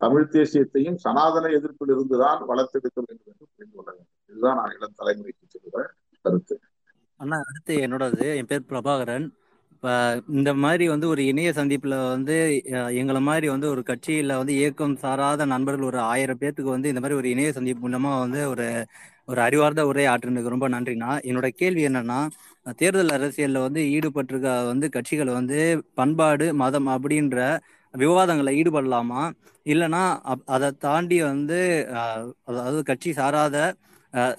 தமிழ் 0.00 0.28
தேசியத்தையும் 0.34 0.98
சனாதன 1.04 1.50
எதிர்ப்பில் 1.58 1.92
இருந்துதான் 1.94 2.42
வளர்த்தெடுக்க 2.50 2.98
வேண்டும் 3.06 3.30
என்று 3.32 3.46
புரிந்து 3.54 3.74
கொள்ள 3.76 3.88
வேண்டும். 3.94 4.14
இதுதான் 4.30 4.58
நான் 4.60 4.74
இளம் 4.76 4.98
தலைமுறைக்கு 5.00 5.44
சொல்லுகிற 5.54 5.84
கருத்து. 6.24 6.56
அண்ணா 7.20 7.38
அடுத்து 7.48 7.74
என்னோடது 7.86 8.26
என் 8.40 8.50
பேர் 8.52 8.68
பிரபாகரன். 8.70 9.26
இப்போ 9.72 9.92
இந்த 10.36 10.50
மாதிரி 10.62 10.84
வந்து 10.92 11.06
ஒரு 11.12 11.22
இணைய 11.30 11.50
சந்திப்பில் 11.58 11.96
வந்து 12.14 12.36
எங்களை 13.00 13.20
மாதிரி 13.28 13.46
வந்து 13.52 13.66
ஒரு 13.74 13.82
கட்சியில் 13.90 14.38
வந்து 14.40 14.54
இயக்கம் 14.60 14.96
சாராத 15.02 15.46
நண்பர்கள் 15.52 15.88
ஒரு 15.90 16.00
ஆயிரம் 16.12 16.40
பேர்த்துக்கு 16.40 16.74
வந்து 16.76 16.90
இந்த 16.92 17.02
மாதிரி 17.02 17.18
ஒரு 17.20 17.28
இணைய 17.34 17.50
சந்திப்பு 17.58 17.82
மூலமாக 17.84 18.22
வந்து 18.24 18.40
ஒரு 18.52 18.66
ஒரு 19.30 19.40
அறிவார்ந்த 19.46 19.82
உரை 19.90 20.04
ஆற்றினதுக்கு 20.06 20.54
ரொம்ப 20.54 20.68
நன்றிண்ணா. 20.74 21.10
என்னோட 21.28 21.48
கேள்வி 21.60 21.82
என்னன்னா 21.88 22.20
தேர்தல் 22.80 23.14
அரசியல்ல 23.16 23.58
வந்து 23.66 23.80
ஈடுபட்டிருக்க 23.94 24.50
வந்து 24.70 24.86
கட்சிகள் 24.96 25.36
வந்து 25.38 25.58
பண்பாடு 26.00 26.46
மதம் 26.62 26.88
அப்படின்ற 26.96 27.38
விவாதங்களை 27.94 28.52
ஈடுபடலாமா? 28.60 29.22
இல்லைன்னா 29.66 30.02
அதை 30.54 30.68
தாண்டி 30.86 31.18
வந்து 31.30 31.58
அதாவது 32.50 32.80
கட்சி 32.90 33.10
சாராத 33.18 33.56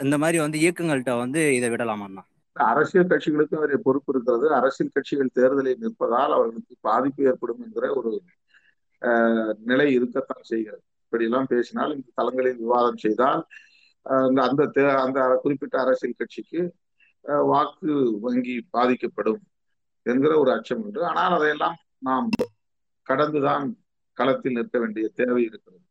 இந்த 0.05 0.15
மாதிரி 0.21 0.37
வந்து 0.45 0.57
இயக்கங்கள்கிட்ட 0.63 1.13
வந்து 1.23 1.41
இதை 1.57 1.69
விடலாமாண்ணா 1.73 2.23
அரசியல் 2.55 3.11
கட்சிகளுக்கு 3.11 3.57
அவருடைய 3.57 3.79
பொறுப்பு 3.85 4.09
இருக்கிறது. 4.13 4.45
அரசியல் 4.59 4.95
கட்சிகள் 4.95 5.35
தேர்தலில் 5.37 5.81
நிற்பதால் 5.83 6.33
அவர்களுக்கு 6.37 6.75
பாதிப்பு 6.87 7.21
ஏற்படும் 7.29 7.61
என்கிற 7.65 7.87
ஒரு 7.99 8.11
நிலை 9.69 9.87
இருக்கத்தான் 9.97 10.45
செய்கிறது. 10.51 10.83
இப்படியெல்லாம் 11.05 11.49
பேசினால் 11.53 11.95
இந்த 11.97 12.09
தளங்களில் 12.19 12.61
விவாதம் 12.63 13.01
செய்தால் 13.05 13.41
அந்த 14.47 14.61
அந்த 15.03 15.19
குறிப்பிட்ட 15.43 15.75
அரசியல் 15.85 16.19
கட்சிக்கு 16.21 16.59
வாக்கு 17.25 17.93
வங்கி 18.25 18.55
பாதிக்கப்படும் 18.69 19.41
என்கிற 20.05 20.33
ஒரு 20.39 20.51
அச்சம் 20.51 20.81
உண்டு. 20.83 20.99
ஆனால் 21.05 21.35
அதையெல்லாம் 21.37 21.77
நாம் 21.99 22.29
கடந்துதான் 23.07 23.65
களத்தில் 24.17 24.57
நிற்க 24.57 24.77
வேண்டிய 24.79 25.05
தேவை 25.19 25.43
இருக்கிறது. 25.43 25.83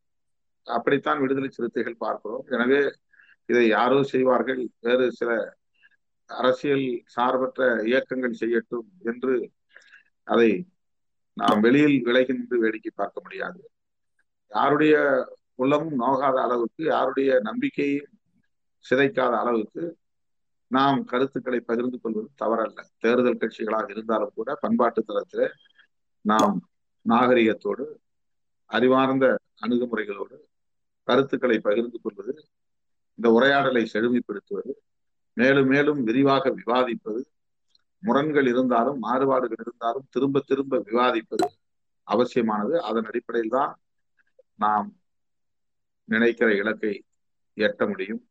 அப்படித்தான் 0.66 1.20
விடுதலை 1.20 1.48
சிறுத்தைகள் 1.48 2.02
பார்க்கிறோம். 2.04 2.44
எனவே 2.48 2.80
இதை 3.48 3.64
யாரோ 3.68 3.98
செய்வார்கள்? 4.04 4.62
வேறு 4.80 5.04
சில 5.12 5.30
அரசியல் 6.30 6.86
சார்பற்ற 7.14 7.68
இயக்கங்கள் 7.90 8.40
செய்யட்டும் 8.40 8.88
என்று 9.10 9.34
அதை 10.26 10.50
நாம் 11.36 11.60
வெளியில் 11.60 11.98
விலகி 12.06 12.32
நின்று 12.32 12.56
வேடிக்கை 12.62 12.92
பார்க்க 12.94 13.24
முடியாது. 13.24 13.60
யாருடைய 14.52 14.94
உள்ளமும் 15.54 15.96
நோகாத 16.02 16.36
அளவுக்கு 16.46 16.82
யாருடைய 16.84 17.30
நம்பிக்கையும் 17.40 18.10
சிதைக்காத 18.84 19.32
அளவுக்கு 19.42 19.82
நாம் 20.68 21.04
கருத்துக்களை 21.04 21.60
பகிர்ந்து 21.60 22.00
கொள்வது 22.00 22.30
தவறல்ல. 22.44 22.84
தேர்தல் 22.98 23.36
கட்சிகளாக 23.36 23.90
இருந்தாலும் 23.90 24.32
கூட 24.34 24.54
பண்பாட்டு 24.54 25.04
தளத்தில் 25.04 25.52
நாம் 26.20 26.68
நாகரிகத்தோடு 27.08 27.84
அறிவார்ந்த 28.64 29.38
அணுகுமுறைகளோடு 29.66 30.36
கருத்துக்களை 31.02 31.58
பகிர்ந்து 31.58 32.00
கொள்வது 32.00 32.48
இந்த 33.14 33.30
உரையாடலை 33.30 33.88
செழுமைப்படுத்துவது 33.92 34.72
மேலும் 35.32 35.66
மேலும் 35.66 36.02
விரிவாக 36.02 36.50
விவாதிப்பது 36.50 37.20
முரண்கள் 37.98 38.46
இருந்தாலும் 38.46 38.98
மாறுபாடுகள் 38.98 39.56
இருந்தாலும் 39.60 40.06
திரும்ப 40.10 40.40
திரும்ப 40.40 40.78
விவாதிப்பது 40.78 41.46
அவசியமானது. 42.02 42.82
அதன் 42.82 43.04
அடிப்படையில் 43.04 43.50
தான் 43.50 43.80
நாம் 44.54 44.96
நினைக்கிற 46.04 46.54
இலக்கை 46.54 47.04
எட்ட 47.56 47.88
முடியும். 47.88 48.27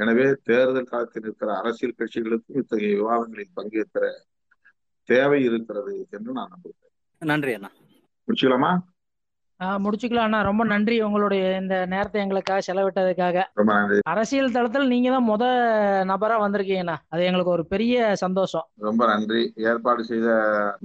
எனவே 0.00 0.26
தேர்தல் 0.42 0.84
காலத்தில் 0.84 1.22
இருக்கிற 1.22 1.56
அரசியல் 1.56 1.94
கட்சிகளுக்கும் 1.98 2.56
இத்தகைய 2.56 2.96
விவாதங்களில் 2.96 3.54
பங்கேற்கிற 3.54 4.04
தேவை 5.08 5.44
இருக்கிறது 5.44 6.06
என்று 6.10 6.32
நான் 6.32 6.50
நம்புகிறேன். 6.50 6.92
நன்றி 7.18 7.54
அண்ணா. 7.54 7.70
முடிச்சுக்கலாமா? 8.28 8.70
முடிச்சுக்கலாம் 9.60 10.18
அண்ணா. 10.20 10.42
ரொம்ப 10.42 10.64
நன்றி 10.64 11.02
உங்களுடைய 11.02 11.56
இந்த 11.56 11.86
நேரத்தை 11.86 12.22
எங்களுக்காக 12.22 12.60
செலவிட்டதுக்காக. 12.66 13.42
ரொம்ப 13.54 13.72
நன்றி. 13.74 13.98
அரசியல் 14.04 14.52
தளத்தில் 14.52 14.86
நீங்க 14.86 15.10
தான் 15.10 15.28
முத 15.28 15.44
நபரா 16.04 16.36
வந்திருக்கீங்கண்ணா. 16.40 16.96
அது 17.08 17.24
எங்களுக்கு 17.24 17.50
ஒரு 17.50 17.66
பெரிய 17.66 18.14
சந்தோஷம். 18.14 18.66
ரொம்ப 18.78 19.06
நன்றி. 19.06 19.52
ஏற்பாடு 19.56 20.04
செய்த 20.04 20.28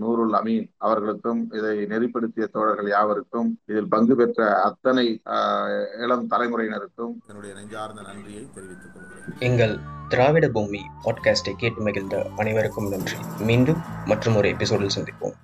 நூருல் 0.02 0.34
அமீன் 0.34 0.70
அவர்களுக்கும் 0.78 1.52
இதை 1.54 1.86
நெறிப்படுத்திய 1.86 2.46
தோழர்கள் 2.48 2.90
யாவருக்கும் 2.90 3.60
இதில் 3.66 3.88
பங்கு 3.88 4.16
பெற்ற 4.16 4.62
அத்தனை 4.62 5.22
ஆஹ், 5.26 5.70
இளம் 6.04 6.30
தலைமுறையினருக்கும் 6.30 7.14
என்னுடைய 7.28 7.54
நெஞ்சார்ந்த 7.56 8.02
நன்றியை 8.02 8.48
தெரிவித்துக் 8.56 8.94
கொள்கிறேன். 8.94 9.40
எங்கள் 9.40 9.76
திராவிட 10.10 10.50
பூமி 10.50 10.82
பாட்காஸ்டை 11.06 11.54
கேட்டு 11.58 11.82
மகிழ்ந்த 11.82 12.26
அனைவருக்கும் 12.38 12.90
நன்றி. 12.90 13.18
மீண்டும் 13.46 13.82
மற்றும் 14.06 14.36
ஒரு 14.36 14.50
எபிசோடில் 14.50 14.96
சந்திப்போம். 14.96 15.36